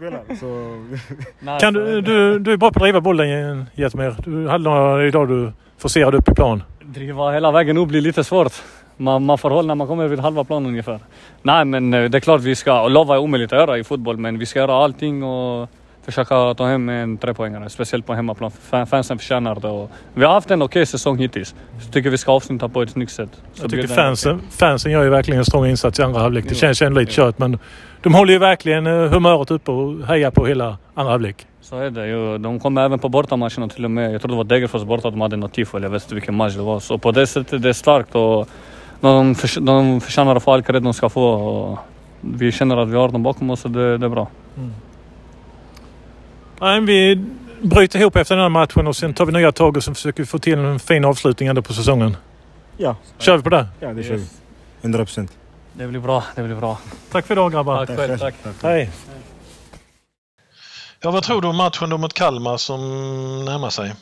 Kan 1.61 1.75
du, 1.75 2.01
du, 2.01 2.39
du 2.39 2.53
är 2.53 2.57
bra 2.57 2.71
på 2.71 2.79
att 2.79 2.83
driva 2.83 3.01
bollen 3.01 3.67
Jetmer. 3.75 4.17
Du 4.25 4.49
hade 4.49 4.65
några 4.65 5.07
idag 5.07 5.29
du 5.29 5.53
forcerade 5.79 6.17
upp 6.17 6.29
i 6.29 6.35
plan. 6.35 6.63
Driva 6.85 7.33
hela 7.33 7.53
vägen 7.53 7.77
upp 7.79 7.89
blir 7.89 8.01
lite 8.01 8.25
svårt. 8.25 8.53
Man, 8.97 9.25
man 9.25 9.39
får 9.39 9.51
håll 9.51 9.67
när 9.67 9.75
man 9.75 9.87
kommer 9.87 10.09
vid 10.09 10.19
halva 10.21 10.45
plan 10.45 10.67
ungefär. 10.67 10.99
Nej 11.43 11.65
men 11.65 11.95
eh, 11.95 12.05
det 12.11 12.19
är 12.19 12.21
klart 12.21 12.41
vi 12.41 12.55
ska, 12.55 12.81
och 12.83 12.91
lova 12.91 13.15
är 13.15 13.19
omöjligt 13.19 13.53
att 13.53 13.59
göra 13.59 13.79
i 13.79 13.85
fotboll, 13.85 14.17
men 14.17 14.39
vi 14.39 14.47
ska 14.47 14.59
göra 14.59 14.75
allting 14.75 15.23
och 15.23 15.69
försöka 16.05 16.55
ta 16.55 16.67
hem 16.67 16.89
en 16.89 17.19
trepoängare. 17.19 17.69
Speciellt 17.71 18.07
på 18.07 18.15
hemmaplan. 18.15 18.51
Fan- 18.51 18.87
Fansen 18.87 19.19
förtjänar 19.19 19.55
det. 19.61 19.69
Och 19.69 19.91
vi 20.15 20.25
har 20.25 20.33
haft 20.33 20.51
en 20.51 20.63
okej 20.63 20.87
säsong 20.87 21.19
hittills. 21.19 21.55
Så 21.81 21.91
tycker 21.93 22.11
vi 22.11 22.19
ska 22.19 22.33
avsluta 22.33 22.69
på 22.69 22.83
ett 22.83 22.91
snyggt 22.91 23.13
sätt. 23.13 23.29
Så 23.55 23.65
Jag 23.65 23.71
tycker 23.71 23.89
fansen, 23.89 24.41
fansen 24.51 24.93
gör 24.93 25.03
ju 25.05 25.11
verkligen 25.11 25.39
en 25.39 25.45
strong 25.45 25.67
insats 25.67 25.99
i 25.99 26.03
andra 26.03 26.21
halvlek. 26.21 26.49
Det 26.49 26.55
känns 26.55 26.83
ju 26.83 26.87
ändå 26.87 27.01
lite 27.01 27.13
kört 27.13 27.39
men 27.39 27.59
de 28.03 28.15
håller 28.15 28.33
ju 28.33 28.39
verkligen 28.39 28.87
eh, 28.87 28.93
humöret 28.93 29.51
uppe 29.51 29.71
och 29.71 30.07
hejar 30.07 30.31
på 30.31 30.47
hela 30.47 30.79
andra 30.95 31.11
halvlek. 31.13 31.47
Så 31.61 31.79
är 31.79 31.91
det 31.91 32.07
ju. 32.07 32.39
De 32.39 32.61
kommer 32.61 32.83
även 32.85 32.99
på 32.99 33.09
bortamatcherna 33.09 33.69
till 33.69 33.85
och 33.85 33.91
med. 33.91 34.15
Jag 34.15 34.21
tror 34.23 34.31
det 34.31 34.37
var 34.37 34.45
Degerfors 34.45 34.83
borta 34.83 35.11
de 35.11 35.21
hade 35.21 35.37
något 35.37 35.53
tifo, 35.53 35.77
eller 35.77 35.87
jag 35.87 35.93
vet 35.93 36.03
inte 36.03 36.15
vilken 36.15 36.35
match 36.35 36.55
det 36.55 36.63
var. 36.63 36.81
Så 36.81 36.99
på 36.99 37.13
det 37.13 37.27
sättet 37.27 37.63
det 37.63 37.69
är 37.69 37.73
starkt 37.73 38.15
och 38.15 38.49
de, 39.01 39.35
förs- 39.35 39.59
de 39.61 40.01
förtjänar 40.01 40.37
att 40.37 40.43
få 40.43 40.53
all 40.53 40.63
cred 40.63 40.83
de 40.83 40.95
ska 40.95 41.09
få. 41.09 41.25
Och 41.25 41.79
vi 42.21 42.53
känner 42.53 42.77
att 42.77 42.89
vi 42.89 42.97
har 42.97 43.09
dem 43.09 43.23
bakom 43.23 43.51
oss 43.51 43.65
och 43.65 43.71
det, 43.71 43.99
det 43.99 44.07
är 44.07 44.11
bra. 44.11 44.29
Nej, 46.61 46.81
vi 46.81 47.25
bryter 47.63 47.99
ihop 47.99 48.17
efter 48.17 48.35
den 48.37 48.43
här 48.43 48.49
matchen 48.49 48.87
och 48.87 48.97
sen 48.97 49.15
tar 49.15 49.27
vi 49.27 49.33
nya 49.33 49.53
tag 49.53 49.77
och 49.77 49.85
så 49.85 49.95
försöker 49.95 50.23
vi 50.23 50.27
få 50.27 50.39
till 50.39 50.59
en 50.59 50.79
fin 50.79 51.05
avslutning 51.05 51.49
ändå 51.49 51.63
på 51.63 51.73
säsongen. 51.73 52.17
Ja, 52.77 52.97
Kör 53.19 53.37
vi 53.37 53.43
på 53.43 53.49
det? 53.51 53.69
ja 53.81 53.93
det 53.93 54.03
kör 54.03 54.15
vi. 54.15 54.27
100 54.83 54.99
procent. 55.05 55.33
Det 55.73 55.87
blir 55.87 56.01
bra, 56.01 56.25
det 56.35 56.43
blir 56.43 56.57
bra. 56.57 56.79
Tack 57.13 57.27
för 57.27 57.35
idag 57.35 57.53
grabbar. 57.53 57.87
Tack 57.87 57.97
själv, 57.99 58.19
tack. 58.19 58.35
Hej. 58.63 58.91
Ja, 61.01 61.11
vad 61.11 61.23
tror 61.23 61.43
du 61.43 61.49
om 61.49 61.57
matchen 61.57 61.91
då 61.91 61.99
mot 61.99 62.15
Kalmar 62.15 62.57
som 62.57 62.81
närmar 63.45 63.71
sig? 63.71 63.95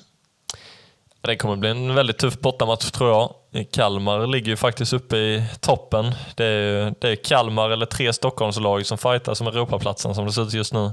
Det 1.20 1.36
kommer 1.36 1.56
bli 1.56 1.70
en 1.70 1.94
väldigt 1.94 2.18
tuff 2.18 2.38
bortamatch 2.40 2.90
tror 2.90 3.10
jag. 3.10 3.34
Kalmar 3.72 4.26
ligger 4.26 4.48
ju 4.48 4.56
faktiskt 4.56 4.92
uppe 4.92 5.16
i 5.16 5.44
toppen. 5.60 6.14
Det 6.34 6.44
är, 6.44 6.94
det 7.00 7.08
är 7.08 7.16
Kalmar 7.16 7.70
eller 7.70 7.86
tre 7.86 8.12
Stockholmslag 8.12 8.86
som 8.86 8.98
fightar 8.98 9.34
som 9.34 9.46
Europaplatsen 9.46 10.14
som 10.14 10.26
det 10.26 10.32
ser 10.32 10.42
ut 10.42 10.52
just 10.52 10.72
nu. 10.72 10.90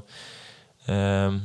Ehm, 0.90 1.42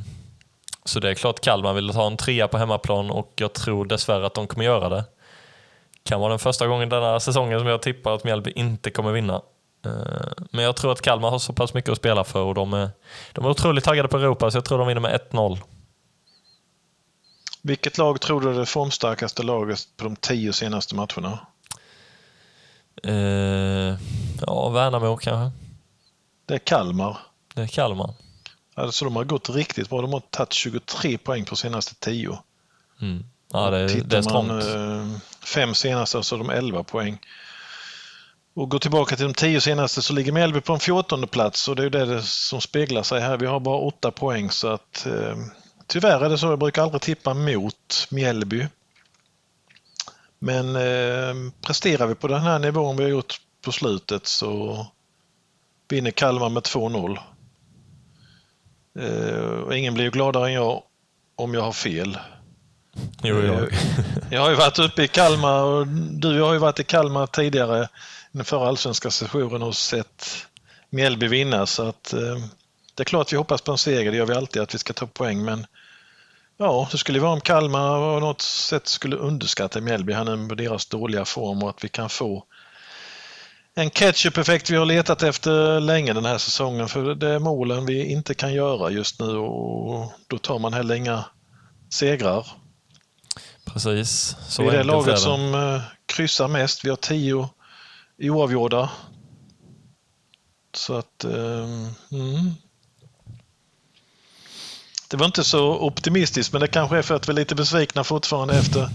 Så 0.84 1.00
det 1.00 1.10
är 1.10 1.14
klart 1.14 1.40
Kalmar 1.40 1.72
vill 1.74 1.90
ta 1.92 2.06
en 2.06 2.16
trea 2.16 2.48
på 2.48 2.58
hemmaplan 2.58 3.10
och 3.10 3.32
jag 3.36 3.52
tror 3.52 3.84
dessvärre 3.84 4.26
att 4.26 4.34
de 4.34 4.46
kommer 4.46 4.64
göra 4.64 4.88
det. 4.88 5.04
Kan 6.02 6.20
vara 6.20 6.30
den 6.30 6.38
första 6.38 6.66
gången 6.66 6.88
denna 6.88 7.20
säsongen 7.20 7.58
som 7.58 7.68
jag 7.68 7.82
tippar 7.82 8.14
att 8.14 8.24
Mjällby 8.24 8.50
inte 8.56 8.90
kommer 8.90 9.12
vinna. 9.12 9.42
Ehm, 9.86 10.46
Men 10.50 10.64
jag 10.64 10.76
tror 10.76 10.92
att 10.92 11.00
Kalmar 11.02 11.30
har 11.30 11.38
så 11.38 11.52
pass 11.52 11.74
mycket 11.74 11.90
att 11.90 11.98
spela 11.98 12.24
för 12.24 12.40
och 12.42 12.54
de 12.54 12.72
är, 12.74 12.90
de 13.32 13.44
är 13.44 13.48
otroligt 13.50 13.84
taggade 13.84 14.08
på 14.08 14.16
Europa 14.16 14.50
så 14.50 14.56
jag 14.56 14.64
tror 14.64 14.78
de 14.78 14.86
vinner 14.88 15.00
med 15.00 15.20
1-0. 15.32 15.58
Vilket 17.62 17.98
lag 17.98 18.20
tror 18.20 18.40
du 18.40 18.50
är 18.50 18.58
det 18.58 18.66
formstarkaste 18.66 19.42
laget 19.42 19.78
på 19.96 20.04
de 20.04 20.16
tio 20.16 20.52
senaste 20.52 20.94
matcherna? 20.94 21.38
Ehm, 23.02 23.96
Ja, 24.46 24.68
Värnamo 24.68 25.16
kanske. 25.16 25.58
Det 26.46 26.54
är 26.54 26.58
Kalmar. 26.58 27.18
Det 27.54 27.62
är 27.62 27.66
Kalmar. 27.66 28.14
Alltså 28.74 29.04
de 29.04 29.16
har 29.16 29.24
gått 29.24 29.50
riktigt 29.50 29.88
bra. 29.88 30.02
De 30.02 30.12
har 30.12 30.20
tagit 30.20 30.52
23 30.52 31.18
poäng 31.18 31.44
på 31.44 31.56
senaste 31.56 31.94
10. 31.94 32.38
Mm. 33.00 33.24
Ja, 33.52 33.70
det, 33.70 33.88
Tittar 33.88 34.08
det 34.08 34.16
är 34.16 34.22
strångt. 34.22 34.48
man 34.48 35.10
eh, 35.12 35.18
fem 35.44 35.74
senaste 35.74 36.22
så 36.22 36.36
har 36.36 36.44
de 36.44 36.50
11 36.50 36.82
poäng. 36.82 37.18
Och 38.54 38.70
går 38.70 38.78
tillbaka 38.78 39.16
till 39.16 39.24
de 39.24 39.34
10 39.34 39.60
senaste 39.60 40.02
så 40.02 40.12
ligger 40.12 40.32
Mjällby 40.32 40.60
på 40.60 40.72
en 40.72 40.80
14 40.80 41.28
plats 41.28 41.68
och 41.68 41.76
det 41.76 41.84
är 41.84 41.90
det 41.90 42.22
som 42.22 42.60
speglar 42.60 43.02
sig 43.02 43.20
här. 43.20 43.36
Vi 43.36 43.46
har 43.46 43.60
bara 43.60 43.78
8 43.78 44.10
poäng 44.10 44.50
så 44.50 44.68
att 44.68 45.06
eh, 45.06 45.36
tyvärr 45.86 46.24
är 46.24 46.28
det 46.28 46.38
så. 46.38 46.46
Jag 46.46 46.58
brukar 46.58 46.82
aldrig 46.82 47.02
tippa 47.02 47.34
mot 47.34 48.06
Mjällby. 48.10 48.66
Men 50.38 50.76
eh, 50.76 51.52
presterar 51.60 52.06
vi 52.06 52.14
på 52.14 52.28
den 52.28 52.40
här 52.40 52.58
nivån 52.58 52.96
vi 52.96 53.02
har 53.02 53.10
gjort 53.10 53.40
på 53.64 53.72
slutet 53.72 54.26
så 54.26 54.86
vinner 55.88 56.10
Kalmar 56.10 56.48
med 56.48 56.62
2-0. 56.62 57.18
Eh, 58.98 59.44
och 59.44 59.76
ingen 59.76 59.94
blir 59.94 60.04
ju 60.04 60.10
gladare 60.10 60.46
än 60.46 60.52
jag 60.52 60.82
om 61.36 61.54
jag 61.54 61.62
har 61.62 61.72
fel. 61.72 62.18
Jo, 63.22 63.42
jag. 63.42 63.68
Jag 64.30 64.40
har 64.40 64.50
ju 64.50 64.56
varit 64.56 64.78
uppe 64.78 65.02
i 65.02 65.08
Kalmar 65.08 65.62
och 65.62 65.86
du 66.10 66.40
har 66.40 66.52
ju 66.52 66.58
varit 66.58 66.80
i 66.80 66.84
Kalmar 66.84 67.26
tidigare 67.26 67.88
den 68.32 68.44
förra 68.44 68.68
allsvenska 68.68 69.10
sessionen 69.10 69.62
och 69.62 69.76
sett 69.76 70.46
Mjällby 70.90 71.28
vinna 71.28 71.66
så 71.66 71.88
att 71.88 72.12
eh, 72.12 72.38
det 72.94 73.02
är 73.02 73.04
klart 73.04 73.32
vi 73.32 73.36
hoppas 73.36 73.62
på 73.62 73.72
en 73.72 73.78
seger, 73.78 74.10
det 74.10 74.16
gör 74.16 74.26
vi 74.26 74.34
alltid 74.34 74.62
att 74.62 74.74
vi 74.74 74.78
ska 74.78 74.92
ta 74.92 75.06
poäng 75.06 75.44
men 75.44 75.66
ja, 76.56 76.88
det 76.92 76.98
skulle 76.98 77.20
vara 77.20 77.32
om 77.32 77.40
Kalmar 77.40 78.14
på 78.14 78.26
något 78.26 78.40
sätt 78.40 78.86
skulle 78.86 79.16
underskatta 79.16 79.80
Mjällby 79.80 80.12
här 80.12 80.24
nu 80.24 80.36
med 80.36 80.56
deras 80.56 80.86
dåliga 80.86 81.24
form 81.24 81.62
och 81.62 81.70
att 81.70 81.84
vi 81.84 81.88
kan 81.88 82.08
få 82.10 82.44
en 83.74 83.90
catch-up-effekt 83.90 84.70
vi 84.70 84.76
har 84.76 84.86
letat 84.86 85.22
efter 85.22 85.80
länge 85.80 86.12
den 86.12 86.24
här 86.24 86.38
säsongen 86.38 86.88
för 86.88 87.14
det 87.14 87.28
är 87.28 87.38
målen 87.38 87.86
vi 87.86 88.12
inte 88.12 88.34
kan 88.34 88.52
göra 88.52 88.90
just 88.90 89.20
nu 89.20 89.36
och 89.36 90.12
då 90.26 90.38
tar 90.38 90.58
man 90.58 90.72
heller 90.72 90.94
inga 90.94 91.24
segrar. 91.90 92.46
Precis. 93.64 94.36
Så 94.48 94.62
vi 94.62 94.68
är 94.68 94.72
det 94.72 94.84
laget 94.84 95.06
det. 95.06 95.16
som 95.16 95.54
eh, 95.54 95.80
kryssar 96.06 96.48
mest. 96.48 96.84
Vi 96.84 96.88
har 96.88 96.96
tio 96.96 97.48
oavgjorda. 98.18 98.90
Så 100.74 100.94
att... 100.94 101.24
Eh, 101.24 101.64
mm. 102.12 102.54
Det 105.08 105.16
var 105.16 105.26
inte 105.26 105.44
så 105.44 105.78
optimistiskt, 105.78 106.52
men 106.52 106.60
det 106.60 106.68
kanske 106.68 106.98
är 106.98 107.02
för 107.02 107.14
att 107.14 107.28
vi 107.28 107.32
är 107.32 107.34
lite 107.34 107.54
besvikna 107.54 108.04
fortfarande 108.04 108.58
efter 108.58 108.88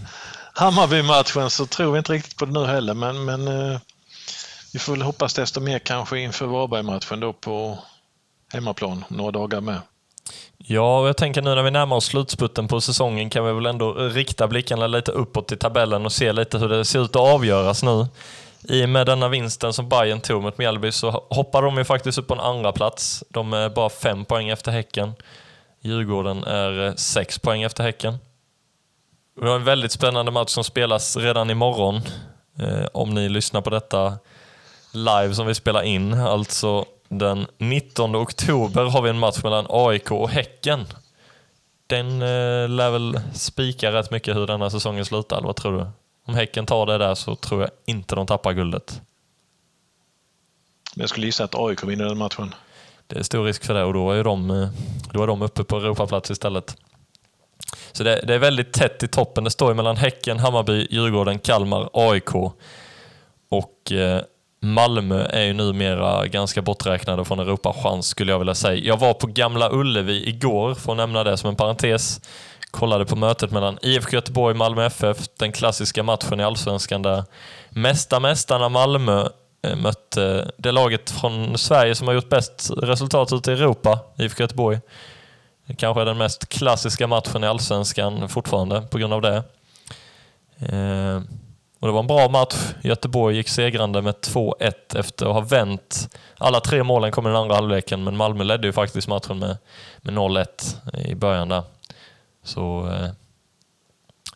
Hammarby-matchen 0.53 1.49
så 1.49 1.65
tror 1.65 1.91
vi 1.91 1.97
inte 1.97 2.13
riktigt 2.13 2.35
på 2.37 2.45
det 2.45 2.51
nu 2.51 2.65
heller. 2.65 2.93
Men, 2.93 3.25
men 3.25 3.47
eh, 3.47 3.79
vi 4.73 4.79
får 4.79 4.93
väl 4.93 5.01
hoppas 5.01 5.33
desto 5.33 5.59
mer 5.59 5.79
kanske 5.79 6.19
inför 6.19 6.45
Varberg-matchen 6.45 7.19
då 7.19 7.33
på 7.33 7.79
hemmaplan 8.53 9.05
några 9.07 9.31
dagar 9.31 9.61
med. 9.61 9.81
Ja, 10.57 10.99
och 10.99 11.07
jag 11.07 11.17
tänker 11.17 11.41
nu 11.41 11.55
när 11.55 11.63
vi 11.63 11.71
närmar 11.71 11.95
oss 11.95 12.05
slutspurten 12.05 12.67
på 12.67 12.81
säsongen 12.81 13.29
kan 13.29 13.45
vi 13.45 13.53
väl 13.53 13.65
ändå 13.65 13.93
rikta 13.93 14.47
blickarna 14.47 14.87
lite 14.87 15.11
uppåt 15.11 15.51
i 15.51 15.57
tabellen 15.57 16.05
och 16.05 16.11
se 16.11 16.31
lite 16.31 16.57
hur 16.57 16.69
det 16.69 16.85
ser 16.85 17.03
ut 17.03 17.15
att 17.15 17.21
avgöras 17.21 17.83
nu. 17.83 18.07
I 18.63 18.85
och 18.85 18.89
med 18.89 19.05
denna 19.05 19.27
vinsten 19.27 19.73
som 19.73 19.89
Bayern 19.89 20.21
tog 20.21 20.43
mot 20.43 20.57
Mjällby 20.57 20.91
så 20.91 21.11
hoppar 21.29 21.61
de 21.61 21.77
ju 21.77 21.83
faktiskt 21.83 22.17
upp 22.17 22.27
på 22.27 22.33
en 22.33 22.39
andra 22.39 22.71
plats. 22.71 23.23
De 23.29 23.53
är 23.53 23.69
bara 23.69 23.89
fem 23.89 24.25
poäng 24.25 24.49
efter 24.49 24.71
Häcken. 24.71 25.13
Djurgården 25.81 26.43
är 26.43 26.87
eh, 26.87 26.93
sex 26.93 27.39
poäng 27.39 27.63
efter 27.63 27.83
Häcken. 27.83 28.17
Vi 29.41 29.47
har 29.47 29.55
en 29.55 29.63
väldigt 29.63 29.91
spännande 29.91 30.31
match 30.31 30.49
som 30.49 30.63
spelas 30.63 31.17
redan 31.17 31.49
imorgon. 31.49 32.01
Eh, 32.59 32.85
om 32.93 33.13
ni 33.13 33.29
lyssnar 33.29 33.61
på 33.61 33.69
detta 33.69 34.17
live 34.91 35.35
som 35.35 35.47
vi 35.47 35.55
spelar 35.55 35.81
in, 35.81 36.13
alltså 36.13 36.85
den 37.09 37.47
19 37.57 38.15
oktober 38.15 38.83
har 38.83 39.01
vi 39.01 39.09
en 39.09 39.19
match 39.19 39.43
mellan 39.43 39.65
AIK 39.69 40.11
och 40.11 40.29
Häcken. 40.29 40.85
Den 41.87 42.21
eh, 42.21 42.69
lär 42.69 42.91
väl 42.91 43.19
spika 43.33 43.91
rätt 43.91 44.11
mycket 44.11 44.35
hur 44.35 44.47
denna 44.47 44.69
säsongen 44.69 45.05
slutar, 45.05 45.41
vad 45.41 45.55
tror 45.55 45.77
du? 45.77 45.87
Om 46.25 46.35
Häcken 46.35 46.65
tar 46.65 46.85
det 46.85 46.97
där 46.97 47.15
så 47.15 47.35
tror 47.35 47.61
jag 47.61 47.69
inte 47.85 48.15
de 48.15 48.27
tappar 48.27 48.53
guldet. 48.53 49.01
Jag 50.95 51.09
skulle 51.09 51.25
gissa 51.25 51.43
att 51.43 51.55
AIK 51.55 51.83
vinner 51.83 52.05
den 52.05 52.17
matchen. 52.17 52.55
Det 53.07 53.19
är 53.19 53.23
stor 53.23 53.45
risk 53.45 53.65
för 53.65 53.73
det 53.73 53.83
och 53.83 53.93
då 53.93 54.11
är 54.11 54.23
de, 54.23 54.49
eh, 54.49 54.69
då 55.11 55.23
är 55.23 55.27
de 55.27 55.41
uppe 55.41 55.63
på 55.63 55.77
Europaplats 55.77 56.31
istället. 56.31 56.77
Så 57.91 58.03
det, 58.03 58.23
det 58.27 58.35
är 58.35 58.39
väldigt 58.39 58.73
tätt 58.73 59.03
i 59.03 59.07
toppen. 59.07 59.43
Det 59.43 59.51
står 59.51 59.73
mellan 59.73 59.97
Häcken, 59.97 60.39
Hammarby, 60.39 60.87
Djurgården, 60.89 61.39
Kalmar, 61.39 61.89
AIK 61.93 62.35
och 63.49 63.91
eh, 63.91 64.21
Malmö 64.61 65.25
är 65.25 65.43
ju 65.43 65.53
numera 65.53 66.27
ganska 66.27 66.61
borträknade 66.61 67.25
från 67.25 67.39
Europachans 67.39 68.07
skulle 68.07 68.31
jag 68.31 68.39
vilja 68.39 68.55
säga. 68.55 68.83
Jag 68.83 68.97
var 68.97 69.13
på 69.13 69.27
Gamla 69.27 69.69
Ullevi 69.71 70.29
igår, 70.29 70.73
för 70.73 70.91
att 70.91 70.97
nämna 70.97 71.23
det 71.23 71.37
som 71.37 71.49
en 71.49 71.55
parentes. 71.55 72.21
Kollade 72.71 73.05
på 73.05 73.15
mötet 73.15 73.51
mellan 73.51 73.77
IFK 73.81 74.15
Göteborg 74.15 74.51
och 74.51 74.57
Malmö 74.57 74.85
FF, 74.85 75.17
den 75.37 75.51
klassiska 75.51 76.03
matchen 76.03 76.39
i 76.39 76.43
Allsvenskan 76.43 77.01
där 77.01 77.23
mesta 77.69 78.19
mästarna 78.19 78.69
Malmö 78.69 79.27
eh, 79.61 79.75
mötte 79.75 80.39
eh, 80.39 80.47
det 80.57 80.71
laget 80.71 81.09
från 81.09 81.57
Sverige 81.57 81.95
som 81.95 82.07
har 82.07 82.15
gjort 82.15 82.29
bäst 82.29 82.71
resultat 82.77 83.33
ute 83.33 83.51
i 83.51 83.53
Europa, 83.53 83.99
IFK 84.17 84.43
Göteborg. 84.43 84.79
Kanske 85.77 86.03
den 86.03 86.17
mest 86.17 86.49
klassiska 86.49 87.07
matchen 87.07 87.43
i 87.43 87.47
Allsvenskan 87.47 88.29
fortfarande 88.29 88.81
på 88.81 88.97
grund 88.97 89.13
av 89.13 89.21
det. 89.21 89.43
Eh, 90.59 91.21
och 91.79 91.87
det 91.87 91.91
var 91.91 91.99
en 91.99 92.07
bra 92.07 92.29
match. 92.29 92.55
Göteborg 92.81 93.35
gick 93.35 93.49
segrande 93.49 94.01
med 94.01 94.15
2-1 94.15 94.73
efter 94.95 95.25
att 95.25 95.33
ha 95.33 95.41
vänt. 95.41 96.17
Alla 96.37 96.59
tre 96.59 96.83
målen 96.83 97.11
kom 97.11 97.25
i 97.25 97.29
den 97.29 97.37
andra 97.37 97.55
halvleken, 97.55 98.03
men 98.03 98.17
Malmö 98.17 98.43
ledde 98.43 98.67
ju 98.67 98.73
faktiskt 98.73 99.07
matchen 99.07 99.39
med, 99.39 99.57
med 99.97 100.13
0-1 100.13 100.47
i 101.07 101.15
början 101.15 101.49
där. 101.49 101.63
Så 102.43 102.87
eh, 102.87 103.09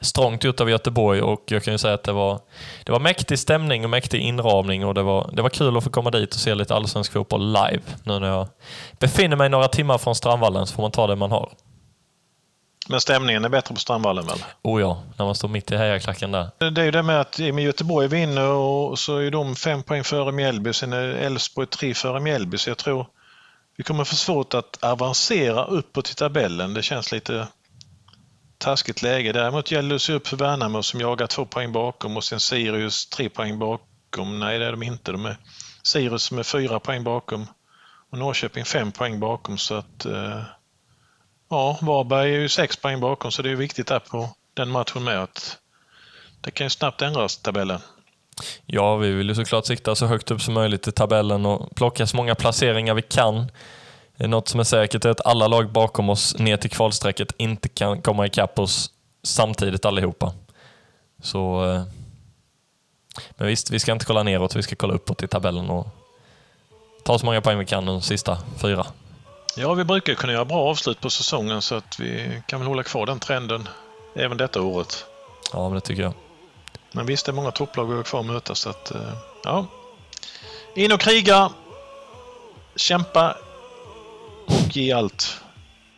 strångt 0.01 0.43
gjort 0.43 0.61
av 0.61 0.69
Göteborg 0.69 1.21
och 1.21 1.43
jag 1.45 1.63
kan 1.63 1.73
ju 1.73 1.77
säga 1.77 1.93
att 1.93 2.03
det 2.03 2.11
var, 2.11 2.39
det 2.83 2.91
var 2.91 2.99
mäktig 2.99 3.39
stämning 3.39 3.83
och 3.83 3.89
mäktig 3.89 4.19
inramning 4.19 4.85
och 4.85 4.93
det 4.93 5.03
var, 5.03 5.29
det 5.33 5.41
var 5.41 5.49
kul 5.49 5.77
att 5.77 5.83
få 5.83 5.89
komma 5.89 6.11
dit 6.11 6.33
och 6.33 6.39
se 6.39 6.55
lite 6.55 6.75
allsvensk 6.75 7.11
fotboll 7.11 7.45
live. 7.47 7.81
Nu 8.03 8.19
när 8.19 8.27
jag 8.27 8.47
befinner 8.99 9.35
mig 9.35 9.49
några 9.49 9.67
timmar 9.67 9.97
från 9.97 10.15
Strandvallen 10.15 10.67
så 10.67 10.75
får 10.75 10.81
man 10.81 10.91
ta 10.91 11.07
det 11.07 11.15
man 11.15 11.31
har. 11.31 11.51
Men 12.89 13.01
stämningen 13.01 13.45
är 13.45 13.49
bättre 13.49 13.73
på 13.73 13.79
Strandvallen 13.79 14.25
väl? 14.25 14.43
Oh 14.61 14.81
ja, 14.81 15.03
när 15.17 15.25
man 15.25 15.35
står 15.35 15.47
mitt 15.47 15.71
i 15.71 15.77
hejaklacken 15.77 16.31
där. 16.31 16.71
Det 16.71 16.81
är 16.81 16.85
ju 16.85 16.91
det 16.91 17.03
med 17.03 17.21
att 17.21 17.39
med 17.39 17.59
Göteborg 17.59 18.07
vinner 18.07 18.47
och 18.47 18.99
så 18.99 19.17
är 19.17 19.31
de 19.31 19.55
fem 19.55 19.83
poäng 19.83 20.03
före 20.03 20.31
Mjällby. 20.31 20.73
Sen 20.73 20.93
är 20.93 21.07
Elfsborg 21.07 21.67
tre 21.67 21.93
före 21.93 22.19
Mjällby. 22.19 22.57
Så 22.57 22.69
jag 22.69 22.77
tror 22.77 23.07
vi 23.77 23.83
kommer 23.83 24.03
få 24.03 24.15
svårt 24.15 24.53
att 24.53 24.83
avancera 24.83 25.65
uppåt 25.65 26.09
i 26.09 26.15
tabellen. 26.15 26.73
Det 26.73 26.81
känns 26.81 27.11
lite 27.11 27.47
taskigt 28.57 29.01
läge. 29.01 29.31
Däremot 29.31 29.71
gäller 29.71 29.89
det 29.89 29.95
att 29.95 30.01
se 30.01 30.13
upp 30.13 30.27
för 30.27 30.37
Värnamo 30.37 30.83
som 30.83 30.99
jagar 30.99 31.27
två 31.27 31.45
poäng 31.45 31.71
bakom 31.71 32.17
och 32.17 32.23
sen 32.23 32.39
Sirius 32.39 33.05
tre 33.05 33.29
poäng 33.29 33.59
bakom. 33.59 34.39
Nej, 34.39 34.59
det 34.59 34.65
är 34.65 34.71
de 34.71 34.83
inte. 34.83 35.11
De 35.11 35.25
är 35.25 35.37
Sirius 35.83 36.23
som 36.23 36.39
är 36.39 36.43
fyra 36.43 36.79
poäng 36.79 37.03
bakom 37.03 37.47
och 38.11 38.17
Norrköping 38.17 38.65
fem 38.65 38.91
poäng 38.91 39.19
bakom. 39.19 39.57
Så 39.57 39.75
att 39.75 40.05
eh, 40.05 40.41
ja, 41.49 41.79
Varberg 41.81 42.35
är 42.35 42.39
ju 42.39 42.49
sex 42.49 42.77
poäng 42.77 42.99
bakom 42.99 43.31
så 43.31 43.41
det 43.41 43.51
är 43.51 43.55
viktigt 43.55 43.87
där 43.87 43.99
på 43.99 44.29
den 44.53 44.69
matchen 44.69 45.03
med 45.03 45.23
att 45.23 45.57
det 46.41 46.51
kan 46.51 46.65
ju 46.65 46.69
snabbt 46.69 47.01
ändras 47.01 47.37
tabellen. 47.37 47.79
Ja, 48.65 48.95
vi 48.95 49.11
vill 49.11 49.29
ju 49.29 49.35
såklart 49.35 49.65
sikta 49.65 49.95
så 49.95 50.05
högt 50.05 50.31
upp 50.31 50.41
som 50.41 50.53
möjligt 50.53 50.87
i 50.87 50.91
tabellen 50.91 51.45
och 51.45 51.75
plocka 51.75 52.07
så 52.07 52.17
många 52.17 52.35
placeringar 52.35 52.93
vi 52.93 53.01
kan. 53.01 53.51
Eh, 54.17 54.29
något 54.29 54.47
som 54.47 54.59
är 54.59 54.63
säkert 54.63 55.05
är 55.05 55.09
att 55.09 55.25
alla 55.25 55.47
lag 55.47 55.71
bakom 55.71 56.09
oss 56.09 56.37
ner 56.39 56.57
till 56.57 56.69
kvalstrecket 56.69 57.31
inte 57.37 57.69
kan 57.69 58.01
komma 58.01 58.25
ikapp 58.25 58.59
oss 58.59 58.91
samtidigt 59.23 59.85
allihopa. 59.85 60.33
Så... 61.21 61.71
Eh, 61.71 61.83
men 63.29 63.47
visst, 63.47 63.71
vi 63.71 63.79
ska 63.79 63.91
inte 63.91 64.05
kolla 64.05 64.23
neråt, 64.23 64.55
vi 64.55 64.63
ska 64.63 64.75
kolla 64.75 64.93
uppåt 64.93 65.23
i 65.23 65.27
tabellen 65.27 65.69
och 65.69 65.87
ta 67.03 67.19
så 67.19 67.25
många 67.25 67.41
poäng 67.41 67.57
vi 67.57 67.65
kan 67.65 67.85
de 67.85 68.01
sista 68.01 68.37
fyra. 68.61 68.85
Ja, 69.55 69.73
vi 69.73 69.83
brukar 69.83 70.13
kunna 70.13 70.33
göra 70.33 70.45
bra 70.45 70.69
avslut 70.69 71.01
på 71.01 71.09
säsongen 71.09 71.61
så 71.61 71.75
att 71.75 71.99
vi 71.99 72.41
kan 72.47 72.59
väl 72.59 72.67
hålla 72.67 72.83
kvar 72.83 73.05
den 73.05 73.19
trenden 73.19 73.69
även 74.15 74.37
detta 74.37 74.61
året. 74.61 75.05
Ja, 75.53 75.69
men 75.69 75.73
det 75.75 75.81
tycker 75.81 76.03
jag. 76.03 76.13
Men 76.91 77.05
visst, 77.05 77.25
det 77.25 77.29
är 77.29 77.33
många 77.33 77.51
topplag 77.51 77.85
vi 77.85 77.95
har 77.95 78.03
kvar 78.03 78.19
att 78.19 78.25
möta 78.25 78.55
så 78.55 78.69
att, 78.69 78.91
eh, 78.91 79.01
ja. 79.43 79.65
In 80.75 80.91
och 80.91 80.99
kriga! 80.99 81.49
Kämpa 82.75 83.37
och 84.45 84.75
ge 84.75 84.91
allt. 84.91 85.41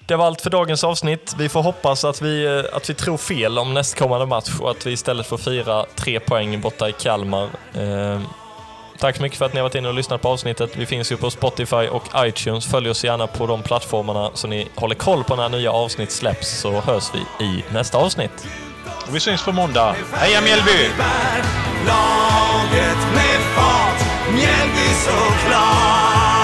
Det 0.08 0.16
var 0.16 0.26
allt 0.26 0.42
för 0.42 0.50
dagens 0.50 0.84
avsnitt. 0.84 1.36
Vi 1.38 1.50
får 1.50 1.62
hoppas 1.62 2.06
att 2.06 2.22
vi, 2.22 2.46
eh, 2.46 2.76
att 2.76 2.90
vi 2.90 2.94
tror 2.94 3.18
fel 3.18 3.60
om 3.60 3.74
nästkommande 3.74 4.26
match 4.26 4.60
och 4.60 4.72
att 4.72 4.86
vi 4.86 4.92
istället 4.92 5.28
får 5.28 5.38
fira 5.38 5.86
tre 5.96 6.20
poäng 6.20 6.62
borta 6.62 6.90
i 6.90 6.92
Kalmar. 6.92 7.50
Tack 9.00 9.16
så 9.16 9.22
mycket 9.22 9.38
för 9.38 9.46
att 9.46 9.54
ni 9.54 9.60
har 9.60 9.64
varit 9.64 9.76
inne 9.76 9.88
och 9.88 9.94
lyssnat 9.94 10.22
på 10.22 10.30
avsnittet. 10.30 10.76
Vi 10.76 10.86
finns 10.86 11.12
ju 11.12 11.18
på 11.18 11.32
Spotify 11.32 11.88
och 11.88 12.04
iTunes. 12.16 12.66
Följ 12.66 12.90
oss 12.90 13.04
gärna 13.04 13.28
på 13.28 13.48
de 13.48 13.64
plattformarna 13.64 14.32
så 14.34 14.48
ni 14.48 14.68
håller 14.76 14.96
koll 14.96 15.24
på 15.24 15.36
när 15.36 15.50
nya 15.50 15.72
avsnitt 15.72 16.12
släpps 16.12 16.60
så 16.60 16.82
hörs 16.82 17.12
vi 17.14 17.46
i 17.46 17.64
nästa 17.74 17.98
avsnitt. 17.98 18.48
Och 19.08 19.16
vi 19.16 19.20
syns 19.20 19.46
på 19.46 19.52
måndag. 19.52 19.96
Heja 20.14 20.42
Mjällby! 20.42 20.90
Laget 21.88 23.14
med 23.16 23.42
fart, 23.56 24.32
Mjällby 24.34 24.94
såklart! 25.06 26.35